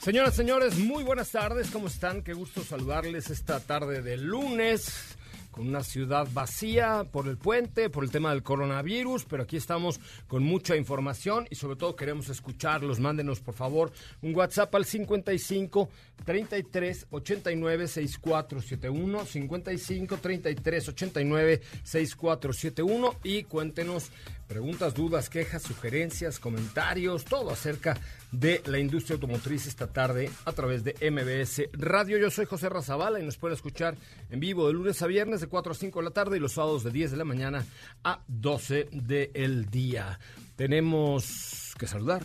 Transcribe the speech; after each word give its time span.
Señoras, 0.00 0.34
señores, 0.34 0.78
muy 0.78 1.04
buenas 1.04 1.30
tardes. 1.30 1.70
¿Cómo 1.70 1.88
están? 1.88 2.22
Qué 2.22 2.32
gusto 2.32 2.64
saludarles 2.64 3.28
esta 3.28 3.60
tarde 3.60 4.00
de 4.00 4.16
lunes 4.16 5.18
con 5.50 5.68
una 5.68 5.82
ciudad 5.82 6.26
vacía 6.32 7.04
por 7.12 7.28
el 7.28 7.36
puente, 7.36 7.90
por 7.90 8.04
el 8.04 8.10
tema 8.10 8.30
del 8.30 8.42
coronavirus, 8.42 9.26
pero 9.26 9.42
aquí 9.42 9.58
estamos 9.58 10.00
con 10.26 10.42
mucha 10.42 10.74
información 10.74 11.46
y 11.50 11.56
sobre 11.56 11.76
todo 11.76 11.96
queremos 11.96 12.30
escucharlos. 12.30 12.98
Mándenos 12.98 13.40
por 13.40 13.52
favor 13.52 13.92
un 14.22 14.34
WhatsApp 14.34 14.74
al 14.74 14.86
55 14.86 15.90
33 16.24 17.06
89 17.10 17.88
6471, 17.88 19.26
55 19.26 20.16
33 20.16 20.88
89 20.88 21.60
6471 21.82 23.14
y 23.22 23.42
cuéntenos 23.42 24.10
preguntas, 24.48 24.94
dudas, 24.94 25.28
quejas, 25.28 25.62
sugerencias, 25.62 26.40
comentarios, 26.40 27.26
todo 27.26 27.50
acerca 27.50 27.98
de 28.32 28.62
la 28.66 28.78
industria 28.78 29.14
automotriz 29.14 29.66
esta 29.66 29.92
tarde 29.92 30.30
a 30.44 30.52
través 30.52 30.84
de 30.84 30.94
MBS 31.10 31.70
Radio. 31.72 32.18
Yo 32.18 32.30
soy 32.30 32.46
José 32.46 32.68
Razabala 32.68 33.20
y 33.20 33.24
nos 33.24 33.36
puede 33.36 33.54
escuchar 33.54 33.96
en 34.30 34.40
vivo 34.40 34.66
de 34.66 34.74
lunes 34.74 35.02
a 35.02 35.06
viernes 35.06 35.40
de 35.40 35.48
4 35.48 35.72
a 35.72 35.74
5 35.74 35.98
de 35.98 36.04
la 36.04 36.10
tarde 36.10 36.36
y 36.36 36.40
los 36.40 36.52
sábados 36.52 36.84
de 36.84 36.90
10 36.90 37.12
de 37.12 37.16
la 37.16 37.24
mañana 37.24 37.64
a 38.04 38.22
12 38.28 38.88
del 38.92 39.70
día. 39.70 40.18
Tenemos 40.56 41.74
que 41.78 41.86
saludar 41.86 42.22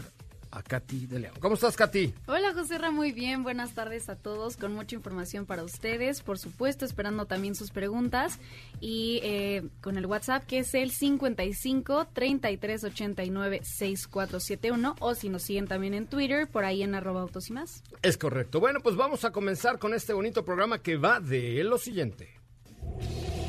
a 0.55 0.63
Katy 0.63 1.05
de 1.05 1.19
León. 1.19 1.35
¿Cómo 1.39 1.55
estás, 1.55 1.75
Katy? 1.75 2.13
Hola, 2.27 2.53
José 2.53 2.77
Ra, 2.77 2.89
muy 2.89 3.11
bien. 3.11 3.43
Buenas 3.43 3.73
tardes 3.73 4.07
a 4.09 4.15
todos, 4.15 4.55
con 4.55 4.73
mucha 4.73 4.95
información 4.95 5.45
para 5.45 5.63
ustedes. 5.63 6.21
Por 6.21 6.39
supuesto, 6.39 6.85
esperando 6.85 7.25
también 7.25 7.55
sus 7.55 7.71
preguntas. 7.71 8.39
Y 8.79 9.19
eh, 9.23 9.63
con 9.81 9.97
el 9.97 10.05
WhatsApp, 10.05 10.45
que 10.45 10.59
es 10.59 10.73
el 10.73 10.91
55 10.91 12.07
33 12.13 12.83
89 12.85 13.59
6471. 13.63 14.95
O 14.99 15.13
si 15.13 15.29
nos 15.29 15.43
siguen 15.43 15.67
también 15.67 15.93
en 15.93 16.07
Twitter, 16.07 16.47
por 16.47 16.63
ahí 16.63 16.83
en 16.83 16.95
arroba 16.95 17.21
autos 17.21 17.49
y 17.49 17.53
más. 17.53 17.83
Es 18.01 18.17
correcto. 18.17 18.59
Bueno, 18.59 18.79
pues 18.79 18.95
vamos 18.95 19.25
a 19.25 19.31
comenzar 19.31 19.77
con 19.77 19.93
este 19.93 20.13
bonito 20.13 20.45
programa 20.45 20.81
que 20.81 20.95
va 20.95 21.19
de 21.19 21.63
lo 21.65 21.77
siguiente. 21.77 22.29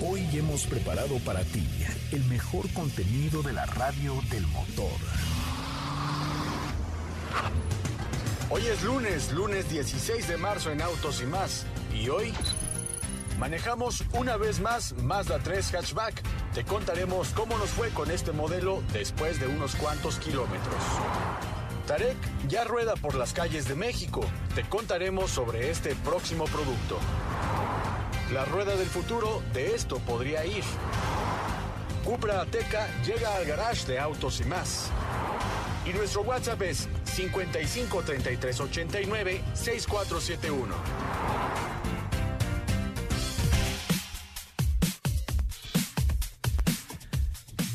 Hoy 0.02 0.26
hemos 0.34 0.66
preparado 0.66 1.18
para 1.20 1.42
ti 1.44 1.66
el 2.12 2.24
mejor 2.24 2.68
contenido 2.72 3.42
de 3.42 3.52
la 3.52 3.66
radio 3.66 4.14
del 4.30 4.46
motor. 4.48 5.35
Hoy 8.48 8.64
es 8.66 8.82
lunes, 8.84 9.32
lunes 9.32 9.68
16 9.68 10.28
de 10.28 10.36
marzo 10.36 10.70
en 10.70 10.80
Autos 10.80 11.20
y 11.20 11.26
más. 11.26 11.66
Y 11.92 12.08
hoy 12.08 12.32
manejamos 13.38 14.04
una 14.12 14.36
vez 14.36 14.60
más 14.60 14.94
Mazda 15.02 15.38
3 15.40 15.74
Hatchback. 15.74 16.22
Te 16.54 16.64
contaremos 16.64 17.30
cómo 17.30 17.58
nos 17.58 17.70
fue 17.70 17.90
con 17.90 18.10
este 18.10 18.32
modelo 18.32 18.82
después 18.92 19.40
de 19.40 19.46
unos 19.48 19.74
cuantos 19.74 20.18
kilómetros. 20.18 20.82
Tarek 21.86 22.16
ya 22.48 22.64
rueda 22.64 22.94
por 22.94 23.14
las 23.14 23.32
calles 23.32 23.68
de 23.68 23.74
México. 23.74 24.20
Te 24.54 24.62
contaremos 24.62 25.30
sobre 25.30 25.70
este 25.70 25.94
próximo 25.96 26.44
producto. 26.44 26.98
La 28.32 28.44
rueda 28.44 28.74
del 28.74 28.88
futuro 28.88 29.42
de 29.52 29.74
esto 29.74 29.98
podría 29.98 30.44
ir. 30.44 30.64
Cupra 32.04 32.40
Ateca 32.40 32.88
llega 33.04 33.36
al 33.36 33.44
garage 33.44 33.86
de 33.86 33.98
Autos 33.98 34.40
y 34.40 34.44
más. 34.44 34.90
Y 35.84 35.92
nuestro 35.92 36.22
WhatsApp 36.22 36.62
es 36.62 36.88
55 37.16 38.02
33 38.02 38.60
89 38.60 39.40
6471. 39.54 40.74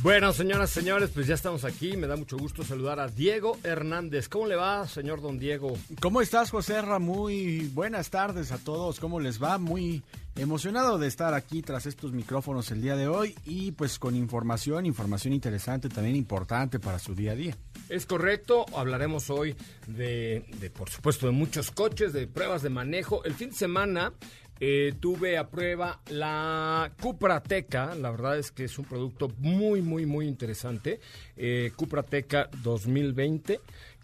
Bueno, 0.04 0.34
señoras, 0.34 0.72
señores, 0.72 1.12
pues 1.14 1.28
ya 1.28 1.36
estamos 1.36 1.64
aquí. 1.64 1.96
Me 1.96 2.08
da 2.08 2.16
mucho 2.16 2.38
gusto 2.38 2.64
saludar 2.64 3.00
a 3.00 3.08
Diego 3.08 3.58
Hernández. 3.64 4.30
¿Cómo 4.30 4.48
le 4.48 4.56
va, 4.56 4.88
señor 4.88 5.22
don 5.22 5.38
Diego? 5.38 5.78
¿Cómo 6.00 6.22
estás, 6.22 6.50
José 6.50 6.82
Ra? 6.82 6.98
Muy 6.98 7.70
buenas 7.74 8.10
tardes 8.10 8.52
a 8.52 8.58
todos. 8.58 9.00
¿Cómo 9.00 9.20
les 9.20 9.42
va? 9.42 9.60
Muy 9.60 10.04
emocionado 10.36 10.98
de 10.98 11.08
estar 11.08 11.34
aquí 11.36 11.62
tras 11.62 11.86
estos 11.86 12.14
micrófonos 12.14 12.72
el 12.72 12.82
día 12.82 12.96
de 12.96 13.08
hoy 13.08 13.36
y 13.46 13.74
pues 13.74 14.00
con 14.00 14.16
información, 14.16 14.88
información 14.88 15.34
interesante, 15.34 15.88
también 15.90 16.16
importante 16.16 16.80
para 16.80 16.98
su 16.98 17.14
día 17.14 17.34
a 17.34 17.36
día. 17.36 17.58
Es 17.92 18.06
correcto, 18.06 18.66
hablaremos 18.74 19.30
hoy 19.30 19.54
de, 19.86 20.46
por 20.74 20.90
supuesto, 20.90 21.26
de 21.26 21.34
muchos 21.34 21.72
coches, 21.72 22.14
de 22.14 22.26
pruebas 22.26 22.62
de 22.62 22.70
manejo. 22.70 23.22
El 23.26 23.34
fin 23.34 23.50
de 23.50 23.56
semana 23.58 24.14
eh, 24.62 24.94
tuve 24.98 25.38
a 25.38 25.50
prueba 25.50 26.00
la 26.08 26.94
Cuprateca, 27.02 27.94
la 27.96 28.12
verdad 28.12 28.40
es 28.40 28.54
que 28.54 28.64
es 28.64 28.80
un 28.80 28.86
producto 28.86 29.30
muy, 29.40 29.82
muy, 29.82 30.06
muy 30.06 30.26
interesante. 30.26 31.02
Eh, 31.36 31.74
Cuprateca 31.76 32.50
2020, 32.64 33.60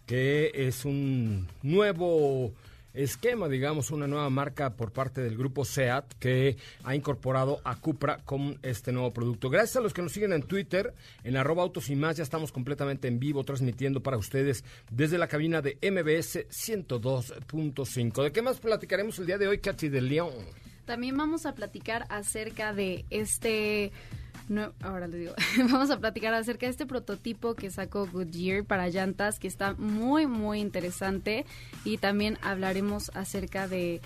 que 0.05 0.51
es 0.53 0.83
un 0.83 1.47
nuevo 1.63 2.51
esquema, 2.97 3.47
digamos, 3.47 3.91
una 3.91 4.07
nueva 4.07 4.29
marca 4.29 4.71
por 4.71 4.91
parte 4.91 5.21
del 5.21 5.37
grupo 5.37 5.63
SEAT 5.65 6.13
que 6.19 6.57
ha 6.83 6.95
incorporado 6.95 7.61
a 7.63 7.75
Cupra 7.75 8.17
con 8.25 8.59
este 8.63 8.91
nuevo 8.91 9.13
producto. 9.13 9.49
Gracias 9.49 9.77
a 9.77 9.81
los 9.81 9.93
que 9.93 10.01
nos 10.01 10.11
siguen 10.11 10.33
en 10.33 10.43
Twitter, 10.43 10.93
en 11.23 11.37
arroba 11.37 11.63
autos 11.63 11.89
y 11.89 11.95
más, 11.95 12.17
ya 12.17 12.23
estamos 12.23 12.51
completamente 12.51 13.07
en 13.07 13.19
vivo 13.19 13.43
transmitiendo 13.43 14.01
para 14.01 14.17
ustedes 14.17 14.63
desde 14.89 15.17
la 15.17 15.27
cabina 15.27 15.61
de 15.61 15.77
MBS 15.81 16.47
102.5. 16.49 18.23
¿De 18.23 18.31
qué 18.31 18.41
más 18.41 18.59
platicaremos 18.59 19.19
el 19.19 19.27
día 19.27 19.37
de 19.37 19.47
hoy, 19.47 19.59
Katy 19.59 19.89
de 19.89 20.01
León? 20.01 20.33
También 20.85 21.17
vamos 21.17 21.45
a 21.45 21.53
platicar 21.53 22.05
acerca 22.09 22.73
de 22.73 23.05
este 23.09 23.91
no, 24.47 24.73
ahora 24.81 25.07
le 25.07 25.17
digo, 25.17 25.33
vamos 25.71 25.89
a 25.89 25.99
platicar 25.99 26.33
acerca 26.33 26.65
de 26.65 26.71
este 26.71 26.85
prototipo 26.85 27.55
que 27.55 27.69
sacó 27.69 28.07
Goodyear 28.07 28.63
para 28.63 28.89
llantas, 28.89 29.39
que 29.39 29.47
está 29.47 29.73
muy, 29.73 30.27
muy 30.27 30.59
interesante. 30.59 31.45
Y 31.83 31.97
también 31.97 32.37
hablaremos 32.41 33.11
acerca 33.13 33.67
de 33.67 34.01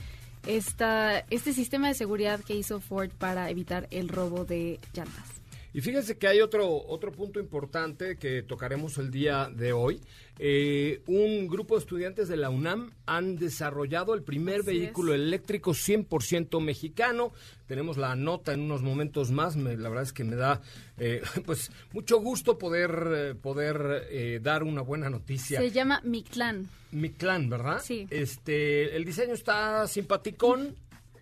esta, 0.47 1.19
este 1.29 1.53
sistema 1.53 1.87
de 1.87 1.93
seguridad 1.93 2.39
que 2.41 2.55
hizo 2.55 2.79
Ford 2.79 3.11
para 3.11 3.49
evitar 3.49 3.87
el 3.91 4.09
robo 4.09 4.45
de 4.45 4.79
llantas. 4.93 5.40
Y 5.73 5.81
fíjense 5.81 6.17
que 6.17 6.27
hay 6.27 6.41
otro, 6.41 6.67
otro 6.69 7.11
punto 7.11 7.39
importante 7.39 8.17
que 8.17 8.43
tocaremos 8.43 8.97
el 8.97 9.09
día 9.09 9.49
de 9.49 9.71
hoy. 9.71 10.01
Eh, 10.37 11.01
un 11.07 11.47
grupo 11.47 11.75
de 11.75 11.81
estudiantes 11.81 12.27
de 12.27 12.35
la 12.35 12.49
UNAM 12.49 12.91
han 13.05 13.37
desarrollado 13.37 14.13
el 14.13 14.23
primer 14.23 14.63
vehículo 14.63 15.13
eléctrico 15.13 15.71
100% 15.71 16.59
mexicano. 16.61 17.31
Tenemos 17.67 17.95
la 17.95 18.15
nota 18.15 18.51
en 18.51 18.61
unos 18.61 18.81
momentos 18.81 19.31
más. 19.31 19.55
la 19.55 19.89
verdad 19.89 20.03
es 20.03 20.11
que 20.11 20.25
me 20.25 20.35
da 20.35 20.61
eh, 20.97 21.21
pues 21.45 21.71
mucho 21.93 22.19
gusto 22.19 22.57
poder, 22.57 23.07
eh, 23.13 23.35
poder 23.35 24.41
dar 24.41 24.63
una 24.63 24.81
buena 24.81 25.09
noticia. 25.09 25.59
Se 25.59 25.71
llama 25.71 26.01
Mictlán. 26.03 26.67
Mictlán, 26.91 27.49
¿verdad? 27.49 27.81
Sí. 27.81 28.07
Este, 28.09 28.93
el 28.95 29.05
diseño 29.05 29.33
está 29.33 29.87
simpaticón. 29.87 30.75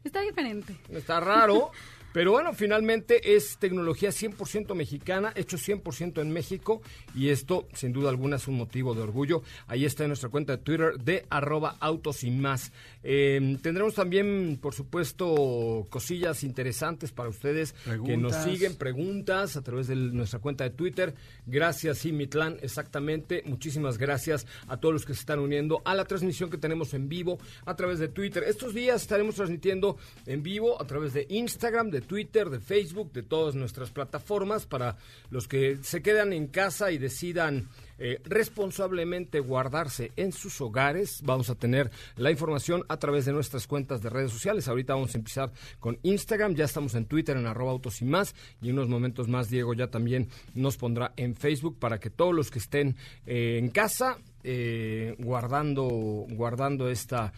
Está 0.03 0.21
diferente. 0.21 0.75
Está 0.89 1.19
raro. 1.19 1.71
Pero 2.11 2.31
bueno, 2.31 2.53
finalmente 2.53 3.35
es 3.35 3.57
tecnología 3.57 4.09
100% 4.09 4.73
mexicana, 4.73 5.31
hecho 5.35 5.57
100% 5.57 6.21
en 6.21 6.31
México 6.31 6.81
y 7.13 7.29
esto 7.29 7.67
sin 7.73 7.93
duda 7.93 8.09
alguna 8.09 8.37
es 8.37 8.47
un 8.47 8.57
motivo 8.57 8.95
de 8.95 9.01
orgullo. 9.01 9.43
Ahí 9.67 9.85
está 9.85 10.03
en 10.03 10.09
nuestra 10.09 10.29
cuenta 10.29 10.57
de 10.57 10.63
Twitter 10.63 10.97
de 10.97 11.25
arroba 11.29 11.77
autos 11.79 12.23
y 12.23 12.31
más. 12.31 12.71
Em, 13.01 13.57
tendremos 13.57 13.93
también, 13.93 14.59
por 14.61 14.73
supuesto, 14.73 15.87
cosillas 15.89 16.43
interesantes 16.43 17.11
para 17.11 17.29
ustedes 17.29 17.73
que 18.05 18.17
nos 18.17 18.35
siguen, 18.35 18.75
preguntas 18.75 19.55
a 19.55 19.61
través 19.61 19.87
de 19.87 19.95
nuestra 19.95 20.39
cuenta 20.39 20.65
de 20.65 20.71
Twitter. 20.71 21.15
Gracias, 21.45 22.05
Mitlán, 22.05 22.57
exactamente. 22.61 23.43
Muchísimas 23.45 23.97
gracias 23.97 24.45
a 24.67 24.77
todos 24.77 24.93
los 24.93 25.05
que 25.05 25.13
se 25.13 25.21
están 25.21 25.39
uniendo 25.39 25.81
a 25.85 25.95
la 25.95 26.05
transmisión 26.05 26.49
que 26.49 26.57
tenemos 26.57 26.93
en 26.93 27.07
vivo 27.07 27.39
a 27.65 27.75
través 27.75 27.99
de 27.99 28.09
Twitter. 28.09 28.43
Estos 28.43 28.73
días 28.73 29.01
estaremos 29.01 29.35
transmitiendo 29.35 29.97
en 30.25 30.43
vivo 30.43 30.81
a 30.81 30.85
través 30.85 31.13
de 31.13 31.25
Instagram, 31.29 31.89
de 31.91 32.01
Twitter, 32.01 32.49
de 32.49 32.59
Facebook, 32.59 33.11
de 33.13 33.23
todas 33.23 33.55
nuestras 33.55 33.91
plataformas 33.91 34.65
para 34.65 34.97
los 35.29 35.47
que 35.47 35.77
se 35.81 36.01
quedan 36.01 36.33
en 36.33 36.47
casa 36.47 36.91
y 36.91 36.97
decidan 36.97 37.69
eh, 37.99 38.21
responsablemente 38.23 39.39
guardarse 39.39 40.11
en 40.15 40.31
sus 40.31 40.61
hogares. 40.61 41.21
Vamos 41.23 41.49
a 41.49 41.55
tener 41.55 41.91
la 42.15 42.31
información 42.31 42.83
a 42.87 42.97
través 42.97 43.25
de 43.25 43.33
nuestras 43.33 43.67
cuentas 43.67 44.01
de 44.01 44.09
redes 44.09 44.31
sociales. 44.31 44.67
Ahorita 44.67 44.93
vamos 44.93 45.13
a 45.13 45.17
empezar 45.17 45.51
con 45.79 45.99
Instagram, 46.03 46.55
ya 46.55 46.65
estamos 46.65 46.95
en 46.95 47.05
Twitter 47.05 47.37
en 47.37 47.45
arroba 47.45 47.71
autos 47.71 48.01
y 48.01 48.05
más 48.05 48.33
y 48.61 48.69
en 48.69 48.75
unos 48.75 48.89
momentos 48.89 49.27
más 49.27 49.49
Diego 49.49 49.73
ya 49.73 49.87
también 49.87 50.29
nos 50.55 50.77
pondrá 50.77 51.13
en 51.17 51.35
Facebook 51.35 51.77
para 51.77 51.99
que 51.99 52.09
todos 52.09 52.33
los 52.33 52.49
que 52.49 52.59
estén 52.59 52.95
eh, 53.25 53.57
en 53.59 53.69
casa 53.69 54.17
eh, 54.43 55.15
guardando 55.19 55.83
guardando 56.29 56.89
esta 56.89 57.33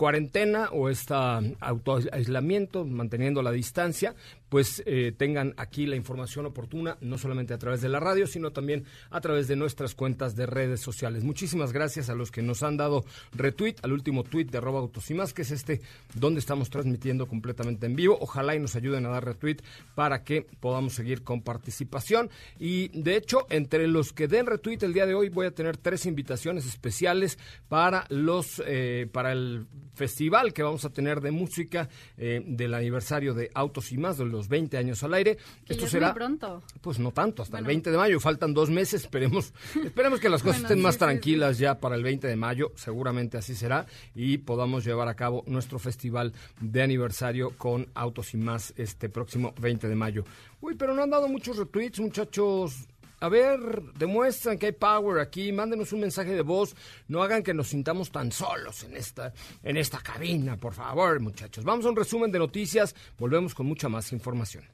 cuarentena 0.00 0.70
o 0.72 0.88
este 0.88 1.12
autoaislamiento, 1.60 2.86
manteniendo 2.86 3.42
la 3.42 3.52
distancia, 3.52 4.14
pues 4.50 4.82
eh, 4.84 5.14
tengan 5.16 5.54
aquí 5.56 5.86
la 5.86 5.96
información 5.96 6.44
oportuna, 6.44 6.98
no 7.00 7.16
solamente 7.16 7.54
a 7.54 7.58
través 7.58 7.80
de 7.80 7.88
la 7.88 8.00
radio, 8.00 8.26
sino 8.26 8.50
también 8.50 8.84
a 9.10 9.20
través 9.20 9.48
de 9.48 9.56
nuestras 9.56 9.94
cuentas 9.94 10.36
de 10.36 10.44
redes 10.44 10.80
sociales. 10.80 11.24
Muchísimas 11.24 11.72
gracias 11.72 12.10
a 12.10 12.14
los 12.14 12.30
que 12.30 12.42
nos 12.42 12.62
han 12.62 12.76
dado 12.76 13.04
retweet 13.32 13.76
al 13.82 13.92
último 13.92 14.24
tweet 14.24 14.46
de 14.46 14.58
arroba 14.58 14.80
autos 14.80 15.10
y 15.10 15.14
más, 15.14 15.32
que 15.32 15.42
es 15.42 15.52
este 15.52 15.80
donde 16.14 16.40
estamos 16.40 16.68
transmitiendo 16.68 17.26
completamente 17.26 17.86
en 17.86 17.96
vivo. 17.96 18.18
Ojalá 18.20 18.56
y 18.56 18.60
nos 18.60 18.74
ayuden 18.76 19.06
a 19.06 19.10
dar 19.10 19.24
retweet 19.24 19.58
para 19.94 20.24
que 20.24 20.42
podamos 20.42 20.94
seguir 20.94 21.22
con 21.22 21.42
participación. 21.42 22.28
Y 22.58 22.88
de 22.88 23.16
hecho, 23.16 23.46
entre 23.50 23.86
los 23.86 24.12
que 24.12 24.26
den 24.26 24.46
retweet 24.46 24.78
el 24.82 24.92
día 24.92 25.06
de 25.06 25.14
hoy, 25.14 25.28
voy 25.28 25.46
a 25.46 25.54
tener 25.54 25.76
tres 25.76 26.06
invitaciones 26.06 26.66
especiales 26.66 27.38
para 27.68 28.04
los 28.08 28.60
eh, 28.66 29.08
para 29.12 29.30
el 29.30 29.66
festival 29.94 30.52
que 30.52 30.62
vamos 30.62 30.84
a 30.84 30.90
tener 30.90 31.20
de 31.20 31.30
música 31.30 31.88
eh, 32.16 32.42
del 32.44 32.74
aniversario 32.74 33.34
de 33.34 33.50
Autos 33.54 33.92
y 33.92 33.98
más 33.98 34.18
de 34.18 34.24
los 34.24 34.39
20 34.48 34.76
años 34.76 35.02
al 35.02 35.14
aire. 35.14 35.38
Esto 35.66 35.86
será 35.86 36.14
pronto. 36.14 36.62
Pues 36.80 36.98
no 36.98 37.12
tanto, 37.12 37.42
hasta 37.42 37.58
el 37.58 37.64
20 37.64 37.90
de 37.90 37.96
mayo, 37.96 38.20
faltan 38.20 38.54
dos 38.54 38.70
meses, 38.70 39.02
esperemos, 39.02 39.52
esperemos 39.84 40.20
que 40.20 40.28
las 40.28 40.42
cosas 40.42 40.62
estén 40.62 40.80
más 40.80 40.98
tranquilas 40.98 41.58
ya 41.58 41.78
para 41.78 41.96
el 41.96 42.02
20 42.02 42.26
de 42.26 42.36
mayo, 42.36 42.72
seguramente 42.76 43.38
así 43.38 43.54
será, 43.54 43.86
y 44.14 44.38
podamos 44.38 44.84
llevar 44.84 45.08
a 45.08 45.14
cabo 45.14 45.44
nuestro 45.46 45.78
festival 45.78 46.32
de 46.60 46.82
aniversario 46.82 47.50
con 47.56 47.88
Autos 47.94 48.34
y 48.34 48.36
más 48.36 48.72
este 48.76 49.08
próximo 49.08 49.54
20 49.60 49.88
de 49.88 49.94
mayo. 49.94 50.24
Uy, 50.60 50.74
pero 50.74 50.94
no 50.94 51.02
han 51.02 51.10
dado 51.10 51.28
muchos 51.28 51.56
retweets, 51.56 52.00
muchachos. 52.00 52.88
A 53.20 53.28
ver, 53.28 53.82
demuestran 53.98 54.58
que 54.58 54.66
hay 54.66 54.72
power 54.72 55.20
aquí, 55.20 55.52
mándenos 55.52 55.92
un 55.92 56.00
mensaje 56.00 56.30
de 56.30 56.40
voz, 56.40 56.74
no 57.06 57.22
hagan 57.22 57.42
que 57.42 57.52
nos 57.52 57.68
sintamos 57.68 58.10
tan 58.10 58.32
solos 58.32 58.82
en 58.84 58.96
esta, 58.96 59.34
en 59.62 59.76
esta 59.76 59.98
cabina, 60.00 60.56
por 60.56 60.72
favor, 60.72 61.20
muchachos. 61.20 61.62
Vamos 61.62 61.84
a 61.84 61.90
un 61.90 61.96
resumen 61.96 62.32
de 62.32 62.38
noticias, 62.38 62.94
volvemos 63.18 63.54
con 63.54 63.66
mucha 63.66 63.90
más 63.90 64.10
información. 64.12 64.64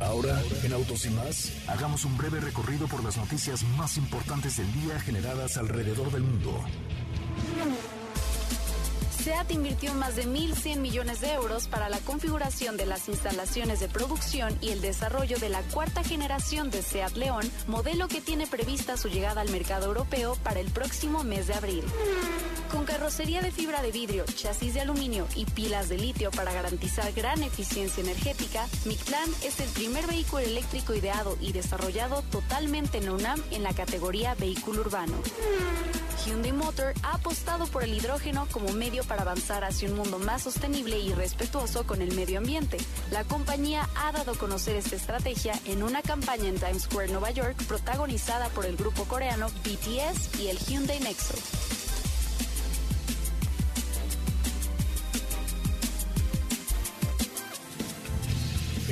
Ahora, 0.00 0.42
en 0.62 0.72
Autos 0.74 1.06
y 1.06 1.10
más, 1.10 1.52
hagamos 1.66 2.04
un 2.04 2.18
breve 2.18 2.40
recorrido 2.40 2.86
por 2.88 3.02
las 3.02 3.16
noticias 3.16 3.62
más 3.78 3.96
importantes 3.96 4.58
del 4.58 4.70
día 4.74 5.00
generadas 5.00 5.56
alrededor 5.56 6.10
del 6.12 6.22
mundo. 6.22 6.62
SEAT 9.22 9.52
invirtió 9.52 9.94
más 9.94 10.16
de 10.16 10.26
1.100 10.26 10.78
millones 10.78 11.20
de 11.20 11.32
euros 11.32 11.68
para 11.68 11.88
la 11.88 11.98
configuración 11.98 12.76
de 12.76 12.86
las 12.86 13.08
instalaciones 13.08 13.78
de 13.78 13.86
producción 13.86 14.58
y 14.60 14.70
el 14.70 14.80
desarrollo 14.80 15.38
de 15.38 15.48
la 15.48 15.62
cuarta 15.62 16.02
generación 16.02 16.70
de 16.70 16.82
SEAT 16.82 17.16
León, 17.16 17.48
modelo 17.68 18.08
que 18.08 18.20
tiene 18.20 18.48
prevista 18.48 18.96
su 18.96 19.08
llegada 19.08 19.40
al 19.40 19.50
mercado 19.50 19.86
europeo 19.86 20.34
para 20.42 20.58
el 20.58 20.72
próximo 20.72 21.22
mes 21.22 21.46
de 21.46 21.54
abril. 21.54 21.84
Con 22.72 22.84
carrocería 22.84 23.42
de 23.42 23.52
fibra 23.52 23.80
de 23.80 23.92
vidrio, 23.92 24.24
chasis 24.24 24.74
de 24.74 24.80
aluminio 24.80 25.28
y 25.36 25.44
pilas 25.44 25.88
de 25.88 25.98
litio 25.98 26.32
para 26.32 26.52
garantizar 26.52 27.12
gran 27.12 27.44
eficiencia 27.44 28.02
energética, 28.02 28.66
Mictlán 28.86 29.30
es 29.44 29.60
el 29.60 29.68
primer 29.68 30.04
vehículo 30.08 30.42
eléctrico 30.42 30.94
ideado 30.94 31.36
y 31.40 31.52
desarrollado 31.52 32.22
totalmente 32.22 32.98
en 32.98 33.10
UNAM 33.10 33.40
en 33.52 33.62
la 33.62 33.72
categoría 33.72 34.34
vehículo 34.34 34.80
urbano. 34.80 35.14
Hyundai 36.24 36.52
Motor 36.52 36.94
ha 37.02 37.14
apostado 37.14 37.66
por 37.66 37.82
el 37.82 37.94
hidrógeno 37.94 38.46
como 38.52 38.72
medio 38.72 39.02
para 39.04 39.22
avanzar 39.22 39.64
hacia 39.64 39.88
un 39.88 39.96
mundo 39.96 40.18
más 40.18 40.42
sostenible 40.42 40.98
y 40.98 41.12
respetuoso 41.12 41.84
con 41.84 42.00
el 42.00 42.14
medio 42.14 42.38
ambiente. 42.38 42.76
La 43.10 43.24
compañía 43.24 43.88
ha 43.96 44.12
dado 44.12 44.32
a 44.32 44.36
conocer 44.36 44.76
esta 44.76 44.96
estrategia 44.96 45.58
en 45.64 45.82
una 45.82 46.00
campaña 46.02 46.48
en 46.48 46.58
Times 46.58 46.82
Square, 46.82 47.08
Nueva 47.08 47.30
York, 47.32 47.56
protagonizada 47.66 48.48
por 48.50 48.66
el 48.66 48.76
grupo 48.76 49.04
coreano 49.04 49.48
BTS 49.64 50.40
y 50.40 50.48
el 50.48 50.58
Hyundai 50.58 51.00
Nexo. 51.00 51.34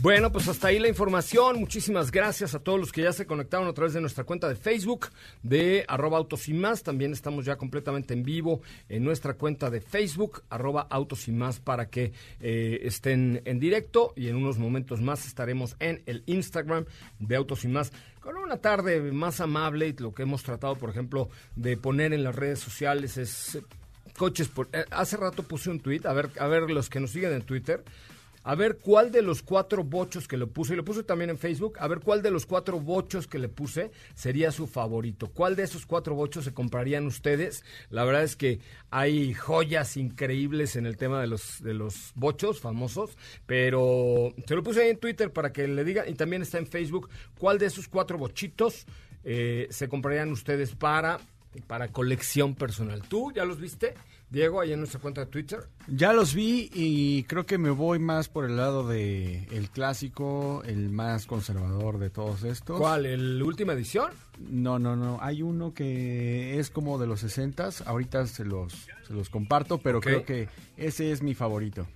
Bueno, 0.00 0.30
pues 0.30 0.46
hasta 0.46 0.68
ahí 0.68 0.78
la 0.78 0.86
información. 0.86 1.58
Muchísimas 1.58 2.12
gracias 2.12 2.54
a 2.54 2.60
todos 2.60 2.78
los 2.78 2.92
que 2.92 3.02
ya 3.02 3.12
se 3.12 3.26
conectaron 3.26 3.66
a 3.66 3.72
través 3.72 3.94
de 3.94 4.00
nuestra 4.00 4.22
cuenta 4.22 4.48
de 4.48 4.54
Facebook 4.54 5.08
de 5.42 5.84
arroba 5.88 6.18
autos 6.18 6.48
y 6.48 6.54
más. 6.54 6.84
También 6.84 7.12
estamos 7.12 7.44
ya 7.44 7.56
completamente 7.56 8.14
en 8.14 8.22
vivo 8.22 8.62
en 8.88 9.02
nuestra 9.02 9.34
cuenta 9.34 9.70
de 9.70 9.80
Facebook, 9.80 10.44
arroba 10.50 10.86
autos 10.88 11.26
y 11.26 11.32
más, 11.32 11.58
para 11.58 11.88
que 11.88 12.12
eh, 12.38 12.78
estén 12.82 13.42
en 13.44 13.58
directo. 13.58 14.12
Y 14.14 14.28
en 14.28 14.36
unos 14.36 14.56
momentos 14.56 15.00
más 15.00 15.26
estaremos 15.26 15.74
en 15.80 16.00
el 16.06 16.22
Instagram 16.26 16.84
de 17.18 17.34
autos 17.34 17.64
y 17.64 17.68
más 17.68 17.90
con 18.20 18.36
una 18.36 18.58
tarde 18.58 19.00
más 19.00 19.40
amable. 19.40 19.96
Lo 19.98 20.14
que 20.14 20.22
hemos 20.22 20.44
tratado, 20.44 20.76
por 20.76 20.90
ejemplo, 20.90 21.28
de 21.56 21.76
poner 21.76 22.12
en 22.12 22.22
las 22.22 22.36
redes 22.36 22.60
sociales 22.60 23.16
es 23.16 23.56
eh, 23.56 23.62
coches. 24.16 24.46
Por, 24.46 24.68
eh, 24.72 24.84
hace 24.92 25.16
rato 25.16 25.42
puse 25.42 25.70
un 25.70 25.80
tweet, 25.80 26.02
a 26.04 26.12
ver, 26.12 26.30
a 26.38 26.46
ver 26.46 26.70
los 26.70 26.88
que 26.88 27.00
nos 27.00 27.10
siguen 27.10 27.32
en 27.32 27.42
Twitter 27.42 27.82
a 28.42 28.54
ver 28.54 28.78
cuál 28.78 29.10
de 29.10 29.22
los 29.22 29.42
cuatro 29.42 29.84
bochos 29.84 30.28
que 30.28 30.36
le 30.36 30.46
puse, 30.46 30.72
y 30.72 30.76
lo 30.76 30.84
puse 30.84 31.02
también 31.02 31.30
en 31.30 31.38
Facebook, 31.38 31.78
a 31.78 31.88
ver 31.88 32.00
cuál 32.00 32.22
de 32.22 32.30
los 32.30 32.46
cuatro 32.46 32.80
bochos 32.80 33.26
que 33.26 33.38
le 33.38 33.48
puse 33.48 33.90
sería 34.14 34.50
su 34.52 34.66
favorito. 34.66 35.28
¿Cuál 35.28 35.56
de 35.56 35.64
esos 35.64 35.86
cuatro 35.86 36.14
bochos 36.14 36.44
se 36.44 36.54
comprarían 36.54 37.06
ustedes? 37.06 37.64
La 37.90 38.04
verdad 38.04 38.24
es 38.24 38.36
que 38.36 38.60
hay 38.90 39.34
joyas 39.34 39.96
increíbles 39.96 40.76
en 40.76 40.86
el 40.86 40.96
tema 40.96 41.20
de 41.20 41.26
los, 41.26 41.62
de 41.62 41.74
los 41.74 42.12
bochos 42.14 42.60
famosos, 42.60 43.16
pero 43.46 44.34
se 44.46 44.54
lo 44.54 44.62
puse 44.62 44.82
ahí 44.82 44.90
en 44.90 44.98
Twitter 44.98 45.32
para 45.32 45.52
que 45.52 45.68
le 45.68 45.84
digan, 45.84 46.08
y 46.08 46.14
también 46.14 46.42
está 46.42 46.58
en 46.58 46.66
Facebook, 46.66 47.08
cuál 47.38 47.58
de 47.58 47.66
esos 47.66 47.88
cuatro 47.88 48.18
bochitos 48.18 48.86
eh, 49.24 49.66
se 49.70 49.88
comprarían 49.88 50.30
ustedes 50.30 50.74
para, 50.74 51.20
para 51.60 51.88
colección 51.88 52.54
personal. 52.54 53.02
¿Tú 53.08 53.32
ya 53.32 53.44
los 53.44 53.60
viste? 53.60 53.94
Diego, 54.30 54.60
ahí 54.60 54.72
en 54.72 54.80
nuestra 54.80 55.00
cuenta 55.00 55.22
de 55.22 55.26
Twitter. 55.26 55.60
Ya 55.86 56.12
los 56.12 56.34
vi 56.34 56.70
y 56.74 57.22
creo 57.24 57.46
que 57.46 57.56
me 57.56 57.70
voy 57.70 57.98
más 57.98 58.28
por 58.28 58.44
el 58.44 58.58
lado 58.58 58.86
de 58.86 59.44
el 59.50 59.70
clásico, 59.70 60.62
el 60.66 60.90
más 60.90 61.26
conservador 61.26 61.98
de 61.98 62.10
todos 62.10 62.42
estos. 62.42 62.78
¿Cuál? 62.78 63.06
¿El 63.06 63.42
última 63.42 63.72
edición? 63.72 64.12
No, 64.38 64.78
no, 64.78 64.96
no. 64.96 65.18
Hay 65.22 65.40
uno 65.40 65.72
que 65.72 66.58
es 66.58 66.68
como 66.68 66.98
de 66.98 67.06
los 67.06 67.20
60 67.20 67.70
Ahorita 67.86 68.26
se 68.26 68.44
los, 68.44 68.88
se 69.06 69.14
los 69.14 69.30
comparto, 69.30 69.78
pero 69.78 70.00
creo 70.00 70.24
que 70.24 70.48
ese 70.76 71.10
es 71.10 71.22
mi 71.22 71.34
favorito. 71.34 71.86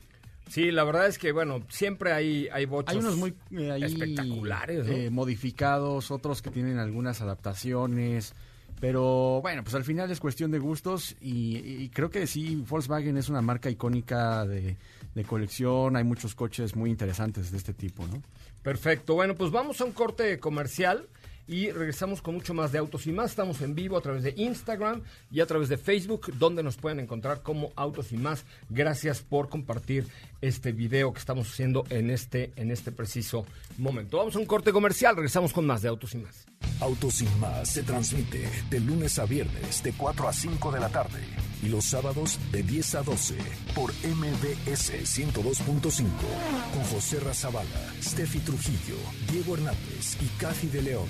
Sí, 0.49 0.71
la 0.71 0.85
verdad 0.85 1.07
es 1.07 1.19
que, 1.19 1.33
bueno, 1.33 1.62
siempre 1.69 2.12
hay, 2.12 2.49
hay 2.52 2.66
bochos 2.66 2.92
Hay 2.92 2.99
unos 2.99 3.16
muy 3.16 3.35
eh, 3.52 3.71
ahí, 3.71 3.85
espectaculares, 3.85 4.87
¿no? 4.87 4.92
eh, 4.92 5.11
modificados, 5.11 6.11
otros 6.11 6.42
que 6.42 6.50
tienen 6.50 6.78
algunas 6.78 7.21
adaptaciones. 7.21 8.35
Pero 8.83 9.41
bueno, 9.43 9.62
pues 9.62 9.77
al 9.77 9.85
final 9.85 10.11
es 10.11 10.19
cuestión 10.19 10.51
de 10.51 10.59
gustos 10.59 11.15
y, 11.21 11.59
y 11.85 11.89
creo 11.91 12.11
que 12.11 12.27
sí, 12.27 12.65
Volkswagen 12.69 13.17
es 13.17 13.29
una 13.29 13.41
marca 13.41 13.71
icónica 13.71 14.45
de, 14.45 14.77
de 15.15 15.25
colección. 15.25 15.95
Hay 15.95 16.03
muchos 16.03 16.35
coches 16.35 16.75
muy 16.75 16.91
interesantes 16.91 17.53
de 17.53 17.59
este 17.59 17.75
tipo, 17.75 18.05
¿no? 18.09 18.21
Perfecto. 18.65 19.15
Bueno, 19.15 19.37
pues 19.37 19.53
vamos 19.53 19.81
a 19.81 19.85
un 19.85 19.93
corte 19.93 20.41
comercial 20.41 21.07
y 21.47 21.71
regresamos 21.71 22.23
con 22.23 22.35
mucho 22.35 22.55
más 22.55 22.73
de 22.73 22.79
Autos 22.79 23.07
y 23.07 23.13
Más. 23.13 23.31
Estamos 23.31 23.61
en 23.61 23.75
vivo 23.75 23.97
a 23.97 24.01
través 24.01 24.23
de 24.23 24.35
Instagram 24.37 25.03
y 25.31 25.41
a 25.41 25.47
través 25.47 25.69
de 25.69 25.77
Facebook, 25.77 26.33
donde 26.39 26.63
nos 26.63 26.77
pueden 26.77 27.01
encontrar 27.01 27.43
como 27.43 27.73
Autos 27.77 28.13
y 28.13 28.17
Más. 28.17 28.45
Gracias 28.69 29.21
por 29.21 29.49
compartir 29.49 30.07
este 30.41 30.73
video 30.73 31.13
que 31.13 31.21
estamos 31.21 31.51
haciendo 31.51 31.85
en 31.91 32.11
este, 32.11 32.53
en 32.57 32.71
este 32.71 32.93
preciso 32.93 33.47
momento. 33.79 34.19
Vamos 34.19 34.37
a 34.37 34.39
un 34.39 34.47
corte 34.47 34.73
comercial, 34.73 35.17
regresamos 35.17 35.53
con 35.53 35.67
más 35.67 35.83
de 35.83 35.89
Autos 35.89 36.15
y 36.15 36.19
Más. 36.19 36.47
Autos 36.81 37.15
sin 37.15 37.41
más 37.41 37.69
se 37.69 37.83
transmite 37.83 38.49
de 38.71 38.81
lunes 38.81 39.19
a 39.19 39.25
viernes 39.25 39.83
de 39.83 39.93
4 39.93 40.29
a 40.29 40.33
5 40.33 40.73
de 40.73 40.81
la 40.81 40.89
tarde 40.89 41.21
y 41.62 41.69
los 41.69 41.85
sábados 41.85 42.38
de 42.50 42.62
10 42.62 42.95
a 42.97 43.02
12 43.02 43.37
por 43.75 43.92
MBS 43.92 44.92
102.5 45.04 46.04
con 46.75 46.85
José 46.85 47.21
Razabala, 47.21 47.92
Steffi 48.02 48.40
Trujillo, 48.40 48.97
Diego 49.31 49.54
Hernández 49.54 50.16
y 50.21 50.26
Cathy 50.38 50.66
de 50.69 50.83
León. 50.83 51.09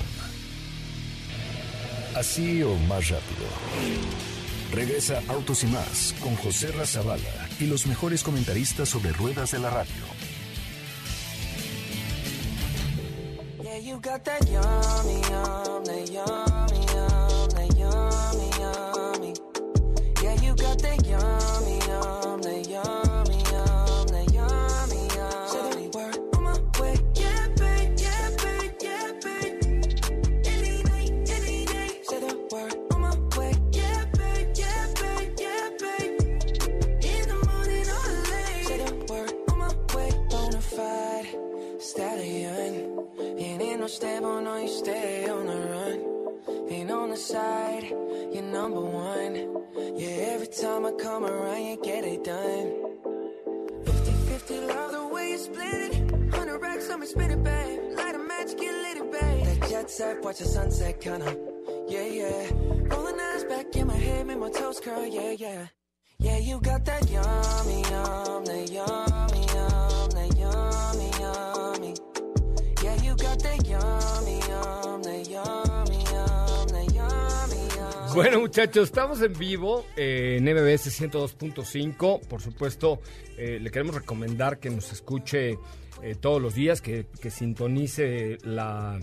Así 2.15 2.63
o 2.63 2.77
más 2.77 3.09
rápido. 3.09 3.47
Regresa 4.73 5.23
Autos 5.29 5.65
y 5.65 5.67
más 5.67 6.15
con 6.23 6.37
José 6.37 6.73
Razabala 6.73 7.49
y 7.59 7.67
los 7.67 7.87
mejores 7.87 8.23
comentaristas 8.23 8.89
sobre 8.89 9.13
ruedas 9.13 9.51
de 9.53 9.59
la 9.59 9.71
radio. 9.71 10.05
Yeah, 13.63 13.79
you 13.79 13.99
got 14.01 14.25
that 14.25 14.47
yummy, 14.51 15.23
yummy, 15.31 16.05
yummy. 16.13 16.53
100 57.03 57.17
racks 57.17 57.17
on 57.17 57.19
me, 57.19 57.27
spin 57.27 57.31
it, 57.31 57.43
babe. 57.43 57.97
Light 57.97 58.15
a 58.15 58.19
match, 58.19 58.57
get 58.59 58.75
lit, 58.75 59.13
babe. 59.13 59.61
That 59.61 59.69
jet 59.69 59.91
set, 59.91 60.23
watch 60.23 60.39
the 60.39 60.45
sunset, 60.45 61.01
kinda. 61.01 61.37
Yeah, 61.89 62.07
yeah. 62.07 62.51
Rolling 62.91 63.21
eyes 63.21 63.45
back 63.45 63.77
in 63.77 63.87
my 63.87 63.97
head, 63.97 64.27
make 64.27 64.39
my 64.39 64.51
toes 64.51 64.81
curl, 64.81 65.07
yeah, 65.07 65.33
yeah. 65.33 65.67
Yeah, 66.19 66.39
you 66.39 66.61
got 66.61 66.85
that 66.85 67.11
yummy, 67.11 67.83
yum, 67.91 68.45
that 68.45 68.71
yummy, 68.71 69.43
yum, 69.53 70.11
that 70.15 70.31
yummy, 70.39 71.11
yummy. 71.19 71.95
Yeah, 72.83 73.03
you 73.03 73.17
got 73.17 73.39
that 73.43 73.67
yummy, 73.67 74.39
yum, 74.49 75.03
that 75.03 75.29
yummy, 75.29 76.05
yum, 76.13 76.69
that 76.69 76.95
yummy, 76.95 77.77
yum. 77.77 78.15
Bueno, 78.15 78.41
muchachos, 78.41 78.85
estamos 78.85 79.21
en 79.23 79.33
vivo 79.33 79.85
eh, 79.97 80.37
en 80.39 80.45
MBS 80.45 81.01
102.5. 81.01 82.21
Por 82.29 82.41
supuesto, 82.41 83.01
eh, 83.37 83.59
le 83.61 83.71
queremos 83.71 83.97
recomendar 83.97 84.59
que 84.59 84.71
nos 84.71 84.93
escuche 84.93 85.59
eh, 86.03 86.15
todos 86.15 86.41
los 86.43 86.55
días, 86.55 86.81
que, 86.81 87.07
que 87.21 87.31
sintonice 87.31 88.39
la, 88.43 89.01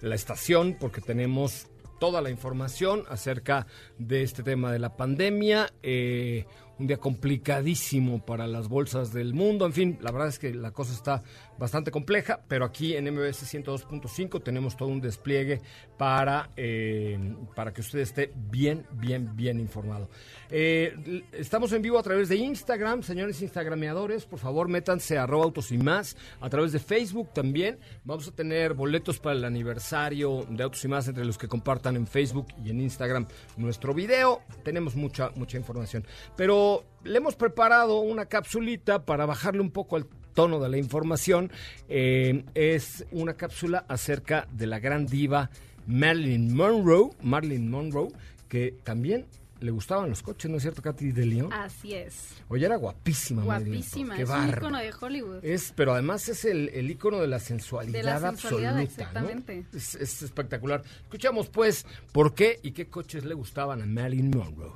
la 0.00 0.14
estación, 0.14 0.76
porque 0.78 1.00
tenemos 1.00 1.68
toda 1.98 2.20
la 2.22 2.30
información 2.30 3.04
acerca 3.08 3.66
de 3.98 4.22
este 4.22 4.42
tema 4.42 4.72
de 4.72 4.78
la 4.78 4.96
pandemia. 4.96 5.72
eh, 5.82 6.46
un 6.78 6.86
día 6.86 6.98
complicadísimo 6.98 8.24
para 8.24 8.46
las 8.46 8.68
bolsas 8.68 9.12
del 9.12 9.34
mundo. 9.34 9.66
En 9.66 9.72
fin, 9.72 9.98
la 10.00 10.12
verdad 10.12 10.28
es 10.28 10.38
que 10.38 10.54
la 10.54 10.70
cosa 10.70 10.92
está 10.92 11.22
bastante 11.58 11.90
compleja, 11.90 12.40
pero 12.48 12.64
aquí 12.64 12.94
en 12.94 13.12
MBS 13.12 13.42
102.5 13.54 14.42
tenemos 14.42 14.76
todo 14.76 14.88
un 14.88 15.00
despliegue 15.00 15.60
para, 15.96 16.50
eh, 16.56 17.18
para 17.54 17.72
que 17.72 17.80
usted 17.80 17.98
esté 18.00 18.32
bien, 18.34 18.86
bien, 18.92 19.34
bien 19.34 19.60
informado. 19.60 20.08
Eh, 20.50 21.24
estamos 21.32 21.72
en 21.72 21.82
vivo 21.82 21.98
a 21.98 22.02
través 22.02 22.28
de 22.28 22.36
Instagram, 22.36 23.02
señores 23.02 23.42
instagrameadores, 23.42 24.24
por 24.24 24.38
favor 24.38 24.68
métanse 24.68 25.18
a 25.18 25.24
autos 25.24 25.72
y 25.72 25.78
más, 25.78 26.16
a 26.40 26.48
través 26.48 26.72
de 26.72 26.78
Facebook 26.78 27.32
también. 27.32 27.78
Vamos 28.04 28.28
a 28.28 28.32
tener 28.32 28.74
boletos 28.74 29.18
para 29.18 29.36
el 29.36 29.44
aniversario 29.44 30.46
de 30.48 30.62
Autos 30.62 30.84
y 30.84 30.88
más 30.88 31.08
entre 31.08 31.24
los 31.24 31.38
que 31.38 31.48
compartan 31.48 31.96
en 31.96 32.06
Facebook 32.06 32.48
y 32.64 32.70
en 32.70 32.80
Instagram 32.80 33.26
nuestro 33.56 33.94
video. 33.94 34.42
Tenemos 34.62 34.96
mucha, 34.96 35.30
mucha 35.34 35.56
información. 35.56 36.06
Pero 36.36 36.84
le 37.04 37.18
hemos 37.18 37.36
preparado 37.36 38.00
una 38.00 38.26
capsulita 38.26 39.04
para 39.04 39.26
bajarle 39.26 39.60
un 39.60 39.70
poco 39.70 39.96
al 39.96 40.06
tono 40.38 40.60
de 40.60 40.68
la 40.68 40.78
información. 40.78 41.50
Eh, 41.88 42.44
es 42.54 43.04
una 43.10 43.34
cápsula 43.34 43.84
acerca 43.88 44.46
de 44.52 44.68
la 44.68 44.78
gran 44.78 45.04
diva 45.04 45.50
Marilyn 45.88 46.54
Monroe. 46.54 47.10
Marilyn 47.22 47.68
Monroe, 47.68 48.12
que 48.48 48.76
también 48.84 49.26
le 49.58 49.72
gustaban 49.72 50.08
los 50.08 50.22
coches, 50.22 50.48
¿no 50.48 50.58
es 50.58 50.62
cierto, 50.62 50.80
Katy 50.80 51.10
de 51.10 51.26
León? 51.26 51.52
Así 51.52 51.92
es. 51.92 52.36
Oye, 52.46 52.66
era 52.66 52.76
guapísima. 52.76 53.44
Marilyn 53.44 53.80
Guapísima. 53.80 54.14
Qué 54.14 54.22
Es 54.22 54.30
un 54.30 54.48
icono 54.48 54.78
de 54.78 54.92
Hollywood. 55.00 55.44
Es, 55.44 55.72
pero 55.74 55.94
además 55.94 56.28
es 56.28 56.44
el, 56.44 56.68
el 56.68 56.88
icono 56.88 57.18
de 57.20 57.26
la 57.26 57.40
sensualidad, 57.40 57.98
De 57.98 58.04
la 58.04 58.20
sensualidad, 58.20 58.74
absoluta. 58.74 58.74
¿no? 58.74 58.80
exactamente. 58.80 59.64
Es, 59.76 59.96
es 59.96 60.22
espectacular. 60.22 60.84
Escuchamos 61.02 61.48
pues 61.48 61.84
por 62.12 62.32
qué 62.32 62.60
y 62.62 62.70
qué 62.70 62.86
coches 62.86 63.24
le 63.24 63.34
gustaban 63.34 63.82
a 63.82 63.86
Marilyn 63.86 64.30
Monroe. 64.30 64.70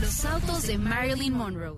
Los 0.00 0.24
autos 0.24 0.66
de 0.66 0.78
Marilyn 0.78 1.34
Monroe. 1.34 1.76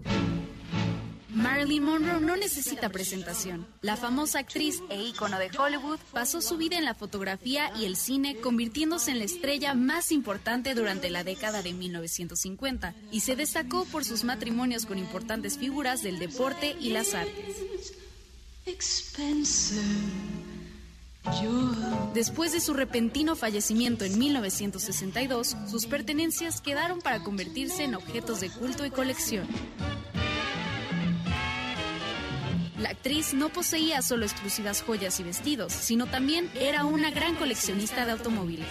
Marilyn 1.35 1.83
Monroe 1.83 2.21
no 2.21 2.37
necesita 2.37 2.91
presentación. 2.91 3.67
La 3.81 3.97
famosa 3.97 4.39
actriz 4.41 4.83
e 4.91 5.03
ícono 5.03 5.39
de 5.39 5.51
Hollywood 5.57 5.99
pasó 6.13 6.43
su 6.43 6.57
vida 6.59 6.77
en 6.77 6.85
la 6.85 6.95
fotografía 6.95 7.73
y 7.77 7.87
el 7.87 7.97
cine, 7.97 8.37
convirtiéndose 8.37 9.11
en 9.11 9.19
la 9.19 9.25
estrella 9.25 9.75
más 9.75 10.13
importante 10.13 10.75
durante 10.75 11.09
la 11.09 11.25
década 11.25 11.63
de 11.63 11.73
1950 11.73 12.95
y 13.11 13.21
se 13.21 13.35
destacó 13.35 13.87
por 13.87 14.05
sus 14.05 14.25
matrimonios 14.25 14.85
con 14.85 14.99
importantes 14.99 15.57
figuras 15.57 16.03
del 16.03 16.19
deporte 16.19 16.77
y 16.79 16.91
las 16.91 17.15
artes. 17.15 17.57
Después 22.15 22.53
de 22.53 22.61
su 22.61 22.75
repentino 22.75 23.37
fallecimiento 23.37 24.05
en 24.05 24.19
1962, 24.19 25.57
sus 25.71 25.87
pertenencias 25.87 26.61
quedaron 26.61 27.01
para 27.01 27.23
convertirse 27.23 27.85
en 27.85 27.95
objetos 27.95 28.41
de 28.41 28.51
culto 28.51 28.85
y 28.85 28.91
colección. 28.91 29.47
La 32.83 32.91
actriz 32.91 33.33
no 33.33 33.49
poseía 33.49 34.03
solo 34.03 34.25
exclusivas 34.25 34.83
joyas 34.83 35.21
y 35.21 35.23
vestidos, 35.23 35.73
sino 35.73 36.07
también 36.07 36.51
era 36.59 36.85
una 36.85 37.13
gran 37.13 37.37
coleccionista 37.37 38.05
de 38.05 38.11
automóviles. 38.11 38.67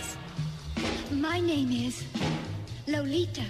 My 1.12 1.39
name 1.39 1.88
is 1.88 2.03
Lolita. 2.88 3.46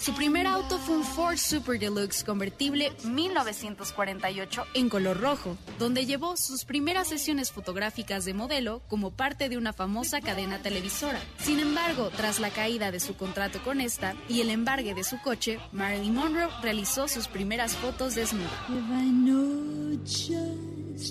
Su 0.00 0.14
primer 0.14 0.46
auto 0.46 0.78
fue 0.78 0.96
un 0.96 1.04
Ford 1.04 1.36
Super 1.36 1.78
Deluxe 1.78 2.24
convertible 2.24 2.90
1948 3.04 4.64
en 4.72 4.88
color 4.88 5.20
rojo, 5.20 5.58
donde 5.78 6.06
llevó 6.06 6.38
sus 6.38 6.64
primeras 6.64 7.08
sesiones 7.08 7.52
fotográficas 7.52 8.24
de 8.24 8.32
modelo 8.32 8.80
como 8.88 9.10
parte 9.10 9.50
de 9.50 9.58
una 9.58 9.74
famosa 9.74 10.22
cadena 10.22 10.62
televisora. 10.62 11.20
Sin 11.38 11.60
embargo, 11.60 12.10
tras 12.16 12.40
la 12.40 12.48
caída 12.48 12.90
de 12.90 12.98
su 12.98 13.14
contrato 13.14 13.62
con 13.62 13.82
esta 13.82 14.16
y 14.26 14.40
el 14.40 14.48
embargue 14.48 14.94
de 14.94 15.04
su 15.04 15.20
coche, 15.20 15.60
Marilyn 15.70 16.14
Monroe 16.14 16.48
realizó 16.62 17.06
sus 17.06 17.28
primeras 17.28 17.76
fotos 17.76 18.14
desnuda. 18.14 18.48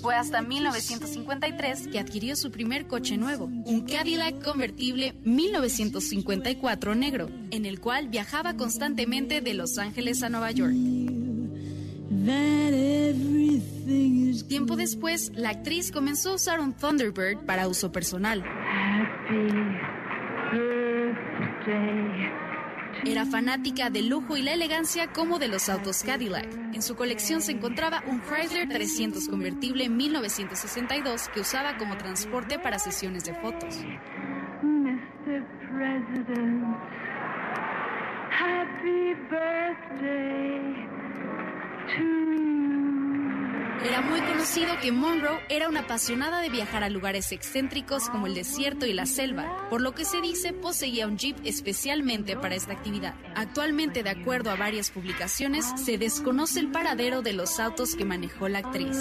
Fue 0.02 0.14
hasta 0.14 0.40
1953 0.40 1.88
que 1.88 1.98
adquirió 1.98 2.36
su 2.36 2.50
primer 2.50 2.86
coche 2.86 3.16
nuevo, 3.16 3.46
un 3.46 3.82
Cadillac 3.82 4.42
convertible 4.42 5.14
1954 5.24 6.94
negro, 6.94 7.28
en 7.50 7.66
el 7.66 7.80
cual 7.80 8.08
viajaba 8.08 8.54
constantemente 8.54 9.40
de 9.40 9.54
Los 9.54 9.78
Ángeles 9.78 10.22
a 10.22 10.28
Nueva 10.28 10.52
York. 10.52 10.74
Tiempo 14.48 14.76
después, 14.76 15.32
la 15.34 15.50
actriz 15.50 15.90
comenzó 15.90 16.30
a 16.30 16.34
usar 16.34 16.60
un 16.60 16.72
Thunderbird 16.72 17.44
para 17.46 17.68
uso 17.68 17.90
personal. 17.90 18.44
Era 23.04 23.24
fanática 23.24 23.88
del 23.90 24.08
lujo 24.08 24.36
y 24.36 24.42
la 24.42 24.52
elegancia 24.52 25.12
como 25.12 25.38
de 25.38 25.48
los 25.48 25.68
autos 25.68 26.02
Cadillac. 26.02 26.46
En 26.74 26.82
su 26.82 26.96
colección 26.96 27.40
se 27.40 27.52
encontraba 27.52 28.02
un 28.06 28.20
Chrysler 28.20 28.68
300 28.68 29.28
convertible 29.28 29.88
1962 29.88 31.28
que 31.28 31.40
usaba 31.40 31.76
como 31.78 31.96
transporte 31.96 32.58
para 32.58 32.78
sesiones 32.78 33.24
de 33.24 33.34
fotos. 33.34 33.76
Mr. 34.62 35.44
President, 35.72 36.76
happy 38.30 39.14
birthday 39.30 40.88
to 41.96 42.04
you. 42.04 42.69
Era 43.84 44.02
muy 44.02 44.20
conocido 44.20 44.78
que 44.82 44.92
Monroe 44.92 45.40
era 45.48 45.68
una 45.68 45.80
apasionada 45.80 46.40
de 46.40 46.50
viajar 46.50 46.84
a 46.84 46.90
lugares 46.90 47.32
excéntricos 47.32 48.10
como 48.10 48.26
el 48.26 48.34
desierto 48.34 48.84
y 48.84 48.92
la 48.92 49.06
selva, 49.06 49.68
por 49.70 49.80
lo 49.80 49.92
que 49.92 50.04
se 50.04 50.20
dice 50.20 50.52
poseía 50.52 51.06
un 51.06 51.16
jeep 51.16 51.36
especialmente 51.44 52.36
para 52.36 52.54
esta 52.54 52.74
actividad. 52.74 53.14
Actualmente, 53.34 54.02
de 54.02 54.10
acuerdo 54.10 54.50
a 54.50 54.56
varias 54.56 54.90
publicaciones, 54.90 55.64
se 55.76 55.96
desconoce 55.96 56.60
el 56.60 56.70
paradero 56.70 57.22
de 57.22 57.32
los 57.32 57.58
autos 57.58 57.96
que 57.96 58.04
manejó 58.04 58.48
la 58.48 58.58
actriz. 58.58 58.96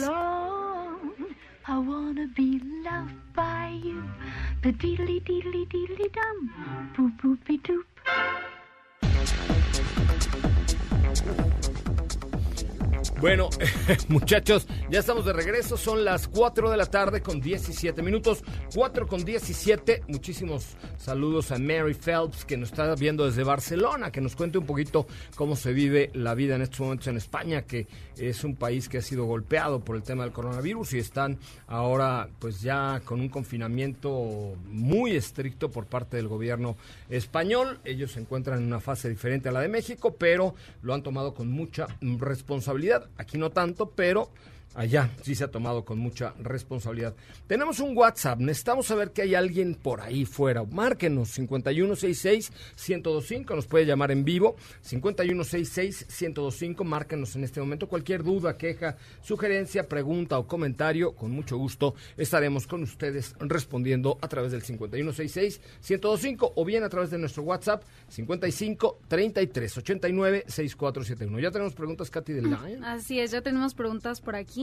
Bueno, 13.22 13.50
muchachos, 14.08 14.66
ya 14.90 15.00
estamos 15.00 15.26
de 15.26 15.34
regreso. 15.34 15.76
Son 15.76 16.06
las 16.06 16.30
4 16.30 16.72
de 16.72 16.78
la 16.78 16.86
tarde 16.86 17.22
con 17.22 17.42
17 17.42 18.02
minutos. 18.02 18.42
4 18.74 19.08
con 19.08 19.26
17. 19.26 20.04
Muchísimos 20.08 20.78
saludos 20.98 21.52
a 21.52 21.60
Mary 21.60 21.94
Phelps, 21.94 22.46
que 22.46 22.56
nos 22.56 22.70
está 22.70 22.96
viendo 22.96 23.26
desde 23.26 23.44
Barcelona, 23.44 24.10
que 24.10 24.22
nos 24.22 24.38
cuente 24.38 24.58
un 24.58 24.66
poquito 24.66 25.06
cómo 25.36 25.58
se 25.58 25.74
vive 25.74 26.12
la 26.14 26.34
vida 26.34 26.56
en 26.56 26.62
estos 26.62 26.80
momentos 26.80 27.08
en 27.08 27.18
España, 27.18 27.64
que 27.64 27.88
es 28.18 28.46
un 28.46 28.56
país 28.56 28.88
que 28.88 29.00
ha 29.00 29.02
sido 29.02 29.26
golpeado 29.26 29.84
por 29.84 29.98
el 29.98 30.04
tema 30.04 30.24
del 30.24 30.32
coronavirus 30.32 30.94
y 30.94 31.00
están 31.00 31.40
ahora, 31.68 32.30
pues 32.40 32.62
ya 32.62 33.02
con 33.04 33.20
un 33.20 33.28
confinamiento 33.28 34.56
muy 34.66 35.18
estricto 35.18 35.70
por 35.70 35.88
parte 35.88 36.16
del 36.16 36.30
gobierno 36.30 36.78
español. 37.10 37.82
Ellos 37.84 38.14
se 38.14 38.22
encuentran 38.22 38.60
en 38.60 38.68
una 38.68 38.80
fase 38.80 39.10
diferente 39.10 39.50
a 39.50 39.52
la 39.52 39.60
de 39.60 39.68
México, 39.68 40.16
pero 40.18 40.56
lo 40.82 40.94
han 40.94 41.04
tomado 41.04 41.34
con 41.34 41.52
mucha 41.52 41.88
responsabilidad. 42.02 43.09
Aquí 43.18 43.38
no 43.38 43.50
tanto, 43.50 43.92
pero 43.92 44.30
allá 44.76 45.10
sí 45.22 45.36
se 45.36 45.44
ha 45.44 45.52
tomado 45.52 45.84
con 45.84 46.00
mucha 46.00 46.34
responsabilidad. 46.40 47.14
Tenemos 47.48 47.80
un 47.80 47.98
WhatsApp, 47.98 48.40
necesitamos 48.40 48.88
saber 48.88 49.12
que 49.12 49.24
hay 49.24 49.36
alguien 49.36 49.76
por 49.76 50.00
ahí 50.02 50.26
fuera. 50.26 50.64
Márquenos 50.64 51.38
5166-1025, 51.40 53.56
nos 53.56 53.68
puede 53.68 53.86
llamar 53.86 54.12
en 54.12 54.26
vivo 54.26 54.56
5166-1025, 54.88 56.84
márquenos 56.84 57.36
en 57.36 57.44
este 57.44 57.60
momento 57.60 57.88
cualquier 57.88 58.24
duda, 58.24 58.58
queja, 58.58 58.98
sugerencia, 59.22 59.88
pregunta 59.88 60.38
o 60.38 60.48
comentario, 60.48 61.14
con 61.14 61.32
mucho 61.32 61.58
gusto 61.58 61.96
estaremos 62.18 62.68
con 62.68 62.84
ustedes 62.84 63.36
respondiendo 63.40 64.18
a 64.22 64.28
través 64.28 64.52
del 64.52 64.64
5166-1025 64.64 66.54
o 66.56 66.66
bien 66.66 66.84
a 66.84 66.90
través 66.90 67.10
de 67.10 67.18
nuestro 67.18 67.44
WhatsApp 67.44 67.84
55 68.10 69.00
33 69.08 69.78
89 69.78 70.44
6471. 70.48 71.40
Ya 71.40 71.52
tenemos 71.52 71.74
preguntas, 71.74 72.10
Katy 72.10 72.34
del 72.34 72.46
Line. 72.46 72.80
Así 72.84 73.20
es, 73.20 73.32
ya 73.32 73.42
tenemos 73.42 73.74
preguntas 73.74 74.22
por 74.22 74.36
aquí 74.36 74.59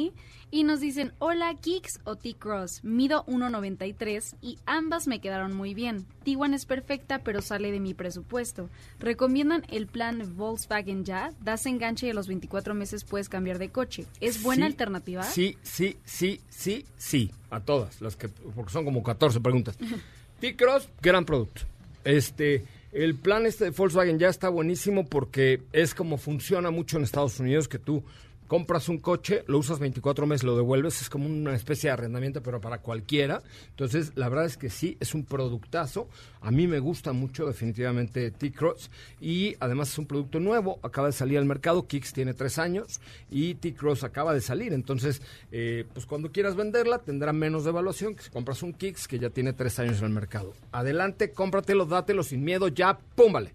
y 0.51 0.65
nos 0.65 0.81
dicen, 0.81 1.13
hola 1.19 1.55
Kicks 1.55 2.01
o 2.05 2.17
T-Cross, 2.17 2.85
mido 2.85 3.25
1.93 3.27 4.37
y 4.41 4.59
ambas 4.67 5.07
me 5.07 5.21
quedaron 5.21 5.53
muy 5.55 5.75
bien. 5.75 6.07
Tiguan 6.23 6.55
es 6.55 6.67
perfecta 6.67 7.21
pero 7.21 7.43
sale 7.43 7.73
de 7.73 7.81
mi 7.81 7.95
presupuesto. 7.95 8.69
¿Recomiendan 9.01 9.65
el 9.69 9.87
plan 9.87 10.37
Volkswagen 10.37 11.05
ya? 11.05 11.33
Das 11.43 11.67
enganche 11.67 12.07
y 12.07 12.11
a 12.11 12.15
los 12.15 12.29
24 12.29 12.75
meses 12.75 13.05
puedes 13.05 13.29
cambiar 13.29 13.59
de 13.59 13.71
coche. 13.71 14.07
¿Es 14.21 14.43
buena 14.43 14.67
Sí, 14.67 14.73
alternativa? 14.73 15.23
Sí, 15.25 15.59
sí, 15.63 15.97
sí, 16.05 16.41
sí, 16.49 16.85
sí. 16.97 17.31
A 17.51 17.61
todas, 17.61 18.01
las 18.01 18.17
que, 18.17 18.29
porque 18.29 18.73
son 18.73 18.85
como 18.85 19.03
14 19.03 19.41
preguntas. 19.41 19.77
T-Cross, 20.41 20.89
gran 21.01 21.25
producto. 21.25 21.63
Este, 22.05 22.65
el 22.93 23.15
plan 23.17 23.47
este 23.47 23.65
de 23.65 23.71
Volkswagen 23.71 24.19
ya 24.19 24.29
está 24.29 24.49
buenísimo 24.49 25.07
porque 25.07 25.63
es 25.73 25.95
como 25.95 26.19
funciona 26.19 26.71
mucho 26.71 26.97
en 26.99 27.05
Estados 27.05 27.41
Unidos, 27.41 27.69
que 27.69 27.79
tú 27.79 28.05
compras 28.47 28.89
un 28.89 28.99
coche, 28.99 29.45
lo 29.47 29.59
usas 29.59 29.79
24 29.79 30.27
meses, 30.27 30.45
lo 30.45 30.57
devuelves, 30.57 31.01
es 31.03 31.11
como 31.11 31.27
una 31.27 31.55
especie 31.55 31.89
de 31.89 31.95
arrendamiento, 31.95 32.43
pero 32.43 32.61
para 32.61 32.79
cualquiera. 32.79 33.43
Entonces, 33.71 34.13
la 34.15 34.29
verdad 34.29 34.47
es 34.47 34.57
que 34.57 34.71
sí, 34.71 34.97
es 35.01 35.15
un 35.15 35.25
productazo. 35.25 36.09
A 36.41 36.51
mí 36.51 36.67
me 36.67 36.79
gusta 36.79 37.13
mucho 37.13 37.47
definitivamente 37.47 38.31
T-Cross 38.31 38.91
y 39.21 39.57
además 39.61 39.91
es 39.91 39.99
un 39.99 40.07
producto 40.07 40.39
nuevo, 40.39 40.79
acaba 40.83 41.09
de 41.09 41.13
salir 41.13 41.39
al 41.39 41.45
mercado, 41.45 41.87
Kicks 41.87 42.13
tiene 42.13 42.35
tres 42.35 42.59
años 42.59 43.01
y 43.31 43.55
T-Cross 43.55 44.05
acaba 44.05 44.33
de 44.33 44.41
salir. 44.41 44.73
Entonces, 44.73 45.23
eh, 45.51 45.85
pues 45.93 46.07
cuando 46.07 46.31
quieras 46.31 46.55
venderla 46.55 46.99
tendrá 46.99 47.33
menos 47.33 47.65
devaluación 47.65 48.15
que 48.15 48.23
si 48.23 48.31
compras 48.31 48.63
un 48.63 48.73
Kicks 48.73 49.09
que 49.09 49.19
ya 49.19 49.31
tiene 49.31 49.53
tres 49.53 49.79
años 49.79 49.99
en 49.99 50.07
el 50.07 50.13
mercado. 50.13 50.53
Adelante, 50.73 51.33
cómpratelo, 51.33 51.87
dátelo 51.87 52.23
sin 52.23 52.45
miedo, 52.45 52.69
ya, 52.69 52.99
púmbale. 53.15 53.53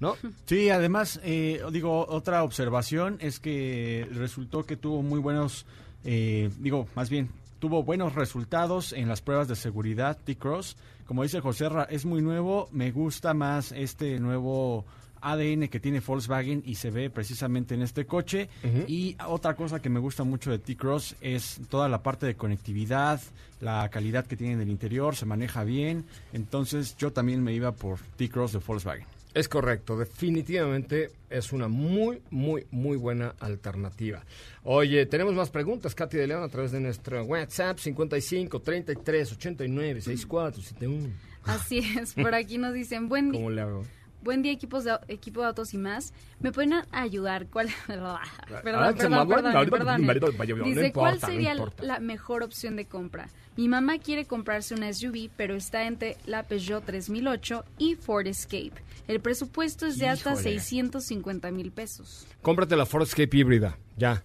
¿No? 0.00 0.16
Sí, 0.46 0.70
además, 0.70 1.20
eh, 1.24 1.60
digo, 1.72 2.06
otra 2.08 2.44
observación 2.44 3.18
es 3.20 3.40
que 3.40 4.08
resultó 4.12 4.64
que 4.64 4.76
tuvo 4.76 5.02
muy 5.02 5.18
buenos, 5.18 5.66
eh, 6.04 6.50
digo, 6.60 6.86
más 6.94 7.10
bien, 7.10 7.30
tuvo 7.58 7.82
buenos 7.82 8.14
resultados 8.14 8.92
en 8.92 9.08
las 9.08 9.20
pruebas 9.22 9.48
de 9.48 9.56
seguridad 9.56 10.16
T-Cross. 10.24 10.76
Como 11.06 11.22
dice 11.22 11.40
José 11.40 11.68
Ra, 11.68 11.84
es 11.84 12.04
muy 12.04 12.22
nuevo, 12.22 12.68
me 12.70 12.92
gusta 12.92 13.34
más 13.34 13.72
este 13.72 14.20
nuevo 14.20 14.84
ADN 15.20 15.68
que 15.68 15.80
tiene 15.80 16.00
Volkswagen 16.00 16.62
y 16.64 16.76
se 16.76 16.90
ve 16.90 17.10
precisamente 17.10 17.74
en 17.74 17.82
este 17.82 18.06
coche. 18.06 18.48
Y 18.86 19.16
otra 19.26 19.54
cosa 19.56 19.80
que 19.80 19.88
me 19.88 20.00
gusta 20.00 20.24
mucho 20.24 20.50
de 20.50 20.58
T-Cross 20.58 21.16
es 21.20 21.60
toda 21.68 21.88
la 21.88 22.02
parte 22.02 22.26
de 22.26 22.36
conectividad, 22.36 23.20
la 23.60 23.88
calidad 23.88 24.26
que 24.26 24.36
tiene 24.36 24.54
en 24.54 24.60
el 24.60 24.70
interior, 24.70 25.16
se 25.16 25.26
maneja 25.26 25.64
bien. 25.64 26.04
Entonces 26.32 26.96
yo 26.96 27.12
también 27.12 27.42
me 27.42 27.52
iba 27.52 27.72
por 27.72 27.98
T-Cross 28.16 28.52
de 28.52 28.58
Volkswagen. 28.58 29.17
Es 29.34 29.48
correcto, 29.48 29.96
definitivamente 29.96 31.10
es 31.28 31.52
una 31.52 31.68
muy, 31.68 32.22
muy, 32.30 32.66
muy 32.70 32.96
buena 32.96 33.34
alternativa. 33.40 34.24
Oye, 34.64 35.04
tenemos 35.06 35.34
más 35.34 35.50
preguntas, 35.50 35.94
Katy 35.94 36.16
de 36.16 36.26
León, 36.26 36.42
a 36.42 36.48
través 36.48 36.72
de 36.72 36.80
nuestro 36.80 37.22
WhatsApp 37.24 37.78
55 37.78 38.60
33 38.60 39.32
89 39.32 40.00
64 40.00 40.62
71. 40.62 41.08
Así 41.44 41.78
es, 41.78 42.14
por 42.14 42.34
aquí 42.34 42.58
nos 42.58 42.72
dicen, 42.74 43.08
buen 43.08 43.30
día. 43.30 43.40
¿Cómo 43.40 43.50
le 43.50 43.60
hago? 43.60 43.84
Buen 44.20 44.42
día, 44.42 44.50
equipos 44.50 44.82
de, 44.82 44.98
equipo 45.06 45.42
de 45.42 45.46
autos 45.46 45.72
y 45.74 45.78
más. 45.78 46.12
¿Me 46.40 46.50
pueden 46.50 46.74
ayudar? 46.90 47.46
¿Cuál? 47.46 47.68
Ah, 47.88 48.60
perdón, 48.62 48.86
me 48.86 48.94
perdón, 48.94 49.14
habla- 49.14 49.70
perdón, 49.70 50.06
no 50.06 50.64
Dice, 50.64 50.92
¿cuál 50.92 51.20
sería 51.20 51.54
la 51.80 52.00
mejor 52.00 52.42
opción 52.42 52.76
de 52.76 52.86
compra? 52.86 53.28
Mi 53.56 53.68
mamá 53.68 53.98
quiere 53.98 54.24
comprarse 54.24 54.74
una 54.74 54.92
SUV, 54.92 55.30
pero 55.36 55.54
está 55.54 55.86
entre 55.86 56.16
la 56.26 56.42
Peugeot 56.44 56.84
3008 56.84 57.64
y 57.78 57.94
Ford 57.94 58.26
Escape. 58.26 58.72
El 59.08 59.20
presupuesto 59.20 59.86
es 59.86 59.98
de 59.98 60.06
hasta 60.06 60.32
Híjole. 60.32 60.60
650 60.60 61.50
mil 61.50 61.72
pesos. 61.72 62.26
Cómprate 62.42 62.76
la 62.76 62.84
Ford 62.84 63.02
Escape 63.02 63.36
híbrida, 63.36 63.78
ya. 63.96 64.22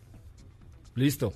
Listo. 0.93 1.33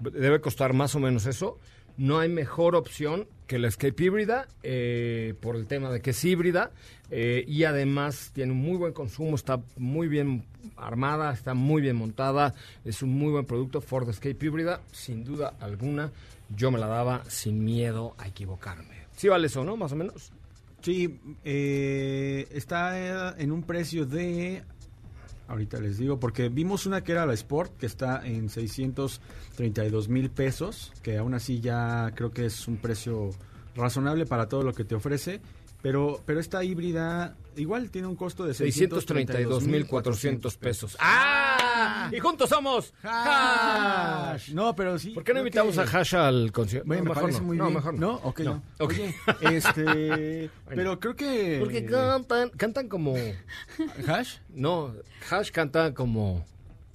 Debe 0.00 0.40
costar 0.40 0.72
más 0.72 0.94
o 0.94 0.98
menos 0.98 1.26
eso. 1.26 1.58
No 1.98 2.18
hay 2.18 2.30
mejor 2.30 2.74
opción 2.74 3.28
que 3.46 3.58
la 3.58 3.68
Escape 3.68 4.04
híbrida 4.04 4.48
eh, 4.62 5.34
por 5.40 5.56
el 5.56 5.66
tema 5.66 5.90
de 5.90 6.00
que 6.00 6.10
es 6.10 6.24
híbrida 6.24 6.70
eh, 7.10 7.44
y 7.46 7.64
además 7.64 8.30
tiene 8.32 8.52
un 8.52 8.58
muy 8.58 8.78
buen 8.78 8.94
consumo, 8.94 9.34
está 9.34 9.60
muy 9.76 10.08
bien 10.08 10.46
armada, 10.76 11.32
está 11.32 11.52
muy 11.52 11.82
bien 11.82 11.96
montada, 11.96 12.54
es 12.86 13.02
un 13.02 13.10
muy 13.10 13.30
buen 13.30 13.44
producto 13.44 13.82
Ford 13.82 14.08
Escape 14.08 14.38
híbrida, 14.40 14.80
sin 14.92 15.24
duda 15.24 15.54
alguna. 15.60 16.12
Yo 16.56 16.70
me 16.70 16.78
la 16.78 16.86
daba 16.86 17.24
sin 17.28 17.62
miedo 17.62 18.14
a 18.16 18.28
equivocarme. 18.28 19.06
¿Sí 19.16 19.28
vale 19.28 19.48
eso, 19.48 19.64
no? 19.64 19.76
Más 19.76 19.92
o 19.92 19.96
menos. 19.96 20.32
Sí, 20.82 21.20
eh, 21.44 22.48
está 22.52 23.38
en 23.38 23.52
un 23.52 23.62
precio 23.62 24.06
de... 24.06 24.62
Ahorita 25.48 25.80
les 25.80 25.98
digo, 25.98 26.20
porque 26.20 26.48
vimos 26.48 26.86
una 26.86 27.02
que 27.02 27.12
era 27.12 27.26
la 27.26 27.34
Sport, 27.34 27.76
que 27.76 27.86
está 27.86 28.24
en 28.24 28.48
632 28.48 30.08
mil 30.08 30.30
pesos, 30.30 30.92
que 31.02 31.18
aún 31.18 31.34
así 31.34 31.60
ya 31.60 32.12
creo 32.14 32.30
que 32.30 32.46
es 32.46 32.68
un 32.68 32.76
precio 32.76 33.30
razonable 33.74 34.26
para 34.26 34.48
todo 34.48 34.62
lo 34.62 34.72
que 34.72 34.84
te 34.84 34.94
ofrece. 34.94 35.40
Pero, 35.82 36.20
pero 36.24 36.40
esta 36.40 36.62
híbrida 36.62 37.36
igual 37.56 37.90
tiene 37.90 38.06
un 38.06 38.16
costo 38.16 38.44
de 38.44 38.52
632.400 38.52 40.58
pesos. 40.58 40.96
¡Ah! 41.00 41.59
Y 42.12 42.18
juntos 42.18 42.48
somos 42.50 42.92
Hash. 43.02 44.52
No, 44.52 44.74
pero 44.74 44.98
sí. 44.98 45.10
¿Por 45.10 45.24
qué 45.24 45.32
no 45.34 45.40
invitamos 45.40 45.74
que- 45.74 45.80
a 45.80 45.84
Hash 45.84 46.14
al 46.14 46.52
concierto? 46.52 46.86
Bueno, 46.86 47.02
No, 47.02 47.04
me 47.04 47.08
mejor 47.10 47.22
parece 47.22 47.40
no. 47.40 47.46
muy 47.46 47.56
no, 47.56 47.64
bien. 47.64 47.74
mejor 47.76 47.94
no. 47.94 48.00
no. 48.00 48.14
Ok, 48.24 48.40
no. 48.40 48.62
Ok. 48.78 48.90
Oye, 48.90 49.14
este, 49.56 50.50
pero 50.68 50.98
creo 51.00 51.14
que... 51.16 51.58
Porque 51.60 51.84
cantan, 51.86 52.50
cantan 52.50 52.88
como... 52.88 53.14
¿Hash? 54.06 54.36
No, 54.50 54.92
Hash 55.30 55.50
canta 55.50 55.94
como... 55.94 56.44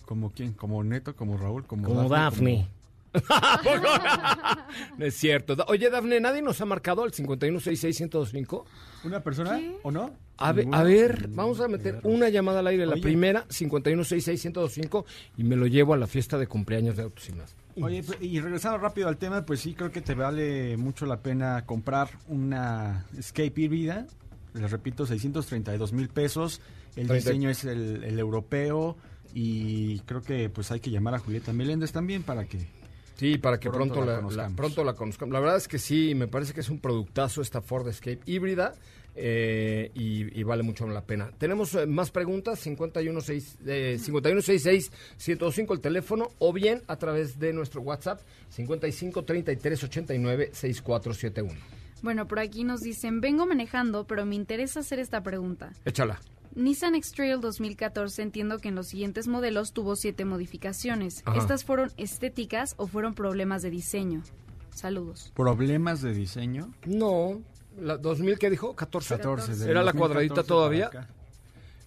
¿Como 0.05 0.31
quién? 0.31 0.53
¿Como 0.53 0.83
Neto? 0.83 1.15
¿Como 1.15 1.37
Raúl? 1.37 1.65
¿Como, 1.65 1.87
Como 1.87 2.07
Daphne. 2.09 2.67
no 4.97 5.05
es 5.05 5.15
cierto. 5.15 5.55
Oye, 5.67 5.89
Dafne, 5.89 6.19
¿nadie 6.19 6.41
nos 6.41 6.59
ha 6.61 6.65
marcado 6.65 7.03
al 7.03 7.11
5166125? 7.11 8.63
¿Una 9.05 9.21
persona 9.21 9.57
¿Qué? 9.57 9.77
o 9.83 9.91
no? 9.91 10.11
A 10.37 10.51
ver, 10.51 10.67
a 10.71 10.83
ver, 10.83 11.27
vamos 11.29 11.59
a 11.61 11.67
meter 11.67 11.99
una 12.03 12.29
llamada 12.29 12.59
al 12.59 12.67
aire, 12.67 12.85
la 12.85 12.93
Oye. 12.93 13.01
primera, 13.01 13.45
5166-1025, 13.47 15.05
y 15.37 15.43
me 15.43 15.55
lo 15.55 15.67
llevo 15.67 15.93
a 15.93 15.97
la 15.97 16.07
fiesta 16.07 16.37
de 16.37 16.47
cumpleaños 16.47 16.97
de 16.97 17.03
Autos 17.03 17.29
y 17.29 17.33
Más. 17.33 17.55
Oye, 17.81 18.03
pues, 18.03 18.19
y 18.21 18.39
regresando 18.39 18.77
rápido 18.77 19.07
al 19.07 19.17
tema, 19.17 19.45
pues 19.45 19.59
sí 19.61 19.73
creo 19.73 19.91
que 19.91 20.01
te 20.01 20.13
vale 20.15 20.77
mucho 20.77 21.05
la 21.05 21.17
pena 21.21 21.65
comprar 21.65 22.09
una 22.27 23.05
Escape 23.17 23.53
híbrida. 23.61 24.07
Les 24.53 24.71
repito, 24.71 25.05
632 25.05 25.91
mil 25.91 26.07
pesos. 26.07 26.61
El 26.95 27.07
diseño 27.09 27.49
es 27.49 27.65
el, 27.65 28.03
el 28.05 28.17
europeo 28.19 28.95
y 29.33 29.99
creo 29.99 30.21
que 30.21 30.49
pues 30.49 30.71
hay 30.71 30.79
que 30.79 30.89
llamar 30.91 31.15
a 31.15 31.19
Julieta 31.19 31.51
Meléndez 31.51 31.91
también 31.91 32.23
para 32.23 32.45
que... 32.45 32.65
Sí, 33.17 33.37
para 33.37 33.59
que 33.59 33.69
Pronto 33.69 33.95
pronto, 33.95 33.99
la 34.01 34.05
la, 34.05 34.13
la- 34.17 34.21
conozcamos. 34.21 34.55
pronto 34.57 34.83
la 34.85 34.93
conozcamos. 34.93 35.33
La 35.33 35.39
verdad 35.41 35.57
es 35.57 35.67
que 35.67 35.77
sí, 35.79 36.13
me 36.15 36.27
parece 36.27 36.53
que 36.53 36.61
es 36.61 36.69
un 36.69 36.79
productazo 36.79 37.41
esta 37.41 37.61
Ford 37.61 37.87
Escape 37.89 38.19
híbrida 38.25 38.73
eh, 39.15 39.91
y, 39.93 40.39
y 40.39 40.43
vale 40.43 40.63
mucho 40.63 40.86
la 40.88 41.06
pena. 41.06 41.32
Tenemos 41.38 41.73
eh, 41.75 41.86
más 41.86 42.12
preguntas, 42.12 42.62
516, 42.62 43.58
eh, 43.65 43.97
5166-105 43.99 45.73
el 45.73 45.80
teléfono 45.80 46.32
o 46.39 46.51
bien 46.51 46.82
a 46.88 46.97
través 46.97 47.39
de 47.39 47.54
nuestro 47.54 47.82
WhatsApp 47.82 48.21
55 48.49 49.23
33 49.23 49.84
89 49.84 50.49
6471. 50.51 51.60
Bueno, 52.01 52.28
por 52.28 52.39
aquí 52.39 52.63
nos 52.63 52.82
dicen, 52.82 53.21
vengo 53.21 53.45
manejando, 53.45 54.06
pero 54.06 54.25
me 54.25 54.36
interesa 54.36 54.82
hacer 54.82 54.99
esta 54.99 55.23
pregunta. 55.23 55.71
Échala. 55.86 56.19
Nissan 56.54 56.95
X-Trail 56.95 57.41
2014 57.41 58.21
entiendo 58.21 58.60
que 58.60 58.69
en 58.69 58.75
los 58.75 58.88
siguientes 58.88 59.28
modelos 59.28 59.73
tuvo 59.73 59.95
siete 59.95 60.23
modificaciones. 60.23 61.21
Ajá. 61.25 61.39
¿Estas 61.39 61.65
fueron 61.65 61.91
estéticas 61.97 62.75
o 62.78 62.88
fueron 62.88 63.13
problemas 63.13 63.62
de 63.62 63.71
diseño? 63.71 64.23
Saludos. 64.69 65.32
¿Problemas 65.36 66.01
de 66.01 66.13
diseño? 66.13 66.73
No, 66.86 67.41
la 67.79 67.97
2000 67.97 68.38
que 68.39 68.49
dijo 68.49 68.75
14. 68.75 69.17
14. 69.17 69.55
del 69.55 69.69
¿Era 69.69 69.83
la 69.83 69.91
2014 69.91 69.97
cuadradita 69.97 70.43
todavía? 70.43 71.07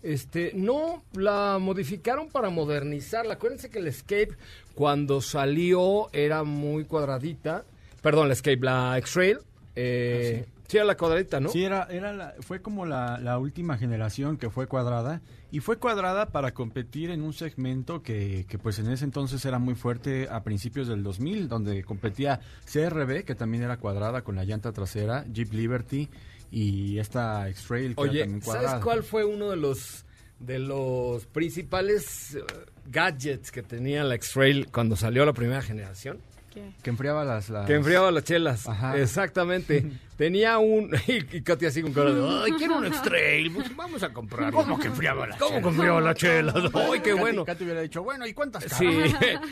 Este, 0.03 0.53
no, 0.55 1.03
la 1.15 1.59
modificaron 1.61 2.29
para 2.29 2.51
modernizarla. 2.51 3.35
Acuérdense 3.35 3.69
que 3.69 3.79
el 3.79 3.89
Escape 3.89 4.31
cuando 4.75 5.21
salió 5.21 6.09
era 6.13 6.45
muy 6.45 6.85
cuadradita. 6.85 7.65
Perdón, 8.01 8.29
la 8.29 8.35
Escape, 8.35 8.61
la 8.61 8.97
X-Trail. 8.99 9.39
Eh, 9.75 10.45
sí. 10.47 10.58
Era 10.77 10.85
la 10.85 10.97
cuadradita, 10.97 11.41
¿no? 11.41 11.49
Sí, 11.49 11.65
era, 11.65 11.85
era 11.91 12.13
la- 12.13 12.35
fue 12.41 12.61
como 12.61 12.85
la, 12.85 13.19
la 13.19 13.39
última 13.39 13.79
generación 13.79 14.37
que 14.37 14.51
fue 14.51 14.67
cuadrada 14.67 15.23
y 15.51 15.61
fue 15.61 15.79
cuadrada 15.79 16.27
para 16.27 16.53
competir 16.53 17.11
en 17.11 17.23
un 17.23 17.33
segmento 17.33 18.03
que, 18.03 18.45
que 18.49 18.59
pues 18.59 18.79
en 18.79 18.91
ese 18.91 19.05
entonces 19.07 19.43
era 19.47 19.59
muy 19.59 19.75
fuerte 19.75 20.29
a 20.31 20.43
principios 20.43 20.87
del 20.89 21.03
2000, 21.03 21.49
donde 21.49 21.83
competía 21.85 22.41
CRB, 22.71 23.25
que 23.25 23.35
también 23.35 23.63
era 23.63 23.79
cuadrada 23.79 24.23
con 24.23 24.37
la 24.37 24.45
llanta 24.45 24.73
trasera, 24.73 25.25
Jeep 25.33 25.53
Liberty 25.55 26.09
y 26.51 26.99
esta 26.99 27.49
X-Trail 27.49 27.95
que 27.97 28.03
era 28.03 28.11
Oye, 28.11 28.21
también 28.21 28.43
¿sabes 28.43 28.61
cuadrada. 28.63 28.81
cuál 28.85 29.03
fue 29.03 29.25
uno 29.25 29.51
de 29.51 29.57
los 29.57 30.05
de 30.39 30.59
los 30.61 31.27
principales 31.27 32.35
eh, 32.37 32.45
gadgets 32.87 33.51
que 33.51 33.63
tenía 33.63 34.05
la 34.05 34.15
X-Trail 34.17 34.69
cuando 34.71 34.95
salió 34.97 35.25
la 35.25 35.33
primera 35.33 35.63
generación? 35.63 36.19
¿Qué? 36.53 36.73
Que 36.83 36.91
enfriaba 36.91 37.25
las... 37.25 37.49
las- 37.51 37.67
Que 37.67 37.75
enfriaba 37.75 38.11
las 38.11 38.25
chelas. 38.25 38.67
Ajá. 38.69 38.97
Exactamente. 38.99 39.85
Tenía 40.17 40.59
un. 40.59 40.91
Y, 41.07 41.43
Katy 41.43 41.67
así 41.67 41.81
con 41.83 41.93
cara 41.93 42.13
de. 42.13 42.43
¡Ay, 42.45 42.53
quiero 42.59 42.79
un 42.79 42.87
X-Trail! 42.89 43.53
Pues 43.53 43.77
vamos 43.77 44.03
a 44.03 44.13
comprarlo. 44.13 44.57
¿Cómo 44.59 44.79
que 44.79 44.89
enfriaba 44.89 45.27
las 45.27 45.39
¿Cómo 45.39 45.61
que 45.63 45.69
enfriaba 45.69 46.01
las 46.01 46.15
chelas? 46.17 46.55
¡Ay, 46.57 47.01
qué 47.01 47.13
Katy- 47.15 47.19
bueno! 47.19 47.45
Katy 47.45 47.65
hubiera 47.65 47.81
dicho, 47.83 48.03
bueno, 48.03 48.27
¿y 48.27 48.33
cuántas 48.33 48.65
Sí, 48.65 48.89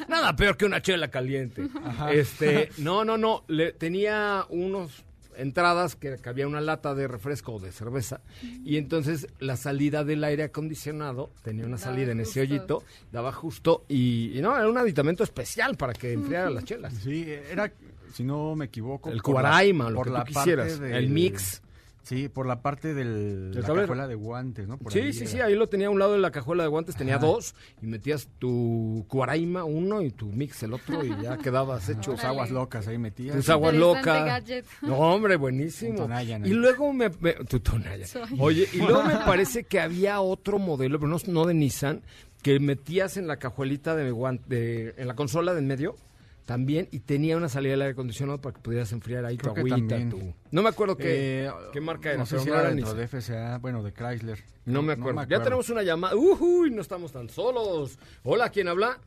nada 0.08 0.34
peor 0.34 0.56
que 0.56 0.64
una 0.64 0.82
chela 0.82 1.08
caliente. 1.08 1.68
Este, 2.10 2.70
no, 2.78 3.04
no, 3.04 3.16
no, 3.16 3.44
le, 3.48 3.72
tenía 3.72 4.44
unos 4.48 5.04
entradas 5.36 5.96
que, 5.96 6.16
que 6.16 6.28
había 6.28 6.46
una 6.46 6.60
lata 6.60 6.94
de 6.94 7.08
refresco 7.08 7.54
o 7.54 7.60
de 7.60 7.72
cerveza 7.72 8.20
y 8.64 8.76
entonces 8.76 9.28
la 9.38 9.56
salida 9.56 10.04
del 10.04 10.24
aire 10.24 10.44
acondicionado 10.44 11.30
tenía 11.42 11.64
una 11.64 11.76
Daba 11.76 11.90
salida 11.92 12.12
en 12.12 12.20
ese 12.20 12.40
hoyito, 12.40 12.82
daba 13.12 13.32
justo 13.32 13.84
y, 13.88 14.36
y 14.36 14.40
no, 14.40 14.56
era 14.56 14.68
un 14.68 14.78
aditamento 14.78 15.24
especial 15.24 15.76
para 15.76 15.92
que 15.92 16.12
enfriara 16.12 16.50
las 16.50 16.64
chelas. 16.64 16.94
Sí, 16.94 17.26
era, 17.28 17.72
si 18.12 18.24
no 18.24 18.54
me 18.56 18.66
equivoco... 18.66 19.10
El 19.10 19.22
Cuaraima, 19.22 19.90
lo 19.90 19.96
por 19.96 20.06
que 20.06 20.12
la 20.12 20.24
tú 20.24 20.32
quisieras, 20.32 20.80
el 20.80 21.08
mix. 21.08 21.62
Sí, 22.06 22.28
por 22.28 22.46
la 22.46 22.62
parte 22.62 22.94
del, 22.94 23.50
Del 23.50 23.60
la 23.62 23.66
tablero. 23.66 23.88
cajuela 23.88 24.06
de 24.06 24.14
guantes, 24.14 24.68
¿no? 24.68 24.78
Por 24.78 24.92
Sí, 24.92 25.00
ahí 25.00 25.12
sí, 25.12 25.22
era. 25.22 25.30
sí, 25.30 25.40
ahí 25.40 25.56
lo 25.56 25.68
tenía 25.68 25.88
a 25.88 25.90
un 25.90 25.98
lado 25.98 26.12
de 26.12 26.20
la 26.20 26.30
cajuela 26.30 26.62
de 26.62 26.68
guantes, 26.68 26.94
tenía 26.94 27.16
Ajá. 27.16 27.26
dos, 27.26 27.56
y 27.82 27.86
metías 27.86 28.28
tu 28.38 29.04
cuaraima 29.08 29.64
uno 29.64 30.02
y 30.02 30.10
tu 30.12 30.26
mix 30.26 30.62
el 30.62 30.72
otro, 30.74 31.04
y 31.04 31.08
ya 31.20 31.36
quedabas 31.36 31.88
hecho. 31.88 32.12
Tus 32.12 32.22
aguas 32.22 32.52
locas 32.52 32.86
ahí 32.86 32.96
metías. 32.96 33.34
Tus 33.34 33.48
aguas 33.50 33.74
locas. 33.74 34.24
gadget. 34.24 34.64
No, 34.82 34.98
hombre, 34.98 35.34
buenísimo. 35.34 35.90
Un 35.90 35.96
Tonayan 35.96 36.46
y 36.46 36.50
luego 36.50 36.92
me, 36.92 37.10
me- 37.20 37.32
tu 37.34 37.58
Tonayan. 37.58 38.06
Soy. 38.06 38.36
Oye, 38.38 38.68
y 38.72 38.78
luego 38.78 39.02
me 39.02 39.16
parece 39.26 39.64
que 39.64 39.80
había 39.80 40.20
otro 40.20 40.60
modelo, 40.60 41.00
pero 41.00 41.10
no, 41.10 41.16
no 41.26 41.44
de 41.44 41.54
Nissan, 41.54 42.02
que 42.40 42.60
metías 42.60 43.16
en 43.16 43.26
la 43.26 43.38
cajuelita 43.38 43.96
de 43.96 44.08
guante, 44.12 44.94
en 44.96 45.08
la 45.08 45.16
consola 45.16 45.54
de 45.54 45.58
en 45.58 45.66
medio 45.66 45.96
también 46.46 46.88
y 46.92 47.00
tenía 47.00 47.36
una 47.36 47.48
salida 47.50 47.72
del 47.72 47.82
aire 47.82 47.92
acondicionado 47.92 48.40
para 48.40 48.54
que 48.54 48.62
pudieras 48.62 48.90
enfriar 48.92 49.24
ahí 49.26 49.36
Creo 49.36 49.52
tu 49.52 49.60
agüita, 49.60 49.98
tu- 50.08 50.32
No 50.52 50.62
me 50.62 50.68
acuerdo 50.70 50.96
qué, 50.96 51.44
Eh, 51.46 51.50
qué 51.72 51.80
marca 51.82 52.10
era, 52.10 52.18
No 52.18 52.24
sé 52.26 52.36
pero 52.36 52.42
si 52.44 52.48
no 52.48 52.54
era 52.54 52.68
dentro 52.70 52.94
de 52.94 53.06
FSA, 53.08 53.58
bueno, 53.58 53.82
de 53.82 53.92
Chrysler. 53.92 54.38
No 54.64 54.80
me 54.80 54.94
acuerdo. 54.94 55.24
Ya 55.24 55.42
tenemos 55.42 55.68
una 55.68 55.82
llamada. 55.82 56.14
Uy, 56.16 56.70
no 56.70 56.80
estamos 56.80 57.12
tan 57.12 57.28
solos. 57.28 57.98
Hola, 58.24 58.48
¿quién 58.48 58.68
habla? 58.68 58.98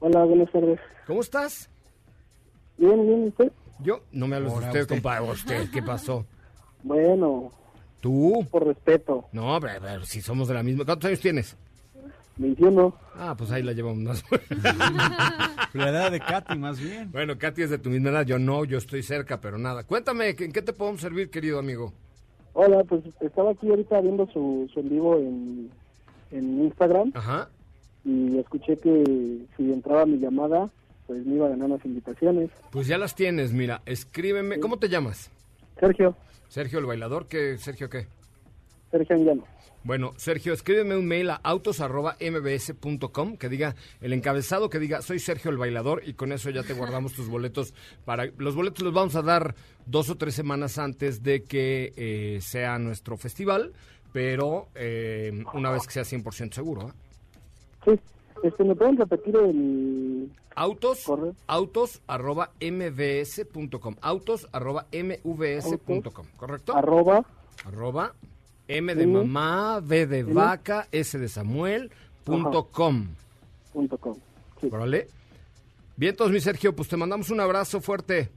Hola, 0.00 0.24
buenas 0.24 0.50
tardes. 0.52 0.78
¿Cómo 1.06 1.20
estás? 1.22 1.70
Bien, 2.76 3.06
bien, 3.06 3.24
¿usted? 3.28 3.52
Yo, 3.80 4.00
no 4.12 4.26
me 4.26 4.36
hables 4.36 4.52
de 4.52 4.58
usted, 4.58 4.80
usted. 4.82 4.94
compadre. 4.96 5.30
Usted, 5.30 5.70
¿qué 5.70 5.82
pasó? 5.82 6.26
Bueno, 6.82 7.50
¿Tú? 8.00 8.46
por 8.50 8.66
respeto. 8.66 9.24
No, 9.32 9.58
pero, 9.58 9.80
pero 9.80 10.04
si 10.04 10.20
somos 10.20 10.48
de 10.48 10.54
la 10.54 10.62
misma. 10.62 10.84
¿Cuántos 10.84 11.08
años 11.08 11.20
tienes? 11.20 11.56
21. 12.36 12.94
Ah, 13.16 13.34
pues 13.36 13.50
ahí 13.50 13.62
la 13.62 13.72
llevamos 13.72 13.98
más. 13.98 14.24
La 15.74 15.88
edad 15.88 16.12
de 16.12 16.20
Katy, 16.20 16.56
más 16.58 16.78
bien. 16.80 17.10
bueno, 17.10 17.36
Katy 17.38 17.62
es 17.62 17.70
de 17.70 17.78
tu 17.78 17.90
misma 17.90 18.10
edad. 18.10 18.24
Yo 18.26 18.38
no, 18.38 18.64
yo 18.64 18.78
estoy 18.78 19.02
cerca, 19.02 19.40
pero 19.40 19.58
nada. 19.58 19.84
Cuéntame, 19.84 20.30
¿en 20.38 20.52
qué 20.52 20.62
te 20.62 20.72
podemos 20.72 21.00
servir, 21.00 21.30
querido 21.30 21.58
amigo? 21.58 21.92
Hola, 22.52 22.84
pues 22.84 23.02
estaba 23.20 23.50
aquí 23.50 23.68
ahorita 23.68 24.00
viendo 24.00 24.26
su, 24.32 24.70
su 24.72 24.80
en 24.80 24.88
vivo 24.88 25.16
en, 25.18 25.70
en 26.30 26.62
Instagram 26.64 27.10
Ajá. 27.14 27.48
y 28.04 28.38
escuché 28.38 28.78
que 28.78 29.38
si 29.56 29.72
entraba 29.72 30.06
mi 30.06 30.18
llamada, 30.18 30.70
pues 31.08 31.26
me 31.26 31.34
iba 31.34 31.46
a 31.46 31.50
ganar 31.50 31.66
unas 31.70 31.84
invitaciones. 31.84 32.50
Pues 32.70 32.86
ya 32.86 32.96
las 32.96 33.16
tienes, 33.16 33.52
mira. 33.52 33.82
Escríbeme. 33.86 34.60
¿Cómo 34.60 34.78
te 34.78 34.88
llamas? 34.88 35.32
Sergio, 35.80 36.14
Sergio 36.48 36.78
el 36.78 36.86
bailador. 36.86 37.26
¿Qué, 37.26 37.58
Sergio 37.58 37.90
qué? 37.90 38.06
Sergio 38.94 39.16
Anguiano. 39.16 39.44
Bueno, 39.82 40.12
Sergio, 40.16 40.52
escríbeme 40.52 40.96
un 40.96 41.06
mail 41.06 41.30
a 41.30 41.40
autos.mbs.com 41.42 43.36
que 43.36 43.48
diga 43.48 43.74
el 44.00 44.12
encabezado 44.12 44.70
que 44.70 44.78
diga 44.78 45.02
soy 45.02 45.18
Sergio 45.18 45.50
el 45.50 45.58
bailador 45.58 46.02
y 46.06 46.14
con 46.14 46.30
eso 46.30 46.48
ya 46.50 46.62
te 46.62 46.74
guardamos 46.74 47.12
tus 47.12 47.28
boletos 47.28 47.74
para 48.04 48.26
los 48.38 48.54
boletos 48.54 48.84
los 48.84 48.94
vamos 48.94 49.16
a 49.16 49.22
dar 49.22 49.56
dos 49.84 50.10
o 50.10 50.16
tres 50.16 50.34
semanas 50.34 50.78
antes 50.78 51.24
de 51.24 51.42
que 51.42 51.92
eh, 51.96 52.38
sea 52.40 52.78
nuestro 52.78 53.16
festival, 53.16 53.72
pero 54.12 54.68
eh, 54.76 55.44
una 55.52 55.72
vez 55.72 55.86
que 55.86 55.92
sea 55.92 56.04
100% 56.04 56.52
seguro. 56.52 56.88
¿eh? 56.88 56.92
Sí, 57.84 58.00
este, 58.44 58.64
¿me 58.64 58.76
pueden 58.76 58.96
repetir 58.96 59.36
el 59.36 60.30
Autos, 60.56 62.00
arroba 62.06 62.52
mbs.com, 62.60 63.96
autos 64.00 64.48
arroba 64.52 64.86
mvs.com, 64.92 66.26
¿correcto? 66.36 66.76
arroba? 66.76 67.26
arroba 67.66 68.14
M 68.68 68.94
de 68.94 69.06
mamá, 69.06 69.78
V 69.78 70.06
de 70.06 70.22
vaca, 70.22 70.88
S 70.90 71.18
de 71.18 71.28
Samuel, 71.28 71.90
punto 72.24 72.68
com. 72.68 73.06
Punto 73.72 73.98
com. 73.98 74.14
Sí. 74.60 74.68
¿Vale? 74.68 75.08
Bien, 75.96 76.10
entonces, 76.10 76.32
mi 76.32 76.40
Sergio, 76.40 76.74
pues 76.74 76.88
te 76.88 76.96
mandamos 76.96 77.30
un 77.30 77.40
abrazo 77.40 77.80
fuerte. 77.80 78.30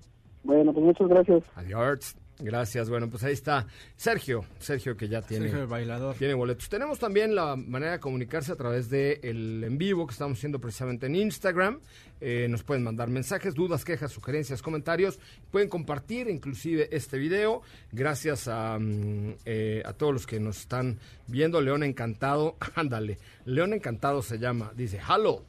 Bueno, 0.43 0.73
pues 0.73 0.85
muchas 0.85 1.07
gracias. 1.07 1.43
Adiós. 1.55 2.15
Gracias. 2.39 2.89
Bueno, 2.89 3.09
pues 3.09 3.23
ahí 3.23 3.33
está 3.33 3.65
Sergio. 3.95 4.45
Sergio 4.59 4.95
que 4.95 5.07
ya 5.07 5.21
tiene, 5.21 5.45
Sergio 5.45 5.63
el 5.63 5.67
bailador. 5.67 6.15
tiene 6.15 6.35
boletos. 6.35 6.69
Tenemos 6.69 6.99
también 6.99 7.33
la 7.33 7.55
manera 7.55 7.93
de 7.93 7.99
comunicarse 7.99 8.51
a 8.51 8.55
través 8.55 8.89
de 8.89 9.19
el 9.23 9.63
en 9.63 9.77
vivo 9.77 10.05
que 10.05 10.11
estamos 10.11 10.37
haciendo 10.37 10.59
precisamente 10.59 11.07
en 11.07 11.15
Instagram. 11.15 11.79
Eh, 12.21 12.47
nos 12.49 12.63
pueden 12.63 12.83
mandar 12.83 13.09
mensajes, 13.09 13.55
dudas, 13.55 13.83
quejas, 13.83 14.11
sugerencias, 14.11 14.61
comentarios. 14.61 15.19
Pueden 15.51 15.67
compartir 15.67 16.29
inclusive 16.29 16.89
este 16.91 17.17
video. 17.17 17.63
Gracias 17.91 18.47
a, 18.47 18.77
mm, 18.79 19.35
eh, 19.45 19.81
a 19.83 19.93
todos 19.93 20.13
los 20.13 20.27
que 20.27 20.39
nos 20.39 20.59
están 20.59 20.99
viendo. 21.25 21.59
León 21.59 21.83
Encantado. 21.83 22.55
Ándale. 22.75 23.17
León 23.45 23.73
Encantado 23.73 24.21
se 24.21 24.37
llama. 24.37 24.71
Dice, 24.75 24.99
halo. 25.05 25.43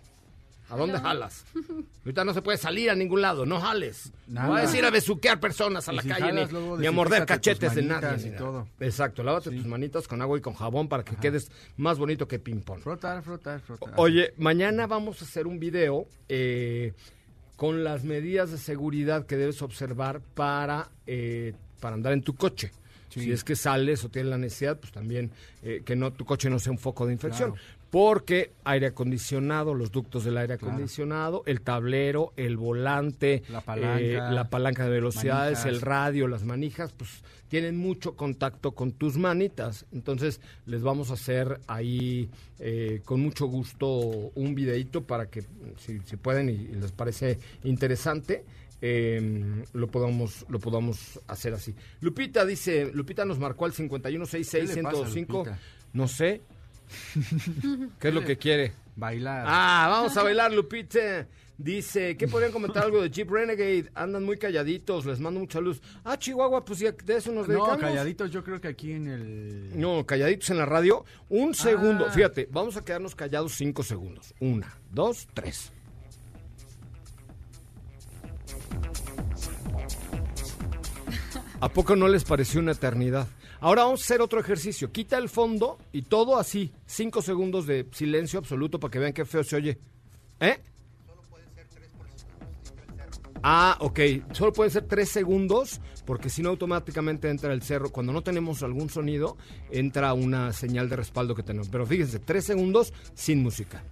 ¿A 0.70 0.76
dónde 0.76 0.98
jalas? 0.98 1.44
Ahorita 2.04 2.24
no 2.24 2.34
se 2.34 2.42
puede 2.42 2.58
salir 2.58 2.90
a 2.90 2.94
ningún 2.94 3.22
lado, 3.22 3.46
no 3.46 3.60
jales. 3.60 4.12
No 4.26 4.34
Nada. 4.34 4.48
va 4.48 4.58
a 4.58 4.60
decir 4.62 4.84
a 4.84 4.90
besuquear 4.90 5.40
personas 5.40 5.88
a 5.88 5.92
la 5.92 6.02
si 6.02 6.08
calle 6.08 6.26
jalas, 6.26 6.52
ni, 6.52 6.76
ni 6.78 6.86
a 6.86 6.92
morder 6.92 7.24
cachetes 7.26 7.74
de 7.74 7.82
nadie. 7.82 8.30
todo. 8.32 8.68
Exacto, 8.80 9.22
lávate 9.22 9.50
tus 9.50 9.66
manitas 9.66 10.06
con 10.06 10.20
agua 10.20 10.36
y 10.38 10.40
con 10.40 10.54
jabón 10.54 10.88
para 10.88 11.04
que 11.04 11.16
quedes 11.16 11.50
más 11.76 11.98
bonito 11.98 12.28
que 12.28 12.38
ping-pong. 12.38 12.80
Frotar, 12.80 13.22
frotar, 13.22 13.60
frotar. 13.60 13.94
Oye, 13.96 14.34
mañana 14.36 14.86
vamos 14.86 15.22
a 15.22 15.24
hacer 15.24 15.46
un 15.46 15.58
video 15.58 16.06
eh, 16.28 16.92
con 17.56 17.82
las 17.82 18.04
medidas 18.04 18.50
de 18.50 18.58
seguridad 18.58 19.26
que 19.26 19.36
debes 19.36 19.62
observar 19.62 20.20
para, 20.34 20.90
eh, 21.06 21.54
para 21.80 21.94
andar 21.94 22.12
en 22.12 22.22
tu 22.22 22.34
coche. 22.34 22.70
Sí. 23.18 23.24
Si 23.26 23.32
es 23.32 23.44
que 23.44 23.56
sales 23.56 24.04
o 24.04 24.08
tienes 24.08 24.30
la 24.30 24.38
necesidad, 24.38 24.78
pues 24.78 24.92
también 24.92 25.30
eh, 25.62 25.82
que 25.84 25.96
no 25.96 26.12
tu 26.12 26.24
coche 26.24 26.48
no 26.50 26.58
sea 26.58 26.72
un 26.72 26.78
foco 26.78 27.06
de 27.06 27.12
infección. 27.12 27.52
Claro. 27.52 27.64
Porque 27.90 28.52
aire 28.64 28.88
acondicionado, 28.88 29.72
los 29.72 29.90
ductos 29.90 30.22
del 30.24 30.36
aire 30.36 30.58
Claro. 30.58 30.74
acondicionado, 30.74 31.42
el 31.46 31.62
tablero, 31.62 32.34
el 32.36 32.58
volante, 32.58 33.42
La 33.48 33.62
palanca, 33.62 34.00
eh, 34.00 34.12
la 34.34 34.50
palanca 34.50 34.84
de 34.84 34.90
velocidades, 34.90 35.60
manijas. 35.60 35.64
el 35.66 35.80
radio, 35.80 36.28
las 36.28 36.44
manijas, 36.44 36.92
pues 36.92 37.08
tienen 37.48 37.78
mucho 37.78 38.14
contacto 38.14 38.72
con 38.72 38.92
tus 38.92 39.16
manitas. 39.16 39.86
Entonces 39.90 40.42
les 40.66 40.82
vamos 40.82 41.10
a 41.10 41.14
hacer 41.14 41.60
ahí 41.66 42.28
eh, 42.58 43.00
con 43.06 43.20
mucho 43.22 43.46
gusto 43.46 43.88
un 43.88 44.54
videito 44.54 45.04
para 45.04 45.30
que 45.30 45.44
si, 45.78 45.98
si 46.00 46.16
pueden 46.16 46.50
y, 46.50 46.52
y 46.52 46.74
les 46.74 46.92
parece 46.92 47.38
interesante. 47.64 48.44
Eh, 48.80 49.64
lo 49.72 49.88
podamos 49.88 50.44
lo 50.48 50.58
podamos 50.58 51.20
hacer 51.26 51.54
así. 51.54 51.74
Lupita 52.00 52.44
dice, 52.44 52.90
Lupita 52.92 53.24
nos 53.24 53.38
marcó 53.38 53.64
al 53.64 53.72
¿Qué 53.72 53.82
le 53.82 53.88
pasa 53.88 54.08
a 54.08 54.12
5166 54.44 55.28
Lupita? 55.28 55.58
No 55.92 56.08
sé. 56.08 56.42
¿Qué 58.00 58.08
es 58.08 58.14
lo 58.14 58.24
que 58.24 58.36
quiere? 58.38 58.72
Bailar. 58.96 59.44
Ah, 59.46 59.86
vamos 59.90 60.16
a 60.16 60.22
bailar, 60.24 60.52
Lupita. 60.52 61.26
Dice, 61.56 62.16
¿qué 62.16 62.28
podrían 62.28 62.52
comentar 62.52 62.84
algo 62.84 63.02
de 63.02 63.10
Jeep 63.10 63.28
Renegade? 63.28 63.90
Andan 63.96 64.24
muy 64.24 64.38
calladitos, 64.38 65.04
les 65.06 65.18
mando 65.18 65.40
mucha 65.40 65.60
luz. 65.60 65.82
Ah, 66.04 66.16
Chihuahua, 66.16 66.64
pues 66.64 66.78
ya 66.78 66.92
de 66.92 67.16
eso 67.16 67.32
nos 67.32 67.48
no, 67.48 67.52
dedicamos. 67.54 67.80
calladitos, 67.80 68.30
yo 68.30 68.44
creo 68.44 68.60
que 68.60 68.68
aquí 68.68 68.92
en 68.92 69.08
el. 69.08 69.80
No, 69.80 70.06
calladitos 70.06 70.50
en 70.50 70.58
la 70.58 70.66
radio. 70.66 71.04
Un 71.28 71.54
segundo, 71.54 72.06
Ah. 72.06 72.12
fíjate, 72.12 72.48
vamos 72.52 72.76
a 72.76 72.84
quedarnos 72.84 73.16
callados 73.16 73.54
cinco 73.56 73.82
segundos. 73.82 74.32
Una, 74.38 74.72
dos, 74.92 75.26
tres. 75.34 75.72
¿A 81.60 81.68
poco 81.68 81.96
no 81.96 82.06
les 82.06 82.22
pareció 82.22 82.60
una 82.60 82.72
eternidad? 82.72 83.26
Ahora 83.60 83.82
vamos 83.82 84.00
a 84.00 84.04
hacer 84.04 84.20
otro 84.20 84.38
ejercicio. 84.38 84.92
Quita 84.92 85.18
el 85.18 85.28
fondo 85.28 85.78
y 85.92 86.02
todo 86.02 86.38
así. 86.38 86.72
Cinco 86.86 87.20
segundos 87.20 87.66
de 87.66 87.88
silencio 87.90 88.38
absoluto 88.38 88.78
para 88.78 88.92
que 88.92 88.98
vean 89.00 89.12
qué 89.12 89.24
feo 89.24 89.42
se 89.42 89.56
oye. 89.56 89.78
¿Eh? 90.38 90.60
Ah, 93.42 93.76
ok. 93.80 94.00
Solo 94.32 94.52
puede 94.52 94.70
ser 94.70 94.84
tres 94.84 95.08
segundos 95.08 95.80
porque 96.06 96.30
si 96.30 96.42
no 96.42 96.50
automáticamente 96.50 97.28
entra 97.28 97.52
el 97.52 97.62
cerro. 97.62 97.90
Cuando 97.90 98.12
no 98.12 98.22
tenemos 98.22 98.62
algún 98.62 98.88
sonido, 98.88 99.36
entra 99.70 100.14
una 100.14 100.52
señal 100.52 100.88
de 100.88 100.94
respaldo 100.94 101.34
que 101.34 101.42
tenemos. 101.42 101.68
Pero 101.68 101.84
fíjense, 101.86 102.20
tres 102.20 102.44
segundos 102.44 102.92
sin 103.14 103.42
música. 103.42 103.82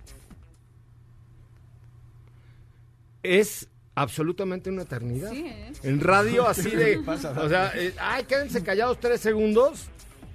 Es 3.24 3.68
absolutamente 3.96 4.70
una 4.70 4.82
eternidad. 4.82 5.32
Sí, 5.32 5.46
¿eh? 5.46 5.72
En 5.82 6.00
radio 6.00 6.46
así 6.46 6.70
¿Qué 6.70 6.76
de... 6.76 6.98
pasa, 7.04 7.30
o 7.32 7.48
sea, 7.48 7.72
eh, 7.74 7.92
ay, 7.98 8.24
quédense 8.24 8.62
callados 8.62 9.00
tres 9.00 9.20
segundos. 9.20 9.87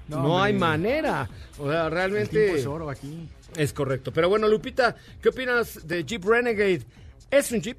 No, 0.10 0.24
No, 0.24 0.44
hay 0.44 0.54
manera. 0.54 1.30
O 1.58 1.70
sea, 1.70 1.90
realmente... 1.90 2.60
es 2.60 2.66
oro 2.66 2.90
aquí. 2.90 3.30
Es 3.56 3.72
correcto. 3.72 4.12
Pero 4.12 4.28
bueno, 4.28 4.48
Lupita, 4.48 4.96
¿qué 5.22 5.30
opinas 5.30 5.88
de 5.88 6.04
Jeep 6.04 6.26
Renegade? 6.26 6.82
¿Es 7.30 7.52
un 7.52 7.62
Jeep? 7.62 7.78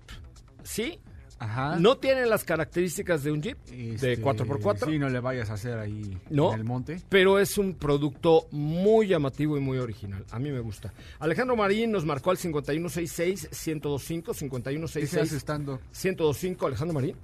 Sí. 0.62 0.98
Ajá. 1.42 1.76
No 1.78 1.96
tiene 1.98 2.24
las 2.26 2.44
características 2.44 3.24
de 3.24 3.32
un 3.32 3.42
Jeep 3.42 3.58
Este, 3.70 4.16
de 4.16 4.22
4x4. 4.22 4.86
Sí, 4.86 4.98
no 4.98 5.08
le 5.08 5.18
vayas 5.20 5.50
a 5.50 5.54
hacer 5.54 5.78
ahí 5.78 6.16
No, 6.30 6.52
en 6.52 6.60
el 6.60 6.64
monte. 6.64 7.00
pero 7.08 7.38
es 7.38 7.58
un 7.58 7.74
producto 7.74 8.46
muy 8.52 9.08
llamativo 9.08 9.56
y 9.56 9.60
muy 9.60 9.78
original. 9.78 10.24
A 10.30 10.38
mí 10.38 10.50
me 10.50 10.60
gusta. 10.60 10.92
Alejandro 11.18 11.56
Marín 11.56 11.90
nos 11.90 12.04
marcó 12.04 12.30
al 12.30 12.36
5166-1025, 12.38 13.42
¿Qué 13.42 13.46
se 13.46 14.30
hace 14.30 14.38
5166 14.38 15.32
estando? 15.32 15.80
1025 15.92 16.66
Alejandro 16.66 16.94
Marín. 16.94 17.16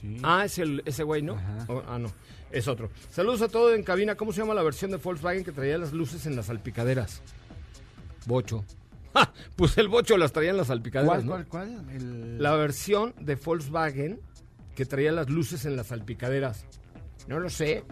Sí. 0.00 0.16
Ah, 0.22 0.44
es 0.44 0.58
el, 0.58 0.82
ese 0.84 1.02
güey, 1.02 1.22
¿no? 1.22 1.36
Oh, 1.68 1.82
ah, 1.88 1.98
no. 1.98 2.10
Es 2.50 2.68
otro. 2.68 2.90
Saludos 3.10 3.42
a 3.42 3.48
todos 3.48 3.74
en 3.74 3.82
cabina. 3.82 4.14
¿Cómo 4.14 4.32
se 4.32 4.40
llama 4.40 4.54
la 4.54 4.62
versión 4.62 4.90
de 4.90 4.98
Volkswagen 4.98 5.44
que 5.44 5.52
traía 5.52 5.78
las 5.78 5.92
luces 5.92 6.26
en 6.26 6.36
las 6.36 6.46
salpicaderas? 6.46 7.20
Bocho. 8.26 8.64
Pues 9.56 9.78
el 9.78 9.88
bocho 9.88 10.16
las 10.16 10.32
traía 10.32 10.50
en 10.50 10.56
las 10.56 10.66
salpicaderas, 10.66 11.24
¿Cuál, 11.24 11.26
¿no? 11.26 11.32
cuál, 11.32 11.46
cuál? 11.46 11.90
El... 11.90 12.42
La 12.42 12.54
versión 12.56 13.14
de 13.20 13.36
Volkswagen 13.36 14.20
que 14.74 14.84
traía 14.84 15.12
las 15.12 15.30
luces 15.30 15.64
en 15.64 15.76
las 15.76 15.86
salpicaderas. 15.88 16.66
No 17.28 17.40
lo 17.40 17.48
sé. 17.48 17.82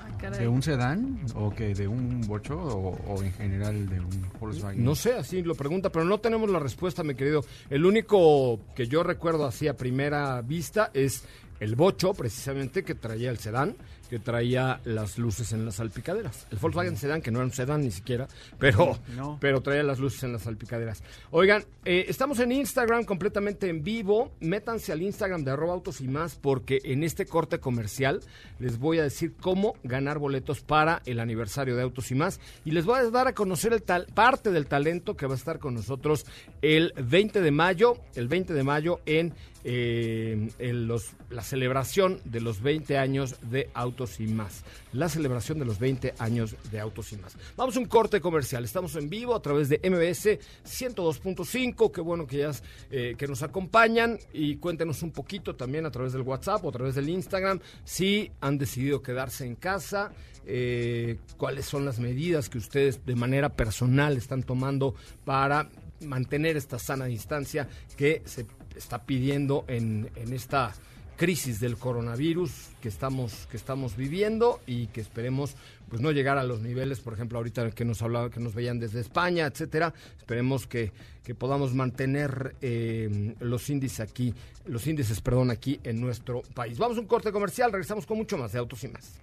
Ah, 0.00 0.16
caray. 0.18 0.40
¿De 0.40 0.48
un 0.48 0.62
sedán? 0.62 1.20
¿O 1.36 1.50
que 1.50 1.74
de 1.74 1.86
un 1.86 2.20
bocho? 2.22 2.58
O, 2.58 2.98
o 3.06 3.22
en 3.22 3.32
general 3.32 3.88
de 3.88 4.00
un 4.00 4.28
Volkswagen? 4.40 4.84
No 4.84 4.94
sé, 4.94 5.14
así 5.14 5.42
lo 5.42 5.54
pregunta, 5.54 5.90
pero 5.90 6.04
no 6.04 6.18
tenemos 6.18 6.50
la 6.50 6.58
respuesta, 6.58 7.04
mi 7.04 7.14
querido. 7.14 7.44
El 7.70 7.86
único 7.86 8.60
que 8.74 8.88
yo 8.88 9.02
recuerdo 9.04 9.46
así 9.46 9.68
a 9.68 9.76
primera 9.76 10.42
vista 10.42 10.90
es 10.92 11.24
el 11.60 11.76
bocho, 11.76 12.12
precisamente, 12.14 12.82
que 12.82 12.94
traía 12.94 13.30
el 13.30 13.38
sedán, 13.38 13.76
que 14.08 14.18
traía 14.18 14.80
las 14.84 15.18
luces 15.18 15.52
en 15.52 15.64
las 15.64 15.76
salpicaderas. 15.76 16.46
El 16.50 16.58
Volkswagen 16.58 16.96
sedán, 16.96 17.22
que 17.22 17.30
no 17.30 17.38
era 17.38 17.46
un 17.46 17.52
sedán 17.52 17.80
ni 17.82 17.90
siquiera, 17.90 18.28
pero, 18.58 18.98
No. 19.16 19.38
pero 19.40 19.60
traía 19.62 19.82
las 19.82 19.98
luces 19.98 20.22
en 20.24 20.32
las 20.32 20.42
salpicaderas. 20.42 21.02
Oigan, 21.30 21.64
eh, 21.84 22.06
estamos 22.08 22.38
en 22.40 22.52
Instagram 22.52 23.04
completamente 23.04 23.68
en 23.68 23.82
vivo. 23.82 24.32
Métanse 24.40 24.92
al 24.92 25.02
Instagram 25.02 25.44
de 25.44 25.50
arroba 25.50 25.72
autos 25.74 26.00
y 26.00 26.08
más, 26.08 26.36
porque 26.36 26.80
en 26.84 27.02
este 27.02 27.26
corte 27.26 27.58
comercial 27.60 28.20
les 28.58 28.78
voy 28.78 28.98
a 28.98 29.02
decir 29.02 29.34
cómo 29.40 29.74
ganar 29.82 30.18
boletos 30.18 30.60
para 30.60 31.02
el 31.06 31.20
aniversario 31.20 31.76
de 31.76 31.82
Autos 31.82 32.10
y 32.10 32.14
más. 32.14 32.40
Y 32.64 32.70
les 32.70 32.84
voy 32.84 32.98
a 32.98 33.10
dar 33.10 33.28
a 33.28 33.34
conocer 33.34 33.72
el 33.72 33.82
tal, 33.82 34.06
parte 34.14 34.50
del 34.50 34.66
talento 34.66 35.16
que 35.16 35.26
va 35.26 35.34
a 35.34 35.36
estar 35.36 35.58
con 35.58 35.74
nosotros 35.74 36.26
el 36.62 36.92
20 36.96 37.40
de 37.40 37.50
mayo, 37.50 37.98
el 38.14 38.28
20 38.28 38.54
de 38.54 38.62
mayo 38.62 39.00
en, 39.06 39.34
eh, 39.64 40.48
en 40.58 40.86
los, 40.86 41.12
la 41.30 41.42
celebración 41.42 42.20
de 42.24 42.40
los 42.40 42.60
20 42.62 42.98
años 42.98 43.36
de 43.50 43.70
Autos 43.94 44.18
y 44.18 44.26
más. 44.26 44.64
La 44.92 45.08
celebración 45.08 45.60
de 45.60 45.64
los 45.64 45.78
20 45.78 46.14
años 46.18 46.56
de 46.72 46.80
Autos 46.80 47.12
y 47.12 47.16
más. 47.16 47.36
Vamos 47.56 47.76
a 47.76 47.78
un 47.78 47.86
corte 47.86 48.20
comercial. 48.20 48.64
Estamos 48.64 48.96
en 48.96 49.08
vivo 49.08 49.36
a 49.36 49.40
través 49.40 49.68
de 49.68 49.78
MBS 49.84 50.40
102.5. 50.64 51.92
Qué 51.92 52.00
bueno 52.00 52.26
que 52.26 52.38
ya 52.38 52.50
eh, 52.90 53.14
que 53.16 53.28
nos 53.28 53.44
acompañan 53.44 54.18
y 54.32 54.56
cuéntenos 54.56 55.02
un 55.04 55.12
poquito 55.12 55.54
también 55.54 55.86
a 55.86 55.92
través 55.92 56.12
del 56.12 56.22
WhatsApp 56.22 56.64
o 56.64 56.70
a 56.70 56.72
través 56.72 56.96
del 56.96 57.08
Instagram 57.08 57.60
si 57.84 58.32
han 58.40 58.58
decidido 58.58 59.00
quedarse 59.00 59.46
en 59.46 59.54
casa. 59.54 60.10
eh, 60.46 61.16
cuáles 61.38 61.64
son 61.64 61.84
las 61.86 61.98
medidas 62.00 62.50
que 62.50 62.58
ustedes 62.58 63.06
de 63.06 63.14
manera 63.14 63.48
personal 63.50 64.16
están 64.16 64.42
tomando 64.42 64.94
para 65.24 65.70
mantener 66.02 66.56
esta 66.58 66.78
sana 66.78 67.06
distancia 67.06 67.66
que 67.96 68.20
se 68.26 68.44
está 68.76 69.06
pidiendo 69.06 69.64
en, 69.68 70.10
en 70.16 70.32
esta 70.34 70.74
crisis 71.16 71.60
del 71.60 71.76
coronavirus 71.76 72.50
que 72.80 72.88
estamos 72.88 73.46
que 73.50 73.56
estamos 73.56 73.96
viviendo 73.96 74.60
y 74.66 74.88
que 74.88 75.00
esperemos 75.00 75.54
pues 75.88 76.02
no 76.02 76.10
llegar 76.10 76.38
a 76.38 76.44
los 76.44 76.60
niveles 76.60 77.00
por 77.00 77.14
ejemplo 77.14 77.38
ahorita 77.38 77.70
que 77.70 77.84
nos 77.84 78.02
hablaba 78.02 78.30
que 78.30 78.40
nos 78.40 78.54
veían 78.54 78.78
desde 78.78 79.00
España 79.00 79.46
etcétera 79.46 79.94
esperemos 80.18 80.66
que, 80.66 80.92
que 81.22 81.34
podamos 81.34 81.74
mantener 81.74 82.56
eh, 82.60 83.34
los 83.40 83.70
índices 83.70 84.00
aquí 84.00 84.34
los 84.66 84.86
índices 84.86 85.20
perdón 85.20 85.50
aquí 85.50 85.80
en 85.84 86.00
nuestro 86.00 86.42
país 86.54 86.78
vamos 86.78 86.98
a 86.98 87.00
un 87.00 87.06
corte 87.06 87.32
comercial 87.32 87.70
regresamos 87.70 88.06
con 88.06 88.18
mucho 88.18 88.36
más 88.36 88.52
de 88.52 88.58
autos 88.58 88.82
y 88.84 88.88
más 88.88 89.20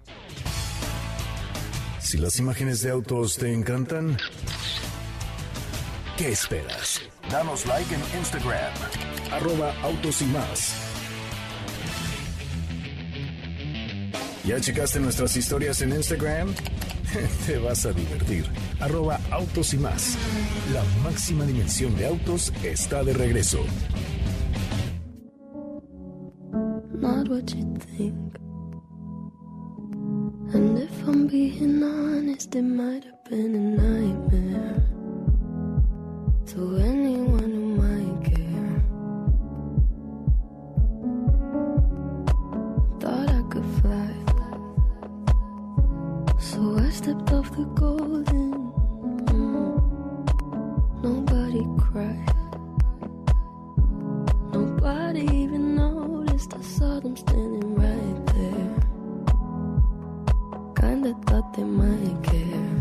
Si 2.02 2.18
las 2.18 2.38
imágenes 2.38 2.82
de 2.82 2.90
autos 2.90 3.36
te 3.36 3.52
encantan, 3.52 4.18
¿qué 6.18 6.32
esperas? 6.32 7.00
Danos 7.30 7.64
like 7.64 7.94
en 7.94 8.18
Instagram, 8.18 8.74
arroba 9.30 9.72
autos 9.82 10.20
y 10.20 10.26
más. 10.26 10.91
¿Ya 14.44 14.60
checaste 14.60 14.98
nuestras 15.00 15.36
historias 15.36 15.82
en 15.82 15.92
Instagram? 15.92 16.54
Te 17.46 17.58
vas 17.58 17.86
a 17.86 17.92
divertir. 17.92 18.44
Arroba 18.80 19.20
autos 19.30 19.72
y 19.74 19.78
más. 19.78 20.16
La 20.72 20.82
máxima 21.02 21.44
dimensión 21.44 21.94
de 21.96 22.06
autos 22.06 22.52
está 22.64 23.04
de 23.04 23.12
regreso. 23.12 23.64
not 27.02 27.28
what 27.28 27.52
you 27.54 27.74
think. 27.96 28.14
And 30.54 30.78
if 30.78 31.08
I'm 31.08 31.26
being 31.26 31.82
honest, 31.82 32.54
it 32.54 32.62
might 32.62 33.04
have 33.04 33.24
been 33.24 33.54
a 33.54 33.64
nightmare. 33.82 34.84
To 36.52 36.76
anyone 36.76 37.50
who 37.58 37.66
might 37.82 38.18
care. 38.30 38.78
Thought 43.00 43.30
I 43.30 43.42
could 43.50 43.68
fly. 43.80 44.11
I 46.64 46.90
stepped 46.90 47.32
off 47.32 47.50
the 47.56 47.64
golden. 47.74 48.52
mm. 49.26 49.74
Nobody 51.02 51.62
cried. 51.76 52.36
Nobody 54.52 55.22
even 55.42 55.74
noticed. 55.74 56.54
I 56.54 56.60
saw 56.62 57.00
them 57.00 57.16
standing 57.16 57.74
right 57.74 58.26
there. 58.34 58.76
Kinda 60.80 61.14
thought 61.26 61.52
they 61.54 61.64
might 61.64 62.22
care. 62.22 62.71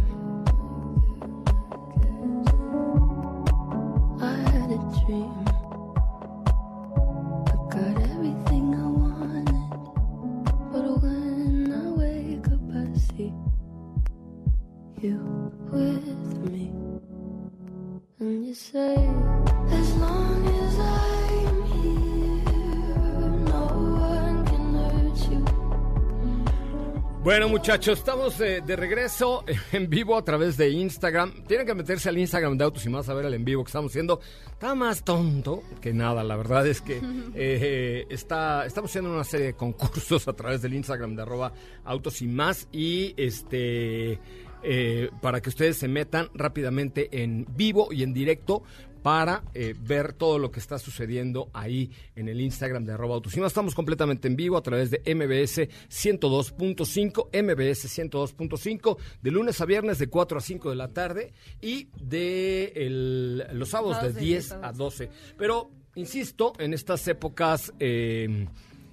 Bueno, 27.42 27.58
muchachos, 27.58 27.98
estamos 27.98 28.38
de, 28.38 28.62
de 28.62 28.76
regreso 28.76 29.44
en 29.72 29.90
vivo 29.90 30.16
a 30.16 30.24
través 30.24 30.58
de 30.58 30.70
Instagram. 30.70 31.44
Tienen 31.48 31.66
que 31.66 31.74
meterse 31.74 32.08
al 32.08 32.20
Instagram 32.20 32.56
de 32.56 32.66
Autos 32.66 32.86
y 32.86 32.90
más 32.90 33.10
a 33.10 33.16
ver 33.16 33.26
el 33.26 33.34
en 33.34 33.44
vivo 33.44 33.64
que 33.64 33.70
estamos 33.70 33.92
haciendo. 33.92 34.20
Está 34.46 34.76
más 34.76 35.04
tonto 35.04 35.64
que 35.82 35.92
nada. 35.92 36.24
La 36.24 36.36
verdad 36.36 36.68
es 36.68 36.82
que 36.82 37.02
eh, 37.34 38.06
está, 38.12 38.68
estamos 38.68 38.92
haciendo 38.92 39.12
una 39.12 39.24
serie 39.24 39.48
de 39.48 39.54
concursos 39.56 40.28
a 40.28 40.34
través 40.34 40.62
del 40.62 40.76
Instagram 40.76 41.16
de 41.16 41.24
arroba 41.24 41.52
Autos 41.84 42.22
y 42.22 42.28
más. 42.28 42.68
Y 42.72 43.16
este 43.18 44.20
eh, 44.64 45.10
para 45.22 45.42
que 45.42 45.50
ustedes 45.50 45.78
se 45.78 45.88
metan 45.88 46.30
rápidamente 46.36 47.24
en 47.24 47.48
vivo 47.56 47.88
y 47.92 48.04
en 48.04 48.14
directo 48.14 48.62
para 49.02 49.44
eh, 49.54 49.76
ver 49.80 50.14
todo 50.14 50.38
lo 50.40 50.52
que 50.52 50.60
está 50.60 50.78
sucediendo 50.80 51.50
ahí 51.54 51.92
en 52.16 52.30
el 52.30 52.40
Instagram 52.42 52.86
de 52.86 52.94
arroba 52.94 53.20
Más. 53.24 53.36
Estamos 53.38 53.74
completamente 53.76 54.28
en 54.28 54.36
vivo 54.36 54.58
a 54.58 54.62
través 54.62 54.92
de 54.92 55.00
MBS 55.16 55.68
102.5, 55.90 57.28
MBS 57.44 57.88
102.5, 58.00 58.98
de 59.22 59.32
lunes 59.32 59.60
a 59.62 59.66
viernes 59.66 60.00
de 60.00 60.08
4 60.08 60.38
a 60.38 60.42
5 60.42 60.70
de 60.70 60.76
la 60.76 60.88
tarde 60.90 61.34
y 61.62 61.88
de 62.00 62.74
el- 62.76 63.46
los 63.54 63.70
sábados 63.70 63.98
de 63.98 64.02
Sábados 64.02 64.16
de 64.16 64.22
10 64.22 64.50
10 64.50 64.52
a 64.64 64.68
a 64.68 64.72
12. 64.74 65.10
Pero, 65.38 65.70
insisto, 65.96 66.54
en 66.60 66.74
estas 66.74 67.08
épocas... 67.08 67.74
eh, 67.80 68.48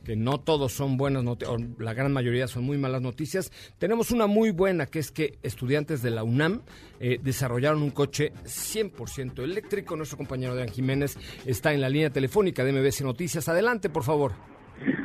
que 0.09 0.17
no 0.17 0.41
todos 0.41 0.73
son 0.73 0.97
buenas 0.97 1.23
noticias, 1.23 1.61
la 1.79 1.93
gran 1.93 2.11
mayoría 2.15 2.49
son 2.49 2.65
muy 2.65 2.79
malas 2.79 3.03
noticias. 3.03 3.53
Tenemos 3.79 4.11
una 4.11 4.27
muy 4.27 4.53
buena, 4.53 4.87
que 4.87 5.01
es 5.01 5.11
que 5.11 5.35
estudiantes 5.43 6.01
de 6.01 6.11
la 6.11 6.25
UNAM 6.25 6.63
eh, 6.99 7.21
desarrollaron 7.23 7.83
un 7.83 7.91
coche 7.91 8.33
100% 8.45 9.43
eléctrico. 9.45 9.97
Nuestro 9.97 10.17
compañero 10.17 10.55
Dan 10.55 10.71
Jiménez 10.71 11.19
está 11.45 11.75
en 11.75 11.83
la 11.83 11.91
línea 11.91 12.09
telefónica 12.09 12.65
de 12.65 12.73
MBC 12.73 13.03
Noticias. 13.03 13.51
Adelante, 13.51 13.91
por 13.91 14.03
favor. 14.03 14.33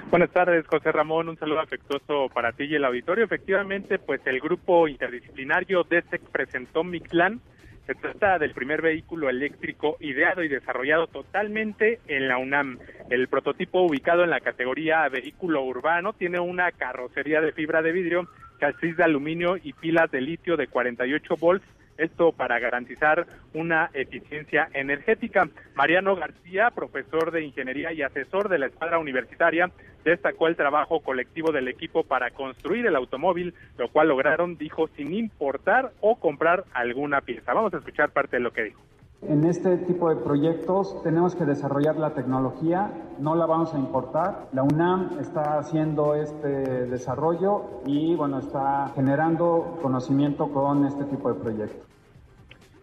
Buenas 0.10 0.32
tardes, 0.32 0.66
José 0.68 0.94
Ramón. 0.94 1.28
Un 1.28 1.38
saludo 1.38 1.60
afectuoso 1.60 2.30
para 2.34 2.54
ti 2.54 2.64
y 2.64 2.76
el 2.76 2.86
auditorio. 2.86 3.26
Efectivamente, 3.26 4.00
pues 4.00 4.22
el 4.26 4.40
grupo 4.40 4.88
interdisciplinario 4.88 5.84
DESEC 5.84 6.22
presentó 6.32 6.86
Mictlán. 6.86 7.42
Se 7.86 7.96
trata 7.96 8.40
del 8.40 8.54
primer 8.54 8.82
vehículo 8.82 9.30
eléctrico 9.30 9.98
ideado 10.00 10.42
y 10.42 10.48
desarrollado 10.48 11.08
totalmente 11.08 12.00
en 12.08 12.30
la 12.30 12.38
UNAM. 12.38 12.80
El 13.10 13.28
prototipo 13.28 13.82
ubicado 13.82 14.24
en 14.24 14.30
la 14.30 14.40
categoría 14.40 15.08
vehículo 15.10 15.64
urbano 15.64 16.14
tiene 16.14 16.40
una 16.40 16.72
carrocería 16.72 17.42
de 17.42 17.52
fibra 17.52 17.82
de 17.82 17.92
vidrio, 17.92 18.30
chasis 18.60 18.96
de 18.96 19.04
aluminio 19.04 19.58
y 19.62 19.74
pilas 19.74 20.10
de 20.12 20.22
litio 20.22 20.56
de 20.56 20.68
48 20.68 21.36
volts 21.36 21.66
esto 22.04 22.32
para 22.32 22.60
garantizar 22.60 23.26
una 23.54 23.90
eficiencia 23.94 24.70
energética. 24.74 25.50
Mariano 25.76 26.16
García, 26.16 26.70
profesor 26.72 27.32
de 27.32 27.44
ingeniería 27.44 27.92
y 27.94 28.02
asesor 28.02 28.50
de 28.50 28.60
la 28.60 28.68
escuadra 28.68 29.00
universitaria, 29.00 29.72
destacó 30.04 30.48
el 30.48 30.56
trabajo 30.56 31.00
colectivo 31.02 31.52
del 31.52 31.68
equipo 31.68 32.04
para 32.04 32.32
construir 32.32 32.86
el 32.86 32.96
automóvil, 32.96 33.54
lo 33.78 33.90
cual 33.90 34.10
lograron, 34.10 34.58
dijo, 34.58 34.88
sin 34.96 35.14
importar 35.14 35.92
o 36.02 36.20
comprar 36.20 36.66
alguna 36.74 37.22
pieza. 37.22 37.54
Vamos 37.54 37.74
a 37.74 37.78
escuchar 37.78 38.12
parte 38.12 38.38
de 38.38 38.44
lo 38.44 38.52
que 38.52 38.64
dijo. 38.64 38.82
En 39.28 39.46
este 39.46 39.78
tipo 39.78 40.10
de 40.10 40.22
proyectos 40.22 41.02
tenemos 41.02 41.34
que 41.34 41.46
desarrollar 41.46 41.96
la 41.96 42.14
tecnología, 42.14 42.92
no 43.20 43.36
la 43.36 43.46
vamos 43.46 43.74
a 43.74 43.80
importar. 43.80 44.48
La 44.52 44.64
UNAM 44.64 45.18
está 45.20 45.58
haciendo 45.60 46.16
este 46.16 46.48
desarrollo 46.88 47.82
y 47.86 48.16
bueno, 48.16 48.40
está 48.40 48.92
generando 48.94 49.80
conocimiento 49.82 50.52
con 50.52 50.86
este 50.86 51.06
tipo 51.06 51.34
de 51.34 51.40
proyectos. 51.40 51.88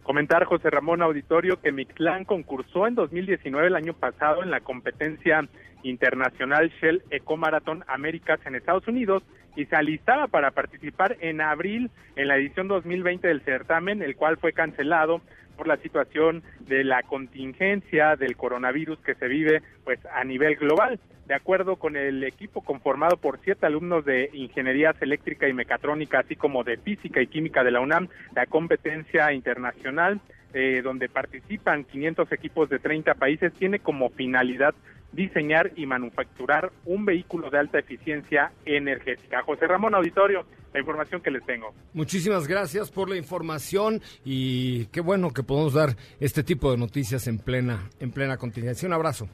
Comentar 0.02 0.44
José 0.44 0.70
Ramón 0.70 1.02
Auditorio 1.02 1.60
que 1.60 1.72
Mictlán 1.72 2.24
concursó 2.24 2.86
en 2.86 2.94
2019 2.94 3.66
el 3.66 3.76
año 3.76 3.92
pasado 3.92 4.42
en 4.42 4.50
la 4.50 4.60
competencia 4.60 5.46
internacional 5.82 6.72
Shell 6.80 7.02
Eco 7.10 7.36
Marathon 7.36 7.84
Américas 7.86 8.40
en 8.46 8.54
Estados 8.54 8.88
Unidos 8.88 9.22
y 9.56 9.66
se 9.66 9.76
alistaba 9.76 10.26
para 10.26 10.52
participar 10.52 11.16
en 11.20 11.42
abril 11.42 11.90
en 12.16 12.28
la 12.28 12.36
edición 12.36 12.66
2020 12.66 13.28
del 13.28 13.42
certamen, 13.42 14.02
el 14.02 14.16
cual 14.16 14.38
fue 14.38 14.52
cancelado 14.52 15.20
por 15.56 15.66
la 15.66 15.76
situación 15.78 16.42
de 16.60 16.84
la 16.84 17.02
contingencia 17.02 18.16
del 18.16 18.36
coronavirus 18.36 18.98
que 19.00 19.14
se 19.14 19.28
vive 19.28 19.62
pues 19.84 19.98
a 20.06 20.24
nivel 20.24 20.56
global. 20.56 20.98
De 21.26 21.34
acuerdo 21.34 21.76
con 21.76 21.96
el 21.96 22.24
equipo 22.24 22.62
conformado 22.62 23.16
por 23.16 23.38
siete 23.44 23.66
alumnos 23.66 24.04
de 24.04 24.30
ingenierías 24.32 25.00
eléctrica 25.00 25.48
y 25.48 25.52
mecatrónica, 25.52 26.20
así 26.20 26.34
como 26.34 26.64
de 26.64 26.76
física 26.76 27.22
y 27.22 27.28
química 27.28 27.62
de 27.62 27.70
la 27.70 27.80
UNAM, 27.80 28.08
la 28.34 28.46
competencia 28.46 29.32
internacional 29.32 30.20
eh, 30.52 30.80
donde 30.82 31.08
participan 31.08 31.84
500 31.84 32.32
equipos 32.32 32.68
de 32.68 32.80
30 32.80 33.14
países 33.14 33.52
tiene 33.52 33.78
como 33.78 34.10
finalidad 34.10 34.74
diseñar 35.12 35.72
y 35.76 35.86
manufacturar 35.86 36.72
un 36.84 37.04
vehículo 37.04 37.50
de 37.50 37.58
alta 37.58 37.78
eficiencia 37.78 38.52
energética. 38.64 39.42
José 39.42 39.66
Ramón 39.66 39.94
Auditorio, 39.94 40.44
la 40.72 40.80
información 40.80 41.20
que 41.20 41.30
les 41.30 41.44
tengo. 41.44 41.74
Muchísimas 41.94 42.46
gracias 42.46 42.90
por 42.90 43.08
la 43.10 43.16
información 43.16 44.00
y 44.24 44.86
qué 44.86 45.00
bueno 45.00 45.30
que 45.30 45.42
podemos 45.42 45.74
dar 45.74 45.96
este 46.20 46.42
tipo 46.42 46.70
de 46.70 46.78
noticias 46.78 47.26
en 47.26 47.38
plena, 47.38 47.90
en 47.98 48.12
plena 48.12 48.36
contingencia. 48.36 48.86
Un 48.86 48.94
abrazo. 48.94 49.28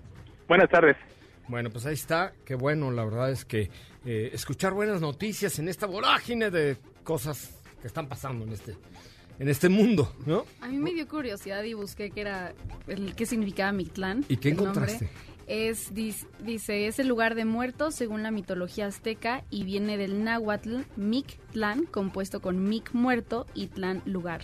Buenas 0.48 0.70
tardes. 0.70 0.96
Bueno, 1.48 1.70
pues 1.70 1.86
ahí 1.86 1.94
está. 1.94 2.32
Qué 2.44 2.54
bueno, 2.54 2.90
la 2.90 3.04
verdad 3.04 3.30
es 3.30 3.44
que 3.44 3.70
eh, 4.04 4.30
escuchar 4.32 4.72
buenas 4.72 5.00
noticias 5.00 5.58
en 5.58 5.68
esta 5.68 5.86
vorágine 5.86 6.50
de 6.50 6.76
cosas 7.04 7.60
que 7.80 7.86
están 7.86 8.08
pasando 8.08 8.44
en 8.44 8.52
este, 8.52 8.74
en 9.38 9.48
este 9.48 9.68
mundo, 9.68 10.12
¿no? 10.26 10.44
A 10.60 10.68
mí 10.68 10.78
me 10.78 10.92
dio 10.92 11.06
curiosidad 11.06 11.62
y 11.62 11.74
busqué 11.74 12.10
qué 12.10 12.22
era 12.22 12.52
el 12.88 13.14
qué 13.14 13.26
significaba 13.26 13.72
Mictlán. 13.72 14.24
¿Y 14.28 14.38
qué 14.38 14.52
nombre. 14.52 14.98
Es 15.46 15.94
dice 15.94 16.86
es 16.86 16.98
el 16.98 17.08
lugar 17.08 17.34
de 17.34 17.44
muertos 17.44 17.94
según 17.94 18.22
la 18.22 18.30
mitología 18.30 18.86
azteca 18.86 19.44
y 19.50 19.64
viene 19.64 19.96
del 19.96 20.24
náhuatl 20.24 20.80
Mictlán 20.96 21.86
compuesto 21.86 22.40
con 22.40 22.68
Mic 22.68 22.90
muerto 22.92 23.46
y 23.54 23.68
Tlán 23.68 24.02
lugar. 24.06 24.42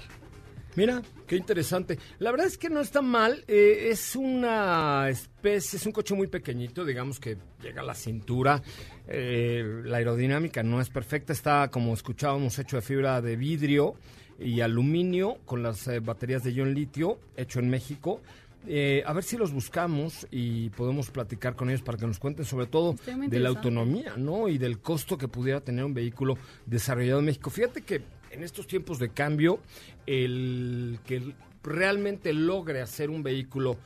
Mira, 0.75 1.03
qué 1.27 1.37
interesante. 1.37 1.99
La 2.19 2.31
verdad 2.31 2.47
es 2.47 2.57
que 2.57 2.71
no 2.71 2.81
está 2.81 3.03
mal. 3.03 3.45
eh, 3.47 3.89
es 3.91 4.17
una 4.17 5.07
especie, 5.11 5.77
es 5.77 5.85
un 5.85 5.93
coche 5.93 6.15
muy 6.15 6.29
pequeñito, 6.29 6.85
digamos 6.87 7.21
que 7.21 7.37
llega 7.63 7.83
a 7.83 7.85
la 7.85 7.95
cintura. 7.95 8.63
eh, 9.07 9.83
la 9.85 9.99
aerodinámica 9.99 10.63
no 10.63 10.81
es 10.81 10.89
perfecta. 10.89 11.35
Está, 11.35 11.69
como 11.71 11.93
escuchábamos, 11.93 12.59
hecho 12.59 12.77
de 12.77 12.83
fibra 12.83 13.21
de 13.21 13.37
vidrio 13.37 13.97
y 14.39 14.63
aluminio 14.63 15.39
con 15.45 15.63
las 15.63 15.87
eh, 15.89 16.01
baterías 16.01 16.43
de 16.43 16.55
ion 16.55 16.73
litio, 16.75 17.21
hecho 17.37 17.59
en 17.61 17.69
México. 17.69 18.23
Eh, 18.67 19.03
a 19.05 19.13
ver 19.13 19.25
si 19.25 19.37
los 19.37 19.53
buscamos 19.53 20.27
y 20.31 20.71
podemos 20.71 21.11
platicar 21.11 21.57
con 21.57 21.69
ellos 21.69 21.83
para 21.83 21.99
que 21.99 22.07
nos 22.07 22.21
cuenten 22.21 22.45
sobre 22.45 22.67
todo 22.67 22.95
de 23.07 23.41
la 23.41 23.49
autonomía, 23.49 24.15
¿no? 24.17 24.49
Y 24.49 24.59
del 24.59 24.79
costo 24.79 25.19
que 25.19 25.27
pudiera 25.27 25.61
tener 25.61 25.85
un 25.85 25.95
vehículo 25.95 26.39
desarrollado 26.67 27.19
en 27.19 27.27
México. 27.27 27.51
Fíjate 27.51 27.83
que 27.83 28.03
en 28.31 28.43
estos 28.45 28.67
tiempos 28.67 28.99
de 28.99 29.11
cambio, 29.11 29.61
el 30.07 31.01
que 31.05 31.35
realmente 31.63 32.33
logre 32.33 32.81
hacer 32.81 33.11
un 33.11 33.23
vehículo 33.23 33.77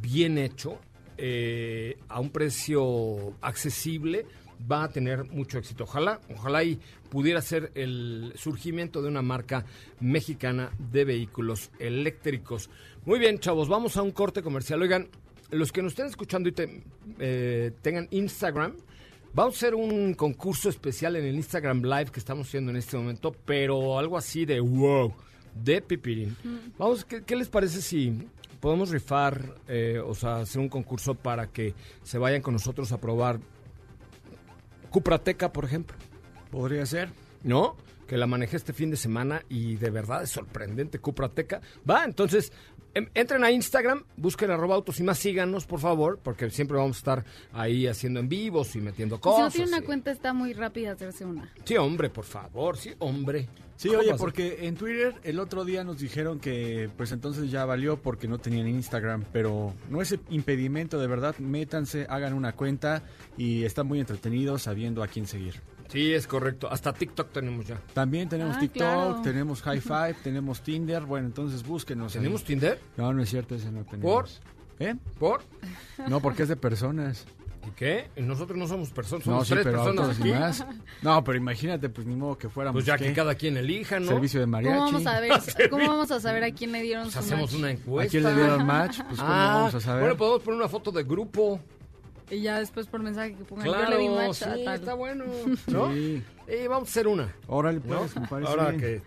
bien 0.00 0.36
hecho, 0.36 0.78
eh, 1.16 1.98
a 2.08 2.20
un 2.20 2.30
precio 2.30 3.34
accesible, 3.40 4.26
va 4.70 4.84
a 4.84 4.88
tener 4.88 5.24
mucho 5.24 5.58
éxito. 5.58 5.84
Ojalá, 5.84 6.20
ojalá 6.34 6.64
y 6.64 6.78
pudiera 7.10 7.40
ser 7.40 7.72
el 7.74 8.32
surgimiento 8.36 9.02
de 9.02 9.08
una 9.08 9.22
marca 9.22 9.64
mexicana 10.00 10.70
de 10.78 11.04
vehículos 11.04 11.70
eléctricos. 11.78 12.70
Muy 13.04 13.18
bien, 13.18 13.38
chavos, 13.38 13.68
vamos 13.68 13.96
a 13.96 14.02
un 14.02 14.10
corte 14.10 14.42
comercial. 14.42 14.82
Oigan, 14.82 15.08
los 15.50 15.72
que 15.72 15.82
nos 15.82 15.92
estén 15.92 16.06
escuchando 16.06 16.48
y 16.48 16.52
te- 16.52 16.82
eh, 17.18 17.72
tengan 17.80 18.06
Instagram, 18.10 18.74
vamos 19.32 19.54
a 19.54 19.56
hacer 19.56 19.74
un 19.74 20.14
concurso 20.14 20.68
especial 20.68 21.16
en 21.16 21.24
el 21.24 21.34
Instagram 21.36 21.82
Live 21.82 22.06
que 22.12 22.20
estamos 22.20 22.46
haciendo 22.48 22.70
en 22.70 22.76
este 22.76 22.96
momento, 22.96 23.32
pero 23.44 23.98
algo 23.98 24.18
así 24.18 24.44
de 24.44 24.60
wow, 24.60 25.12
de 25.54 25.80
pipirín. 25.80 26.36
Vamos, 26.76 27.04
¿qué, 27.04 27.22
qué 27.24 27.34
les 27.36 27.48
parece 27.48 27.80
si 27.80 28.28
podemos 28.60 28.90
rifar, 28.90 29.54
eh, 29.68 30.00
o 30.04 30.14
sea, 30.14 30.40
hacer 30.40 30.60
un 30.60 30.68
concurso 30.68 31.14
para 31.14 31.46
que 31.46 31.74
se 32.02 32.18
vayan 32.18 32.42
con 32.42 32.52
nosotros 32.52 32.92
a 32.92 33.00
probar 33.00 33.38
Cuprateca, 34.90 35.52
por 35.52 35.64
ejemplo? 35.64 35.96
Podría 36.50 36.84
ser. 36.86 37.08
¿No? 37.42 37.76
Que 38.08 38.16
la 38.16 38.26
manejé 38.26 38.56
este 38.56 38.72
fin 38.72 38.90
de 38.90 38.96
semana 38.96 39.42
y 39.48 39.76
de 39.76 39.90
verdad 39.90 40.22
es 40.24 40.30
sorprendente 40.30 40.98
Cuprateca. 40.98 41.60
Va, 41.88 42.04
entonces, 42.04 42.52
entren 42.94 43.44
a 43.44 43.50
Instagram, 43.50 44.04
busquen 44.16 44.50
arroba 44.50 44.74
autos 44.74 44.98
y 45.00 45.02
más, 45.02 45.18
síganos, 45.18 45.66
por 45.66 45.80
favor, 45.80 46.18
porque 46.22 46.50
siempre 46.50 46.76
vamos 46.76 46.96
a 46.96 46.98
estar 46.98 47.24
ahí 47.52 47.86
haciendo 47.86 48.20
en 48.20 48.28
vivos 48.28 48.74
y 48.76 48.80
metiendo 48.80 49.16
si 49.16 49.18
no 49.18 49.32
cosas. 49.32 49.52
tiene 49.52 49.68
una 49.68 49.78
y- 49.78 49.82
cuenta 49.82 50.10
está 50.10 50.32
muy 50.32 50.52
rápida 50.52 50.92
hacerse 50.92 51.24
una. 51.24 51.52
Sí, 51.64 51.76
hombre, 51.76 52.10
por 52.10 52.24
favor, 52.24 52.76
sí, 52.76 52.90
hombre. 52.98 53.48
Sí, 53.76 53.88
¿Cómo 53.88 54.00
oye, 54.00 54.14
porque 54.18 54.66
en 54.66 54.74
Twitter 54.74 55.14
el 55.22 55.38
otro 55.38 55.64
día 55.64 55.84
nos 55.84 56.00
dijeron 56.00 56.40
que 56.40 56.90
pues 56.96 57.12
entonces 57.12 57.48
ya 57.48 57.64
valió 57.64 58.02
porque 58.02 58.26
no 58.26 58.38
tenían 58.38 58.66
Instagram, 58.66 59.24
pero 59.32 59.72
no 59.88 60.02
es 60.02 60.16
impedimento, 60.30 60.98
de 60.98 61.06
verdad, 61.06 61.36
métanse, 61.38 62.04
hagan 62.10 62.32
una 62.34 62.54
cuenta 62.56 63.04
y 63.36 63.62
están 63.62 63.86
muy 63.86 64.00
entretenidos 64.00 64.62
sabiendo 64.62 65.00
a 65.04 65.06
quién 65.06 65.28
seguir. 65.28 65.60
Sí, 65.88 66.12
es 66.12 66.26
correcto. 66.26 66.68
Hasta 66.70 66.92
TikTok 66.92 67.30
tenemos 67.32 67.66
ya. 67.66 67.80
También 67.94 68.28
tenemos 68.28 68.56
Ah, 68.56 68.60
TikTok, 68.60 68.78
claro. 68.80 69.20
tenemos 69.22 69.62
High 69.62 69.80
Five, 69.82 70.16
tenemos 70.22 70.60
Tinder. 70.62 71.02
Bueno, 71.04 71.26
entonces 71.26 71.62
búsquenos. 71.66 72.14
ahí. 72.14 72.20
¿Tenemos 72.20 72.44
Tinder? 72.44 72.78
No, 72.96 73.12
no 73.12 73.22
es 73.22 73.30
cierto, 73.30 73.54
ese 73.54 73.70
no 73.72 73.84
tenemos. 73.84 74.02
¿Por? 74.02 74.86
¿Eh? 74.86 74.94
¿Por? 75.18 75.40
No, 76.08 76.20
porque 76.20 76.42
es 76.44 76.48
de 76.48 76.56
personas. 76.56 77.24
¿Y 77.66 77.70
qué? 77.72 78.08
Nosotros 78.16 78.56
no 78.58 78.66
somos 78.68 78.90
personas, 78.90 79.26
No, 79.26 79.32
somos 79.32 79.48
sí, 79.48 79.54
tres 79.54 79.64
pero 79.64 79.84
personas 79.84 80.18
aquí. 80.18 80.28
y 80.28 80.32
más. 80.32 80.64
No, 81.02 81.22
pero 81.24 81.36
imagínate, 81.36 81.88
pues 81.88 82.06
ni 82.06 82.14
modo 82.16 82.38
que 82.38 82.48
fuéramos. 82.48 82.76
Pues 82.76 82.86
ya 82.86 82.96
que 82.96 83.06
¿qué? 83.06 83.12
cada 83.14 83.34
quien 83.34 83.56
elija, 83.56 83.98
¿no? 83.98 84.06
Servicio 84.08 84.40
de 84.40 84.46
¿Cómo 84.46 84.52
mariachi. 84.52 84.78
vamos 84.92 85.06
a 85.06 85.20
ver, 85.20 85.32
cómo 85.70 85.86
vamos 85.88 86.10
a 86.10 86.20
saber 86.20 86.44
a 86.44 86.50
quién 86.52 86.72
le 86.72 86.82
dieron 86.82 87.04
Pues 87.04 87.14
su 87.14 87.20
hacemos 87.20 87.50
match? 87.50 87.58
una 87.58 87.70
encuesta. 87.72 88.08
¿A 88.08 88.10
quién 88.10 88.24
le 88.24 88.34
dieron 88.42 88.66
match? 88.66 89.00
Pues 89.06 89.18
cómo 89.20 89.32
Ah, 89.32 89.52
vamos 89.56 89.74
a 89.74 89.80
saber. 89.80 90.00
Bueno, 90.02 90.16
podemos 90.16 90.42
poner 90.42 90.58
una 90.60 90.68
foto 90.68 90.90
de 90.92 91.02
grupo. 91.04 91.60
Y 92.30 92.40
ya 92.42 92.58
después 92.58 92.86
por 92.86 93.02
mensaje 93.02 93.34
que 93.34 93.44
pongan 93.44 93.66
Claro, 93.66 93.90
yo 93.90 93.96
le 93.96 94.02
di 94.02 94.08
match 94.08 94.34
sí, 94.36 94.44
a 94.44 94.64
tal. 94.64 94.74
está 94.74 94.94
bueno, 94.94 95.24
¿no? 95.68 95.92
Sí. 95.92 96.22
Eh, 96.46 96.68
vamos 96.68 96.88
a 96.88 96.90
hacer 96.90 97.08
una. 97.08 97.34
Órale, 97.46 97.80
¿no? 97.84 97.98
pues, 98.00 98.16
me 98.16 98.26
parece 98.26 98.50
Ahora 98.50 98.68
bien. 98.70 98.80
que... 98.80 99.02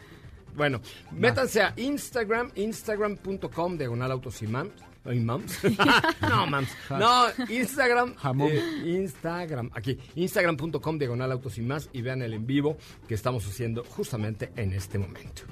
Bueno, 0.56 0.82
métanse 1.12 1.62
a 1.62 1.74
Instagram, 1.78 2.52
instagram.com, 2.56 3.78
diagonal 3.78 4.12
autos 4.12 4.42
y 4.42 4.48
mams. 4.48 4.74
Ay, 5.06 5.20
mams. 5.20 5.60
no, 6.30 6.46
mams. 6.46 6.70
No, 6.90 7.26
Instagram. 7.50 8.16
Jamón. 8.16 8.50
eh, 8.52 8.84
Instagram. 8.86 9.72
Aquí, 9.74 9.98
instagram.com, 10.16 10.98
diagonal 11.00 11.32
autos 11.32 11.58
y 11.58 11.62
más. 11.62 11.90
Y 11.94 12.02
vean 12.02 12.22
el 12.22 12.34
en 12.34 12.46
vivo 12.46 12.78
que 13.08 13.14
estamos 13.16 13.48
haciendo 13.48 13.84
justamente 13.86 14.52
en 14.58 14.74
este 14.74 15.00
momento. 15.00 15.44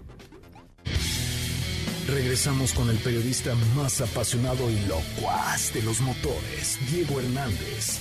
Regresamos 2.11 2.73
con 2.73 2.89
el 2.89 2.97
periodista 2.97 3.53
más 3.75 4.01
apasionado 4.01 4.69
y 4.71 4.79
locuaz 4.87 5.73
de 5.73 5.83
los 5.83 6.01
motores, 6.01 6.79
Diego 6.91 7.19
Hernández. 7.19 7.99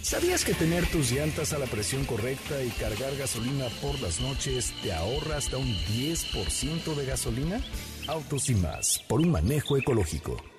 ¿Sabías 0.00 0.44
que 0.44 0.54
tener 0.54 0.86
tus 0.86 1.10
llantas 1.10 1.52
a 1.52 1.58
la 1.58 1.66
presión 1.66 2.04
correcta 2.04 2.62
y 2.62 2.70
cargar 2.70 3.14
gasolina 3.16 3.66
por 3.82 4.00
las 4.00 4.20
noches 4.20 4.72
te 4.82 4.94
ahorra 4.94 5.36
hasta 5.36 5.58
un 5.58 5.74
10% 5.74 6.94
de 6.94 7.06
gasolina? 7.06 7.60
Autos 8.08 8.48
y 8.48 8.54
más, 8.54 9.02
por 9.08 9.20
un 9.20 9.30
manejo 9.30 9.76
ecológico. 9.76 10.51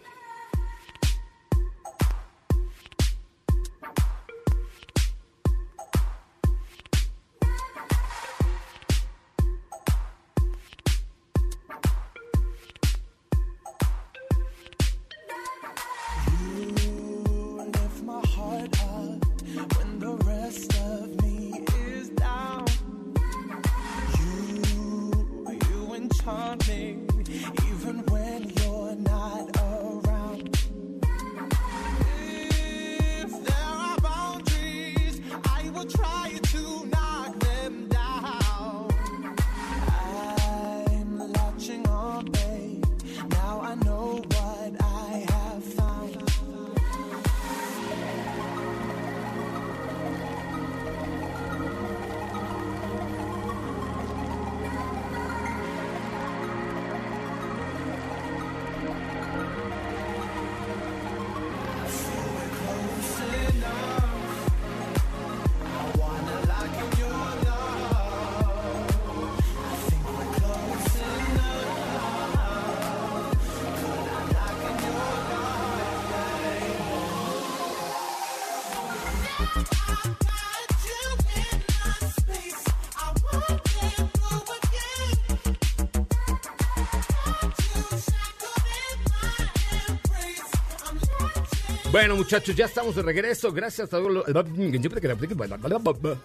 Bueno, 91.93 92.15
muchachos, 92.15 92.55
ya 92.55 92.65
estamos 92.65 92.95
de 92.95 93.03
regreso. 93.03 93.51
Gracias 93.51 93.85
a 93.85 93.91
todos 93.91 94.11
los... 94.11 94.25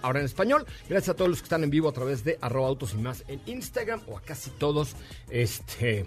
Ahora 0.01 0.21
en 0.21 0.25
español. 0.25 0.65
Gracias 0.89 1.11
a 1.11 1.15
todos 1.15 1.29
los 1.29 1.41
que 1.41 1.45
están 1.45 1.63
en 1.63 1.69
vivo 1.69 1.91
a 1.91 1.93
través 1.93 2.25
de 2.25 2.39
arroba 2.41 2.69
autos 2.69 2.95
y 2.95 2.97
más 2.97 3.23
en 3.29 3.39
Instagram 3.45 4.01
o 4.07 4.17
a 4.17 4.23
casi 4.23 4.49
todos. 4.49 4.97
Este... 5.29 6.07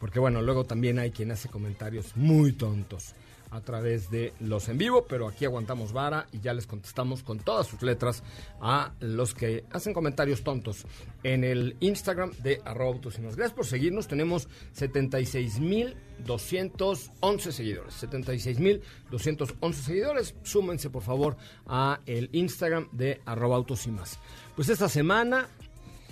Porque 0.00 0.18
bueno, 0.18 0.40
luego 0.40 0.64
también 0.64 0.98
hay 0.98 1.10
quien 1.10 1.30
hace 1.30 1.50
comentarios 1.50 2.16
muy 2.16 2.54
tontos 2.54 3.14
a 3.52 3.60
través 3.60 4.10
de 4.10 4.32
los 4.40 4.68
en 4.68 4.78
vivo, 4.78 5.04
pero 5.06 5.28
aquí 5.28 5.44
aguantamos 5.44 5.92
vara 5.92 6.26
y 6.32 6.40
ya 6.40 6.54
les 6.54 6.66
contestamos 6.66 7.22
con 7.22 7.38
todas 7.38 7.66
sus 7.66 7.82
letras 7.82 8.22
a 8.60 8.94
los 9.00 9.34
que 9.34 9.66
hacen 9.70 9.92
comentarios 9.92 10.42
tontos 10.42 10.86
en 11.22 11.44
el 11.44 11.76
Instagram 11.80 12.32
de 12.42 12.62
arroba 12.64 12.92
autos 12.92 13.18
y 13.18 13.20
más. 13.20 13.36
Gracias 13.36 13.54
por 13.54 13.66
seguirnos, 13.66 14.08
tenemos 14.08 14.48
76.211 14.74 17.52
seguidores, 17.52 18.02
76.211 18.02 19.72
seguidores, 19.74 20.34
súmense 20.42 20.88
por 20.88 21.02
favor 21.02 21.36
a 21.66 22.00
el 22.06 22.30
Instagram 22.32 22.88
de 22.92 23.20
arroba 23.26 23.56
autos 23.56 23.86
y 23.86 23.90
más. 23.90 24.18
Pues 24.56 24.70
esta 24.70 24.88
semana 24.88 25.46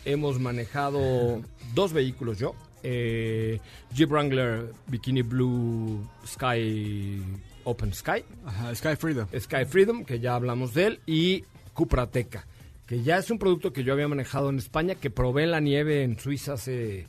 hemos 0.05 0.39
manejado 0.39 1.41
dos 1.75 1.95
vehículos 1.95 2.39
yo. 2.39 2.55
Eh, 2.83 3.61
Jeep 3.93 4.11
Wrangler 4.11 4.73
Bikini 4.87 5.23
Blue 5.23 6.07
Sky 6.27 7.23
Open 7.65 7.93
Sky. 7.93 8.25
Ajá, 8.45 8.75
Sky 8.75 8.97
Freedom. 8.97 9.27
Sky 9.39 9.65
Freedom, 9.67 10.05
que 10.05 10.21
ya 10.21 10.35
hablamos 10.35 10.75
de 10.75 10.87
él. 10.87 11.01
Y 11.07 11.45
Cupra 11.75 12.07
Teca, 12.07 12.47
que 12.87 13.03
ya 13.03 13.19
es 13.19 13.31
un 13.31 13.39
producto 13.39 13.73
que 13.73 13.85
yo 13.85 13.93
había 13.93 14.09
manejado 14.09 14.51
en 14.51 14.59
España, 14.59 14.95
que 14.95 15.11
probé 15.11 15.45
en 15.45 15.53
la 15.53 15.61
nieve 15.61 16.03
en 16.03 16.19
Suiza 16.19 16.55
hace 16.55 17.07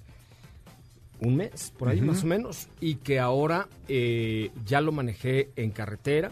un 1.19 1.35
mes, 1.35 1.71
por 1.77 1.89
ahí 1.89 2.01
más 2.01 2.23
o 2.23 2.27
menos, 2.27 2.67
y 2.79 2.95
que 2.95 3.19
ahora 3.19 3.67
eh, 3.87 4.49
ya 4.65 4.81
lo 4.81 4.91
manejé 4.91 5.51
en 5.55 5.71
carretera, 5.71 6.31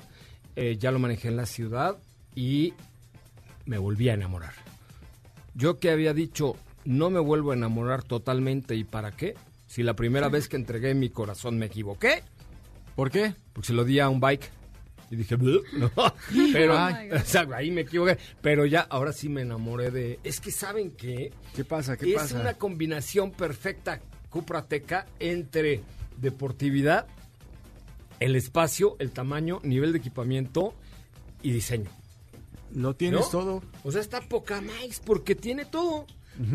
eh, 0.55 0.77
ya 0.79 0.91
lo 0.91 0.99
manejé 0.99 1.27
en 1.27 1.37
la 1.37 1.45
ciudad 1.45 1.97
y 2.35 2.73
me 3.65 3.77
volví 3.77 4.09
a 4.09 4.15
enamorar. 4.15 4.53
Yo 5.53 5.77
que 5.79 5.91
había 5.91 6.13
dicho, 6.13 6.55
no 6.85 7.09
me 7.09 7.19
vuelvo 7.19 7.51
a 7.51 7.55
enamorar 7.55 8.03
totalmente, 8.03 8.75
¿y 8.75 8.83
para 8.83 9.11
qué? 9.11 9.35
Si 9.67 9.83
la 9.83 9.95
primera 9.95 10.29
vez 10.29 10.47
que 10.47 10.55
entregué 10.55 10.93
mi 10.95 11.09
corazón 11.09 11.57
me 11.57 11.67
equivoqué. 11.67 12.23
¿Por 12.95 13.11
qué? 13.11 13.35
Porque 13.53 13.67
se 13.67 13.73
lo 13.73 13.83
di 13.83 13.99
a 13.99 14.09
un 14.09 14.19
bike. 14.19 14.49
Y 15.11 15.15
dije, 15.15 15.37
pero 16.53 16.77
Ay. 16.77 17.11
o 17.11 17.19
sea, 17.19 17.47
ahí 17.53 17.71
me 17.71 17.81
equivoqué. 17.81 18.17
Pero 18.41 18.65
ya, 18.65 18.81
ahora 18.81 19.13
sí 19.13 19.29
me 19.29 19.41
enamoré 19.41 19.91
de... 19.91 20.19
Es 20.23 20.39
que, 20.39 20.51
¿saben 20.51 20.91
qué? 20.91 21.31
¿Qué 21.55 21.63
pasa? 21.63 21.97
¿Qué 21.97 22.09
es 22.09 22.15
pasa? 22.15 22.39
una 22.39 22.55
combinación 22.55 23.31
perfecta, 23.31 24.01
Cuprateca, 24.29 25.05
entre 25.19 25.81
deportividad, 26.17 27.07
el 28.19 28.35
espacio, 28.35 28.95
el 28.99 29.11
tamaño, 29.11 29.59
nivel 29.63 29.91
de 29.91 29.99
equipamiento 29.99 30.73
y 31.41 31.51
diseño. 31.51 31.89
Lo 32.73 32.95
tienes 32.95 33.21
¿No? 33.21 33.27
todo. 33.29 33.63
O 33.83 33.91
sea, 33.91 34.01
está 34.01 34.21
poca 34.21 34.61
más 34.61 34.99
porque 35.03 35.35
tiene 35.35 35.65
todo. 35.65 36.05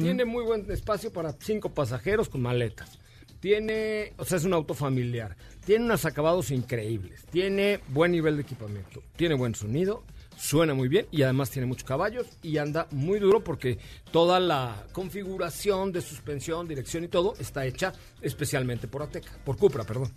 Tiene 0.01 0.25
muy 0.25 0.45
buen 0.45 0.71
espacio 0.71 1.13
para 1.13 1.33
cinco 1.33 1.73
pasajeros 1.75 2.29
con 2.29 2.41
maletas. 2.41 2.99
Tiene, 3.41 4.15
o 4.17 4.25
sea, 4.25 4.39
es 4.39 4.45
un 4.45 4.55
auto 4.55 4.73
familiar. 4.73 5.37
Tiene 5.67 5.85
unos 5.85 6.07
acabados 6.07 6.51
increíbles. 6.51 7.27
Tiene 7.31 7.81
buen 7.89 8.13
nivel 8.13 8.37
de 8.37 8.43
equipamiento. 8.43 9.03
Tiene 9.17 9.35
buen 9.35 9.55
sonido. 9.55 10.03
Suena 10.37 10.75
muy 10.75 10.89
bien 10.89 11.07
y 11.13 11.23
además 11.23 11.51
tiene 11.51 11.67
muchos 11.67 11.85
caballos 11.85 12.27
y 12.43 12.57
anda 12.57 12.89
muy 12.91 13.21
duro 13.21 13.45
porque 13.45 13.79
toda 14.11 14.41
la 14.41 14.85
configuración 14.93 15.93
de 15.93 16.01
suspensión, 16.01 16.67
dirección 16.67 17.05
y 17.05 17.09
todo 17.09 17.35
está 17.39 17.65
hecha 17.67 17.93
especialmente 18.21 18.89
por 18.89 19.03
Ateca, 19.03 19.31
por 19.45 19.57
Cupra, 19.57 19.85
perdón. 19.85 20.11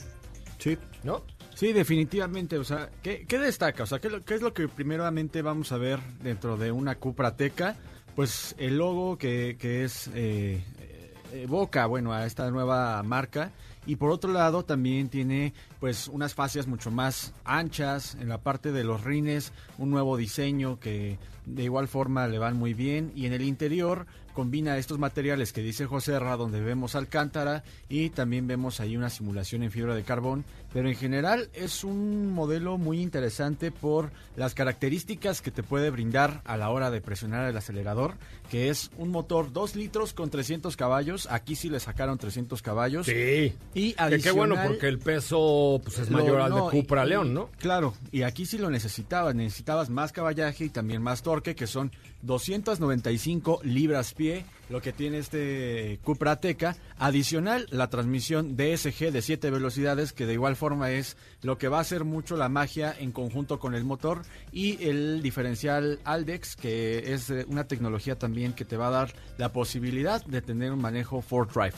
Sí. 0.57 0.76
¿No? 1.03 1.24
Sí, 1.53 1.72
definitivamente. 1.72 2.57
O 2.57 2.63
sea, 2.63 2.89
¿qué, 3.03 3.26
qué 3.28 3.38
destaca? 3.38 3.84
O 3.84 3.86
sea, 3.86 3.99
¿qué, 3.99 4.07
es 4.07 4.13
lo- 4.13 4.26
qué 4.26 4.34
es 4.36 4.41
lo 4.41 4.53
que 4.53 4.68
primeramente 4.68 5.41
vamos 5.43 5.72
a 5.72 5.78
ver 5.78 5.99
dentro 6.24 6.57
de 6.57 6.72
una 6.72 6.95
Cupra 6.95 7.36
Teca? 7.36 7.76
Pues 8.18 8.55
el 8.57 8.80
logo 8.80 9.20
que, 9.20 9.57
que 9.59 9.84
es 9.84 10.07
eh, 10.15 10.63
eh, 10.80 11.43
evoca, 11.43 11.86
bueno, 11.86 12.13
a 12.13 12.26
esta 12.26 12.49
nueva 12.49 13.03
marca. 13.03 13.51
Y 13.86 13.97
por 13.97 14.09
otro 14.09 14.34
lado 14.34 14.65
también 14.65 15.09
tiene 15.09 15.53
pues 15.80 16.07
unas 16.07 16.34
fascias 16.34 16.65
mucho 16.65 16.89
más 16.89 17.36
anchas. 17.45 18.18
En 18.20 18.28
la 18.28 18.39
parte 18.39 18.72
de 18.72 18.84
los 18.84 19.03
rines, 19.03 19.53
un 19.78 19.91
nuevo 19.91 20.18
diseño 20.18 20.80
que 20.80 21.20
de 21.45 21.63
igual 21.63 21.88
forma 21.88 22.26
le 22.28 22.39
van 22.39 22.57
muy 22.57 22.74
bien. 22.74 23.11
Y 23.15 23.28
en 23.28 23.34
el 23.34 23.43
interior 23.43 24.07
combina 24.38 24.77
estos 24.77 24.99
materiales 24.99 25.51
que 25.51 25.63
dice 25.63 25.88
José 25.88 26.19
Ra, 26.19 26.38
donde 26.38 26.61
vemos 26.61 26.93
alcántara 26.93 27.63
y 27.89 28.11
también 28.11 28.45
vemos 28.45 28.79
ahí 28.79 28.95
una 28.95 29.09
simulación 29.09 29.63
en 29.63 29.71
fibra 29.71 29.95
de 29.95 30.03
carbón, 30.03 30.45
pero 30.71 30.88
en 30.88 30.93
general 30.93 31.49
es 31.55 31.83
un 31.83 32.31
modelo 32.31 32.77
muy 32.77 33.01
interesante 33.01 33.71
por 33.71 34.11
las 34.35 34.53
características 34.53 35.41
que 35.41 35.49
te 35.49 35.63
puede 35.63 35.89
brindar 35.89 36.43
a 36.45 36.55
la 36.55 36.69
hora 36.69 36.91
de 36.91 37.01
presionar 37.01 37.49
el 37.49 37.57
acelerador, 37.57 38.13
que 38.50 38.70
es 38.70 38.91
un 38.98 39.10
motor 39.10 39.52
2 39.52 39.76
litros 39.76 40.14
con 40.14 40.30
300 40.30 40.76
caballos, 40.78 41.28
aquí 41.30 41.56
sí 41.56 41.70
le 41.70 41.80
sacaron 41.80 42.18
300 42.18 42.62
caballos. 42.62 43.06
Sí. 43.06 43.54
Y 43.74 43.93
Que 43.93 44.20
qué 44.22 44.32
bueno, 44.32 44.56
adicional- 44.56 44.68
porque 44.68 44.88
el 44.88 45.00
peso 45.00 45.82
pues, 45.84 46.00
es 46.00 46.10
lo- 46.10 46.20
mayor 46.20 46.41
al 46.41 46.54
de 46.54 46.60
Cupra 46.72 47.06
y- 47.06 47.10
León, 47.10 47.34
¿no? 47.34 47.50
Claro, 47.60 47.93
y 48.12 48.22
aquí 48.24 48.45
sí 48.45 48.58
lo 48.58 48.70
necesitabas, 48.70 49.36
necesitabas 49.36 49.89
más 49.89 50.12
caballaje 50.12 50.66
y 50.66 50.70
también 50.70 51.02
más 51.02 51.22
torque, 51.24 51.56
que 51.56 51.68
son 51.68 51.91
295 52.22 53.60
libras 53.64 54.14
pie, 54.14 54.45
lo 54.70 54.82
que 54.82 54.91
tiene 54.91 55.20
este 55.20 56.00
Cupra 56.04 56.32
Ateca. 56.34 56.76
Adicional, 56.98 57.68
la 57.72 57.89
transmisión 57.89 58.58
DSG 58.58 59.12
de 59.12 59.22
7 59.22 59.50
velocidades, 59.52 60.14
que 60.14 60.26
de 60.26 60.34
igual 60.34 60.56
forma 60.56 60.91
es 60.91 61.16
lo 61.41 61.58
que 61.58 61.68
va 61.68 61.78
a 61.78 61.82
hacer 61.82 62.04
mucho 62.04 62.36
la 62.38 62.50
magia 62.50 62.93
en 62.98 63.12
conjunto 63.12 63.60
con 63.60 63.76
el 63.76 63.84
motor, 63.84 64.24
y 64.52 64.84
el 64.88 65.22
diferencial 65.22 66.00
Aldex, 66.04 66.56
que 66.56 67.14
es 67.14 67.30
eh, 67.30 67.45
una 67.48 67.66
tecnología 67.68 68.18
también 68.18 68.36
que 68.53 68.65
te 68.65 68.77
va 68.77 68.88
a 68.88 68.91
dar 68.91 69.13
la 69.38 69.51
posibilidad 69.51 70.23
de 70.25 70.41
tener 70.41 70.71
un 70.71 70.81
manejo 70.81 71.23
4Drive. 71.23 71.73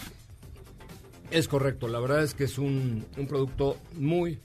Es 1.31 1.47
correcto, 1.47 1.87
la 1.87 1.99
verdad 1.99 2.23
es 2.23 2.33
que 2.33 2.45
es 2.45 2.57
un, 2.57 3.05
un 3.17 3.27
producto 3.27 3.77
muy, 3.93 4.39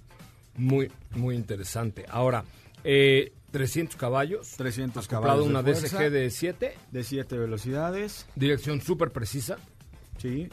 muy, 0.56 0.90
muy 1.14 1.34
interesante. 1.34 2.04
Ahora, 2.08 2.44
eh, 2.84 3.32
300 3.54 3.96
caballos. 3.96 4.50
300 4.56 5.04
acoplado 5.06 5.22
caballos 5.22 5.44
de 5.44 5.50
una 5.50 5.62
fuerza. 5.62 5.98
DSG 5.98 6.10
de 6.10 6.30
7. 6.30 6.74
De 6.90 7.04
7 7.04 7.38
velocidades. 7.38 8.26
Dirección 8.34 8.80
súper 8.80 9.12
precisa. 9.12 9.58
Sí. 10.18 10.48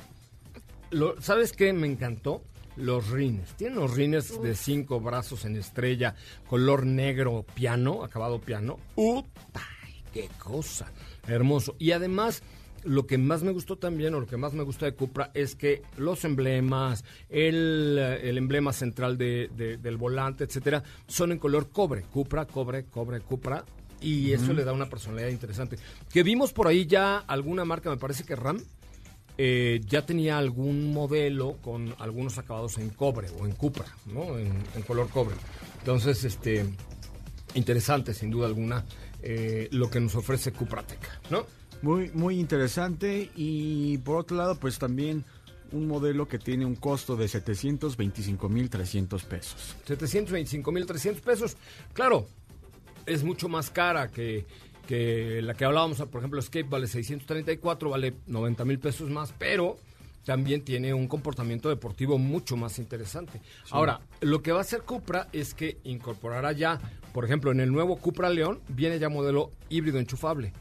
Lo, 0.91 1.19
¿Sabes 1.19 1.51
qué 1.51 1.73
me 1.73 1.87
encantó? 1.87 2.43
Los 2.77 3.09
rines. 3.09 3.55
Tienen 3.55 3.79
los 3.79 3.95
rines 3.95 4.41
de 4.41 4.55
cinco 4.55 5.01
brazos 5.01 5.45
en 5.45 5.57
estrella, 5.57 6.15
color 6.47 6.85
negro 6.85 7.43
piano, 7.53 8.03
acabado 8.03 8.39
piano. 8.39 8.79
¡Uta! 8.95 9.67
¡Qué 10.13 10.29
cosa! 10.37 10.91
Hermoso. 11.27 11.75
Y 11.79 11.91
además, 11.91 12.41
lo 12.83 13.05
que 13.05 13.17
más 13.17 13.43
me 13.43 13.51
gustó 13.51 13.77
también, 13.77 14.13
o 14.15 14.19
lo 14.19 14.25
que 14.27 14.37
más 14.37 14.53
me 14.53 14.63
gusta 14.63 14.85
de 14.85 14.93
Cupra, 14.93 15.29
es 15.33 15.55
que 15.55 15.81
los 15.97 16.25
emblemas, 16.25 17.03
el, 17.29 17.97
el 18.21 18.37
emblema 18.37 18.73
central 18.73 19.17
de- 19.17 19.49
de- 19.55 19.77
del 19.77 19.97
volante, 19.97 20.43
etcétera, 20.43 20.83
son 21.07 21.31
en 21.31 21.37
color 21.39 21.69
cobre. 21.69 22.01
Cupra, 22.03 22.45
cobre, 22.45 22.85
cobre, 22.85 23.19
Cupra. 23.21 23.63
Y 24.01 24.31
eso 24.31 24.51
le 24.53 24.63
da 24.63 24.73
una 24.73 24.89
personalidad 24.89 25.29
interesante. 25.29 25.77
Que 26.11 26.23
vimos 26.23 26.53
por 26.53 26.67
ahí 26.67 26.87
ya 26.87 27.17
alguna 27.19 27.65
marca, 27.65 27.91
me 27.91 27.97
parece 27.97 28.23
que 28.23 28.35
RAM, 28.35 28.59
eh, 29.37 29.79
ya 29.85 30.03
tenía 30.07 30.39
algún 30.39 30.91
modelo 30.91 31.57
con 31.61 31.93
algunos 31.99 32.39
acabados 32.39 32.79
en 32.79 32.89
cobre 32.89 33.27
o 33.39 33.45
en 33.45 33.51
cupra, 33.53 33.85
¿no? 34.07 34.39
En, 34.39 34.51
en 34.75 34.81
color 34.87 35.07
cobre. 35.09 35.35
Entonces, 35.79 36.23
este, 36.23 36.65
interesante 37.53 38.13
sin 38.15 38.31
duda 38.31 38.47
alguna 38.47 38.83
eh, 39.21 39.67
lo 39.71 39.89
que 39.89 39.99
nos 39.99 40.15
ofrece 40.15 40.51
Cuprateca, 40.51 41.19
¿no? 41.29 41.45
Muy, 41.81 42.11
muy 42.13 42.39
interesante 42.39 43.31
y 43.35 43.97
por 43.99 44.17
otro 44.17 44.37
lado 44.37 44.55
pues 44.59 44.77
también 44.77 45.25
un 45.71 45.87
modelo 45.87 46.27
que 46.27 46.37
tiene 46.37 46.65
un 46.65 46.75
costo 46.75 47.15
de 47.15 47.25
725.300 47.25 49.23
pesos. 49.23 49.75
725.300 49.87 51.21
pesos. 51.21 51.57
Claro, 51.93 52.27
es 53.05 53.23
mucho 53.23 53.49
más 53.49 53.69
cara 53.69 54.09
que, 54.09 54.45
que 54.87 55.41
la 55.41 55.53
que 55.53 55.65
hablábamos, 55.65 55.97
por 55.99 56.19
ejemplo, 56.19 56.39
Escape 56.39 56.67
vale 56.69 56.87
634, 56.87 57.89
vale 57.89 58.13
90 58.27 58.65
mil 58.65 58.79
pesos 58.79 59.09
más, 59.09 59.33
pero 59.37 59.77
también 60.25 60.63
tiene 60.63 60.93
un 60.93 61.07
comportamiento 61.07 61.69
deportivo 61.69 62.17
mucho 62.17 62.57
más 62.57 62.79
interesante. 62.79 63.41
Ahora, 63.69 64.01
lo 64.21 64.41
que 64.41 64.51
va 64.51 64.59
a 64.59 64.61
hacer 64.61 64.81
Cupra 64.81 65.27
es 65.31 65.53
que 65.53 65.79
incorporará 65.83 66.51
ya, 66.51 66.79
por 67.13 67.25
ejemplo, 67.25 67.51
en 67.51 67.59
el 67.59 67.71
nuevo 67.71 67.97
Cupra 67.97 68.29
León 68.29 68.61
viene 68.67 68.99
ya 68.99 69.09
modelo 69.09 69.51
híbrido 69.69 69.99
enchufable. 69.99 70.53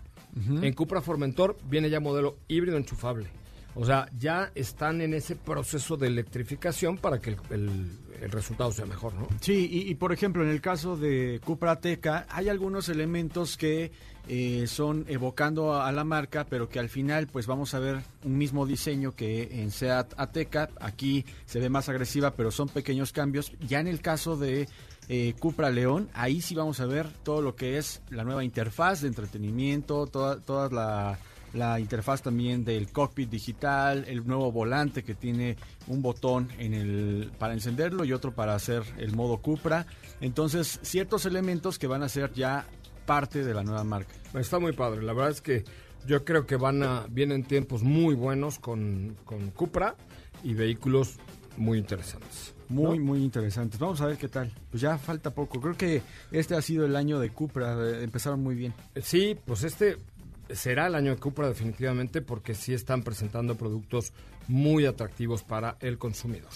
En 0.63 0.73
Cupra 0.75 1.03
Formentor 1.03 1.57
viene 1.69 1.91
ya 1.91 1.99
modelo 1.99 2.37
híbrido 2.47 2.77
enchufable. 2.77 3.27
O 3.75 3.85
sea, 3.87 4.09
ya 4.19 4.51
están 4.55 5.01
en 5.01 5.15
ese 5.15 5.37
proceso 5.37 5.97
de 5.97 6.09
electrificación 6.09 6.99
para 6.99 7.21
que 7.21 7.31
el, 7.31 7.37
el- 7.51 8.31
resultado 8.31 8.71
sea 8.71 8.85
mejor, 8.85 9.15
¿no? 9.15 9.27
Sí, 9.41 9.67
y, 9.71 9.91
y, 9.91 9.95
por 9.95 10.13
ejemplo 10.13 10.43
en 10.43 10.51
el 10.51 10.61
caso 10.61 10.95
de 10.97 11.41
Cupra 11.43 11.71
Ateca 11.73 12.27
hay 12.29 12.51
algunos 12.51 12.91
elementos 12.91 13.57
que 13.57 13.93
eh, 14.29 14.67
son 14.67 15.07
evocando 15.09 15.73
a, 15.73 15.89
a 15.89 15.93
la 15.93 16.05
marca, 16.05 16.45
pero 16.45 16.69
que 16.69 16.79
al 16.79 16.91
final 16.91 17.29
pues 17.29 17.47
vamos 17.47 17.73
a 17.73 17.79
ver 17.79 18.01
un 18.25 18.37
mismo 18.37 18.67
diseño 18.67 19.13
que 19.13 19.63
en 19.63 19.71
Seat 19.71 20.13
Ateca. 20.19 20.69
Aquí 20.81 21.25
se 21.47 21.61
ve 21.61 21.71
más 21.71 21.89
agresiva, 21.89 22.33
pero 22.35 22.51
son 22.51 22.69
pequeños 22.69 23.13
cambios. 23.13 23.53
Ya 23.67 23.81
en 23.81 23.89
el 23.89 24.03
caso 24.03 24.37
de 24.37 24.69
eh, 25.09 25.35
Cupra 25.41 25.71
León, 25.71 26.11
ahí 26.13 26.43
sí 26.43 26.55
vamos 26.55 26.79
a 26.81 26.87
ver 26.87 27.09
todo 27.23 27.41
lo 27.41 27.57
que 27.57 27.79
es 27.79 28.03
la 28.11 28.25
nueva 28.25 28.45
interfaz 28.45 29.01
de 29.01 29.09
entretenimiento, 29.09 30.07
toda, 30.09 30.41
toda 30.41 30.69
la, 30.69 31.19
la 31.53 31.81
interfaz 31.81 32.23
también 32.23 32.65
del 32.65 32.91
cockpit 32.93 33.29
digital, 33.29 34.05
el 34.07 34.27
nuevo 34.27 34.53
volante 34.53 35.03
que 35.03 35.15
tiene 35.15 35.57
un 35.89 36.03
botón 36.03 36.49
en 36.59 36.75
el 36.75 37.33
para 37.39 37.55
encenderlo 37.55 38.05
y 38.05 38.13
otro 38.13 38.33
para 38.33 38.55
hacer 38.55 38.83
el 38.99 39.15
modo 39.15 39.39
Cupra. 39.39 39.87
Entonces, 40.21 40.79
ciertos 40.83 41.27
elementos 41.27 41.79
que 41.79 41.87
van 41.87 42.03
a 42.03 42.09
ser 42.09 42.33
ya 42.33 42.67
parte 43.07 43.45
de 43.45 43.55
la 43.55 43.65
nueva 43.65 43.85
marca. 43.85 44.15
Está 44.35 44.59
muy 44.59 44.73
padre. 44.73 45.03
La 45.03 45.13
verdad 45.13 45.33
es 45.33 45.41
que 45.41 45.65
yo 46.07 46.25
creo 46.25 46.47
que 46.47 46.57
van 46.57 46.83
a 46.83 47.07
vienen 47.09 47.45
tiempos 47.45 47.83
muy 47.83 48.15
buenos 48.15 48.59
con, 48.59 49.17
con 49.25 49.51
Cupra 49.51 49.97
y 50.45 50.55
vehículos 50.55 51.17
muy 51.57 51.79
interesantes. 51.79 52.55
Muy, 52.69 53.01
muy 53.01 53.19
interesantes. 53.25 53.81
Vamos 53.81 54.01
a 54.01 54.07
ver 54.07 54.17
qué 54.17 54.29
tal. 54.29 54.53
Pues 54.71 54.81
ya 54.81 54.97
falta 54.97 55.31
poco. 55.31 55.61
Creo 55.61 55.77
que 55.77 56.03
este 56.31 56.55
ha 56.55 56.63
sido 56.63 56.87
el 56.87 56.95
año 56.95 57.19
de 57.19 57.31
Cupra. 57.31 58.01
Empezaron 58.01 58.41
muy 58.41 58.55
bien. 58.55 58.73
Sí, 59.03 59.37
pues 59.45 59.65
este 59.65 59.97
será 60.55 60.87
el 60.87 60.95
año 60.95 61.15
de 61.15 61.21
Cupra 61.21 61.49
definitivamente 61.49 62.23
porque 62.23 62.55
sí 62.55 62.75
están 62.75 63.03
presentando 63.03 63.57
productos 63.57 64.13
muy 64.49 64.87
atractivos 64.87 65.43
para 65.43 65.77
el 65.81 65.99
consumidor. 65.99 66.51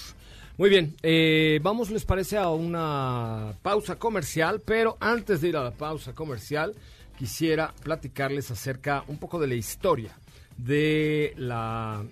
Muy 0.57 0.71
bien, 0.71 0.95
eh, 1.03 1.59
vamos, 1.63 1.91
les 1.91 2.05
parece, 2.05 2.39
a 2.39 2.49
una 2.51 3.55
pausa 3.63 3.97
comercial, 3.97 4.63
pero 4.65 4.97
antes 5.01 5.41
de 5.41 5.49
ir 5.49 5.57
a 5.57 5.65
la 5.65 5.73
pausa 5.73 6.15
comercial, 6.15 6.75
quisiera 7.19 7.75
platicarles 7.83 8.51
acerca 8.51 9.05
un 9.09 9.19
poco 9.19 9.41
de 9.41 9.49
la 9.49 9.55
historia 9.55 10.17
de 10.57 11.35
la 11.37 12.05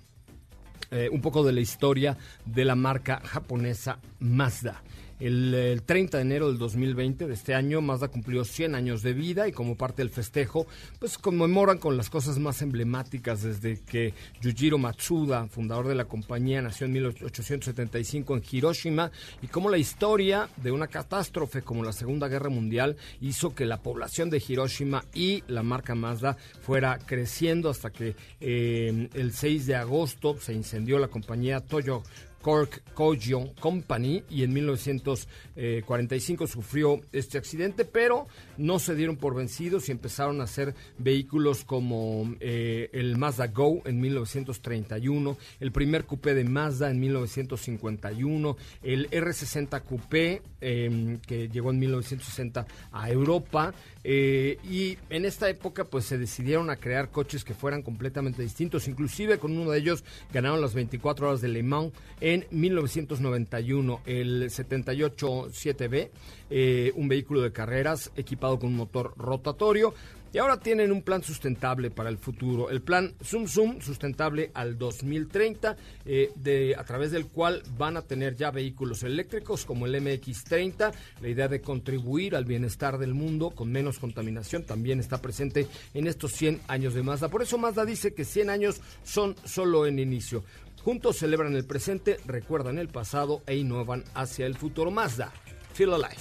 eh, 0.91 1.09
un 1.11 1.21
poco 1.21 1.43
de 1.43 1.53
la 1.53 1.61
historia 1.61 2.17
de 2.45 2.65
la 2.65 2.75
marca 2.75 3.21
japonesa 3.25 3.99
Mazda. 4.19 4.83
El, 5.23 5.53
el 5.53 5.83
30 5.83 6.17
de 6.17 6.21
enero 6.21 6.47
del 6.49 6.57
2020 6.57 7.27
de 7.27 7.33
este 7.33 7.55
año, 7.55 7.79
Mazda 7.79 8.09
cumplió 8.09 8.43
100 8.43 8.75
años 8.75 9.03
de 9.03 9.13
vida 9.13 9.47
y 9.47 9.53
como 9.53 9.77
parte 9.77 10.01
del 10.01 10.09
festejo, 10.09 10.67
pues 10.99 11.17
conmemoran 11.17 11.77
con 11.77 11.95
las 11.95 12.09
cosas 12.09 12.39
más 12.39 12.61
emblemáticas 12.61 13.41
desde 13.41 13.79
que 13.79 14.13
Yujiro 14.41 14.77
Matsuda, 14.77 15.47
fundador 15.47 15.87
de 15.87 15.95
la 15.95 16.03
compañía, 16.03 16.61
nació 16.61 16.87
en 16.87 16.91
1875 16.91 18.35
en 18.35 18.43
Hiroshima 18.51 19.11
y 19.41 19.47
cómo 19.47 19.69
la 19.69 19.77
historia 19.77 20.49
de 20.57 20.73
una 20.73 20.87
catástrofe 20.87 21.61
como 21.61 21.85
la 21.85 21.93
Segunda 21.93 22.27
Guerra 22.27 22.49
Mundial 22.49 22.97
hizo 23.21 23.55
que 23.55 23.65
la 23.65 23.81
población 23.81 24.29
de 24.29 24.43
Hiroshima 24.45 25.05
y 25.13 25.41
la 25.47 25.63
marca 25.63 25.95
Mazda 25.95 26.35
fuera 26.61 26.99
creciendo 26.99 27.69
hasta 27.69 27.91
que 27.91 28.17
eh, 28.41 29.07
el 29.13 29.31
6 29.31 29.67
de 29.67 29.75
agosto 29.75 30.37
se 30.41 30.53
incendió 30.53 30.99
la 30.99 31.07
compañía 31.07 31.61
Toyo 31.61 32.03
Cork 32.43 32.83
Kojo 32.93 33.55
Company 33.59 34.23
y 34.29 34.43
en 34.43 34.53
1945 34.53 36.45
sufrió 36.45 36.99
este 37.13 37.37
accidente, 37.37 37.85
pero 37.85 38.27
no 38.57 38.77
se 38.79 38.95
dieron 38.95 39.15
por 39.15 39.33
vencidos 39.33 39.87
y 39.87 39.93
empezaron 39.93 40.41
a 40.41 40.43
hacer 40.43 40.75
vehículos 40.97 41.63
como 41.63 42.35
eh, 42.41 42.89
el 42.91 43.17
Mazda 43.17 43.47
Go 43.47 43.81
en 43.85 44.01
1931, 44.01 45.37
el 45.61 45.71
primer 45.71 46.03
coupé 46.05 46.33
de 46.33 46.43
Mazda 46.43 46.91
en 46.91 46.99
1951, 46.99 48.57
el 48.83 49.09
R60 49.09 49.81
Coupé 49.83 50.41
eh, 50.59 51.17
que 51.25 51.47
llegó 51.47 51.71
en 51.71 51.79
1960 51.79 52.67
a 52.91 53.09
Europa 53.09 53.73
eh, 54.03 54.57
y 54.69 54.97
en 55.09 55.25
esta 55.25 55.49
época 55.49 55.85
pues 55.85 56.05
se 56.05 56.17
decidieron 56.17 56.69
a 56.69 56.75
crear 56.75 57.09
coches 57.09 57.43
que 57.43 57.53
fueran 57.53 57.81
completamente 57.81 58.41
distintos, 58.41 58.87
inclusive 58.87 59.37
con 59.37 59.57
uno 59.57 59.71
de 59.71 59.79
ellos 59.79 60.03
ganaron 60.33 60.61
las 60.61 60.73
24 60.73 61.27
horas 61.27 61.41
de 61.41 61.47
Le 61.47 61.63
Mans 61.63 61.93
en 62.19 62.45
1991, 62.51 64.01
el 64.05 64.49
78 64.49 65.49
7B, 65.49 66.09
eh, 66.49 66.91
un 66.95 67.07
vehículo 67.07 67.41
de 67.41 67.51
carreras 67.51 68.11
equipado 68.15 68.59
con 68.59 68.69
un 68.69 68.77
motor 68.77 69.13
rotatorio. 69.17 69.93
Y 70.33 70.39
ahora 70.39 70.59
tienen 70.59 70.91
un 70.91 71.03
plan 71.03 71.21
sustentable 71.21 71.91
para 71.91 72.09
el 72.09 72.17
futuro, 72.17 72.71
el 72.71 72.81
plan 72.81 73.13
Zoom 73.23 73.47
Zoom 73.47 73.81
sustentable 73.81 74.49
al 74.55 74.79
2030, 74.79 75.77
eh, 76.05 76.31
de, 76.35 76.75
a 76.75 76.83
través 76.83 77.11
del 77.11 77.27
cual 77.27 77.61
van 77.77 77.97
a 77.97 78.01
tener 78.01 78.35
ya 78.35 78.49
vehículos 78.49 79.03
eléctricos 79.03 79.63
como 79.63 79.85
el 79.85 79.93
MX30. 79.93 80.91
La 81.21 81.27
idea 81.29 81.47
de 81.47 81.61
contribuir 81.61 82.35
al 82.35 82.45
bienestar 82.45 82.97
del 82.97 83.13
mundo 83.13 83.51
con 83.51 83.71
menos 83.71 83.99
contaminación 83.99 84.63
también 84.63 84.99
está 84.99 85.21
presente 85.21 85.67
en 85.93 86.07
estos 86.07 86.31
100 86.31 86.61
años 86.67 86.95
de 86.95 87.03
Mazda. 87.03 87.29
Por 87.29 87.43
eso 87.43 87.59
Mazda 87.59 87.85
dice 87.85 88.15
que 88.15 88.25
100 88.25 88.49
años 88.49 88.81
son 89.03 89.35
solo 89.45 89.85
en 89.85 89.99
inicio. 89.99 90.43
Juntos 90.83 91.17
celebran 91.17 91.55
el 91.55 91.65
presente, 91.65 92.17
recuerdan 92.25 92.79
el 92.79 92.87
pasado 92.87 93.43
e 93.45 93.55
innovan 93.55 94.03
hacia 94.15 94.47
el 94.47 94.55
futuro. 94.55 94.89
Mazda, 94.89 95.31
Feel 95.73 95.93
Alive. 95.93 96.17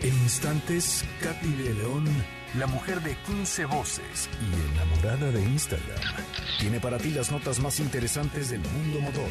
En 0.00 0.14
instantes, 0.22 1.04
Katy 1.20 1.52
de 1.54 1.74
León, 1.74 2.04
la 2.58 2.66
mujer 2.66 3.00
de 3.00 3.16
15 3.16 3.64
voces 3.64 4.28
y 4.40 4.72
enamorada 4.72 5.30
de 5.30 5.42
Instagram, 5.42 5.98
tiene 6.60 6.80
para 6.80 6.98
ti 6.98 7.10
las 7.10 7.30
notas 7.30 7.58
más 7.60 7.80
interesantes 7.80 8.50
del 8.50 8.60
mundo 8.60 9.00
motor. 9.00 9.30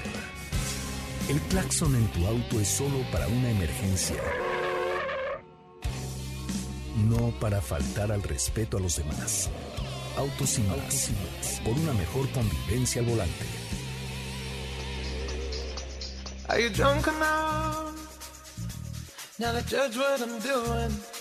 El 1.30 1.40
claxon 1.42 1.96
en 1.96 2.08
tu 2.08 2.26
auto 2.26 2.60
es 2.60 2.68
solo 2.68 3.06
para 3.12 3.28
una 3.28 3.52
emergencia, 3.52 4.18
no 7.08 7.32
para 7.40 7.62
faltar 7.62 8.12
al 8.12 8.24
respeto 8.24 8.78
a 8.78 8.80
los 8.80 8.98
demás. 8.98 9.50
Autos 10.18 10.58
y 10.58 10.62
más, 10.64 11.62
por 11.64 11.74
una 11.74 11.94
mejor 11.94 12.28
convivencia 12.32 13.02
al 13.02 13.08
volante. 13.08 13.46
Are 16.50 16.62
you 16.62 16.70
drunk 16.70 17.08
enough 17.08 17.96
now 19.40 19.54
to 19.54 19.62
judge 19.62 19.96
what 19.96 20.20
I'm 20.20 20.38
doing? 20.40 21.21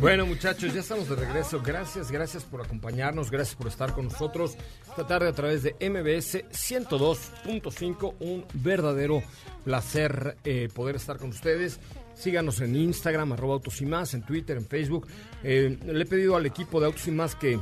Bueno, 0.00 0.24
muchachos, 0.24 0.72
ya 0.72 0.80
estamos 0.80 1.10
de 1.10 1.16
regreso. 1.16 1.60
Gracias, 1.62 2.10
gracias 2.10 2.44
por 2.44 2.62
acompañarnos, 2.62 3.30
gracias 3.30 3.54
por 3.54 3.66
estar 3.66 3.92
con 3.92 4.06
nosotros 4.06 4.56
esta 4.88 5.06
tarde 5.06 5.28
a 5.28 5.34
través 5.34 5.62
de 5.62 5.72
MBS 5.78 6.42
102.5. 6.50 8.14
Un 8.20 8.46
verdadero 8.54 9.22
placer 9.62 10.38
eh, 10.42 10.70
poder 10.74 10.96
estar 10.96 11.18
con 11.18 11.28
ustedes. 11.28 11.80
Síganos 12.14 12.62
en 12.62 12.76
Instagram, 12.76 13.32
arroba 13.32 13.54
Autos 13.54 13.78
y 13.82 13.86
Más, 13.86 14.14
en 14.14 14.22
Twitter, 14.22 14.56
en 14.56 14.64
Facebook. 14.64 15.06
Eh, 15.44 15.78
le 15.84 16.02
he 16.02 16.06
pedido 16.06 16.34
al 16.34 16.46
equipo 16.46 16.80
de 16.80 16.86
Autos 16.86 17.06
y 17.06 17.10
Más 17.10 17.34
que 17.34 17.60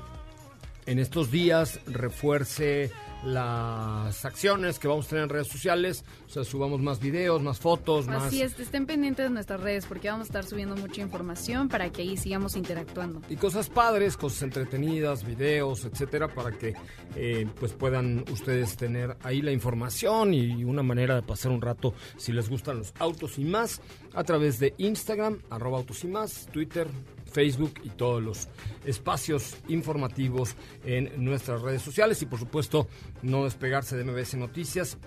en 0.89 0.99
estos 0.99 1.31
días 1.31 1.81
refuerce 1.87 2.91
las 3.23 4.25
acciones 4.25 4.79
que 4.79 4.89
vamos 4.89 5.07
a 5.07 5.09
tener 5.11 5.25
en 5.25 5.29
redes 5.29 5.49
sociales. 5.49 6.03
O 6.27 6.31
sea, 6.31 6.45
subamos 6.45 6.81
más 6.81 6.99
videos, 6.99 7.43
más 7.43 7.59
fotos, 7.59 8.07
más... 8.07 8.23
Así 8.23 8.41
es, 8.41 8.59
estén 8.59 8.87
pendientes 8.87 9.27
de 9.27 9.31
nuestras 9.31 9.61
redes 9.61 9.85
porque 9.85 10.09
vamos 10.09 10.27
a 10.27 10.29
estar 10.29 10.45
subiendo 10.45 10.77
mucha 10.77 11.03
información 11.03 11.69
para 11.69 11.91
que 11.91 12.03
ahí 12.03 12.17
sigamos 12.17 12.57
interactuando. 12.57 13.21
y 13.29 13.37
cosas 13.37 13.69
padres, 13.69 14.17
cosas 14.17 14.43
entretenidas, 14.43 15.27
videos, 15.27 15.85
etcétera, 15.85 16.29
para 16.29 16.53
que 16.53 16.75
eh, 17.17 17.47
pues 17.61 17.73
puedan 17.73 18.25
ustedes 18.33 18.77
tener 18.79 19.15
ahí 19.23 19.43
la 19.43 19.53
información 19.53 20.33
y 20.33 20.65
una 20.65 20.83
manera 20.83 21.17
de 21.17 21.23
pasar 21.23 21.53
un 21.53 21.61
rato 21.61 21.93
si 22.17 22.33
les 22.33 22.49
gustan 22.49 22.79
los 22.79 22.95
autos 22.99 23.39
y 23.39 23.45
más 23.45 23.83
a 24.15 24.25
través 24.25 24.59
de 24.59 24.73
Instagram, 24.79 25.41
arroba 25.51 25.79
autos 25.79 26.03
y 26.05 26.09
más, 26.09 26.49
Twitter, 26.51 26.89
Facebook 27.31 27.75
y 27.85 27.91
todos 27.91 28.23
los 28.23 28.49
espacios 28.85 29.57
informativos 29.69 30.57
en 30.85 31.25
nuestras 31.25 31.63
redes 31.63 31.83
sociales 31.83 32.21
y 32.23 32.27
por 32.27 32.39
supuesto 32.39 32.89
no 33.23 33.45
despegarse 33.45 33.97
de 33.97 34.05
MBS 34.05 34.35
Noticias 34.35 34.99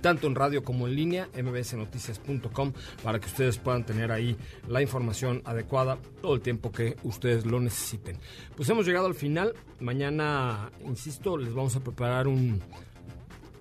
tanto 0.00 0.26
en 0.26 0.34
radio 0.34 0.64
como 0.64 0.88
en 0.88 0.96
línea, 0.96 1.28
mbsnoticias.com, 1.40 2.72
para 3.02 3.20
que 3.20 3.26
ustedes 3.26 3.58
puedan 3.58 3.86
tener 3.86 4.10
ahí 4.10 4.36
la 4.68 4.82
información 4.82 5.42
adecuada 5.44 5.98
todo 6.20 6.34
el 6.34 6.40
tiempo 6.40 6.72
que 6.72 6.96
ustedes 7.04 7.46
lo 7.46 7.60
necesiten. 7.60 8.18
Pues 8.56 8.68
hemos 8.68 8.86
llegado 8.86 9.06
al 9.06 9.14
final. 9.14 9.54
Mañana, 9.80 10.70
insisto, 10.84 11.36
les 11.36 11.54
vamos 11.54 11.76
a 11.76 11.80
preparar 11.80 12.26
un 12.26 12.60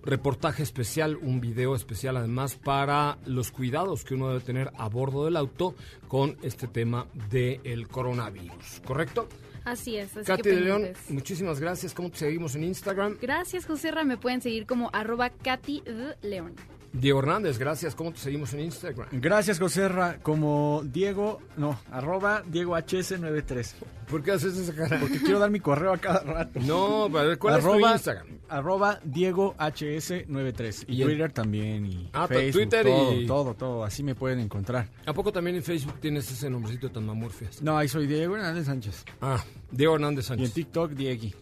reportaje 0.05 0.63
especial, 0.63 1.17
un 1.21 1.41
video 1.41 1.75
especial 1.75 2.17
además 2.17 2.55
para 2.55 3.17
los 3.25 3.51
cuidados 3.51 4.03
que 4.03 4.13
uno 4.13 4.29
debe 4.29 4.41
tener 4.41 4.71
a 4.77 4.87
bordo 4.89 5.25
del 5.25 5.35
auto 5.37 5.75
con 6.07 6.37
este 6.41 6.67
tema 6.67 7.07
del 7.29 7.87
coronavirus, 7.87 8.81
¿correcto? 8.85 9.27
Así 9.63 9.97
es, 9.97 10.15
así 10.15 10.27
Katy 10.27 10.43
que 10.43 10.49
de 10.49 10.61
León, 10.61 10.87
muchísimas 11.09 11.59
gracias. 11.59 11.93
¿Cómo 11.95 12.11
te 12.11 12.19
seguimos 12.19 12.55
en 12.55 12.65
Instagram? 12.65 13.17
Gracias, 13.19 13.65
José 13.65 13.89
Ra. 13.89 14.03
Me 14.03 14.17
pueden 14.17 14.41
seguir 14.41 14.67
como 14.67 14.91
arroba 14.93 15.31
Katy 15.31 15.81
de 15.81 16.15
León. 16.21 16.53
Diego 16.99 17.19
Hernández, 17.19 17.57
gracias. 17.59 17.93
¿Cómo 17.93 18.11
te 18.13 18.19
seguimos 18.19 18.53
en 18.53 18.61
Instagram? 18.61 19.07
Gracias, 19.11 19.59
Joserra. 19.59 20.17
Como 20.23 20.81
Diego, 20.85 21.41
no, 21.57 21.77
arroba 21.91 22.41
Diego 22.47 22.75
HS93. 22.77 23.73
¿Por 24.09 24.23
qué 24.23 24.31
haces 24.31 24.55
esa 24.57 24.73
cara? 24.73 24.99
Porque 24.99 25.19
quiero 25.19 25.39
dar 25.39 25.49
mi 25.49 25.59
correo 25.59 25.91
a 25.93 25.97
cada 25.97 26.19
rato. 26.21 26.59
No, 26.61 27.09
ver, 27.09 27.37
¿cuál 27.37 27.57
es 27.59 27.65
tu 27.65 27.79
Instagram? 27.79 28.27
Arroba 28.47 28.99
Diego 29.03 29.55
HS93. 29.57 30.85
Y, 30.87 30.93
Y 30.95 31.01
en- 31.01 31.07
Twitter 31.07 31.31
también. 31.31 31.85
Y 31.85 32.09
Ah, 32.13 32.27
Facebook, 32.27 32.53
Twitter 32.61 32.85
todo, 32.85 33.13
y- 33.13 33.25
todo, 33.27 33.53
todo. 33.55 33.83
Así 33.83 34.01
me 34.03 34.15
pueden 34.15 34.39
encontrar. 34.39 34.87
¿A 35.05 35.13
poco 35.13 35.31
también 35.31 35.55
en 35.57 35.63
Facebook 35.63 35.99
tienes 35.99 36.31
ese 36.31 36.49
nombrecito 36.49 36.89
tan 36.91 37.05
mamurfias? 37.05 37.61
No, 37.61 37.77
ahí 37.77 37.87
soy 37.87 38.07
Diego 38.07 38.35
Hernández 38.37 38.67
Sánchez. 38.67 39.03
Ah, 39.21 39.43
Diego 39.71 39.95
Hernández 39.95 40.25
Y 40.25 40.27
Sánchez. 40.29 40.47
en 40.49 40.53
TikTok, 40.53 40.91
Diegui. 40.91 41.33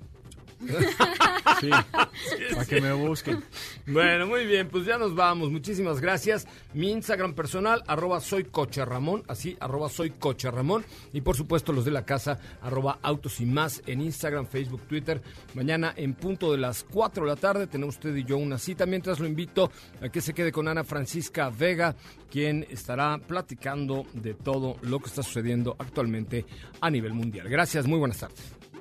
Sí, 1.63 1.69
para 2.53 2.65
que 2.65 2.81
me 2.81 2.93
busquen. 2.93 3.43
Bueno, 3.87 4.27
muy 4.27 4.45
bien, 4.45 4.67
pues 4.67 4.85
ya 4.85 4.97
nos 4.97 5.15
vamos. 5.15 5.49
Muchísimas 5.49 6.01
gracias. 6.01 6.45
Mi 6.73 6.91
Instagram 6.91 7.33
personal, 7.33 7.83
arroba 7.87 8.19
soy 8.19 8.43
coche 8.43 8.83
Ramón, 8.83 9.23
así, 9.27 9.55
arroba 9.59 9.89
soy 9.89 10.09
coche 10.11 10.51
Ramón. 10.51 10.83
Y 11.13 11.21
por 11.21 11.37
supuesto 11.37 11.71
los 11.71 11.85
de 11.85 11.91
la 11.91 12.05
casa, 12.05 12.39
arroba 12.61 12.99
autos 13.01 13.39
y 13.39 13.45
más 13.45 13.81
en 13.85 14.01
Instagram, 14.01 14.45
Facebook, 14.45 14.81
Twitter. 14.87 15.21
Mañana 15.53 15.93
en 15.95 16.13
punto 16.13 16.51
de 16.51 16.57
las 16.57 16.83
4 16.83 17.23
de 17.23 17.29
la 17.29 17.37
tarde 17.37 17.67
tenemos 17.67 17.95
usted 17.95 18.15
y 18.15 18.25
yo 18.25 18.37
una 18.37 18.57
cita. 18.57 18.85
Mientras 18.85 19.19
lo 19.19 19.27
invito 19.27 19.71
a 20.01 20.09
que 20.09 20.21
se 20.21 20.33
quede 20.33 20.51
con 20.51 20.67
Ana 20.67 20.83
Francisca 20.83 21.49
Vega, 21.49 21.95
quien 22.29 22.65
estará 22.69 23.19
platicando 23.19 24.05
de 24.13 24.33
todo 24.33 24.77
lo 24.81 24.99
que 24.99 25.07
está 25.07 25.23
sucediendo 25.23 25.75
actualmente 25.79 26.45
a 26.81 26.89
nivel 26.89 27.13
mundial. 27.13 27.47
Gracias, 27.47 27.87
muy 27.87 27.99
buenas 27.99 28.19
tardes. 28.19 28.62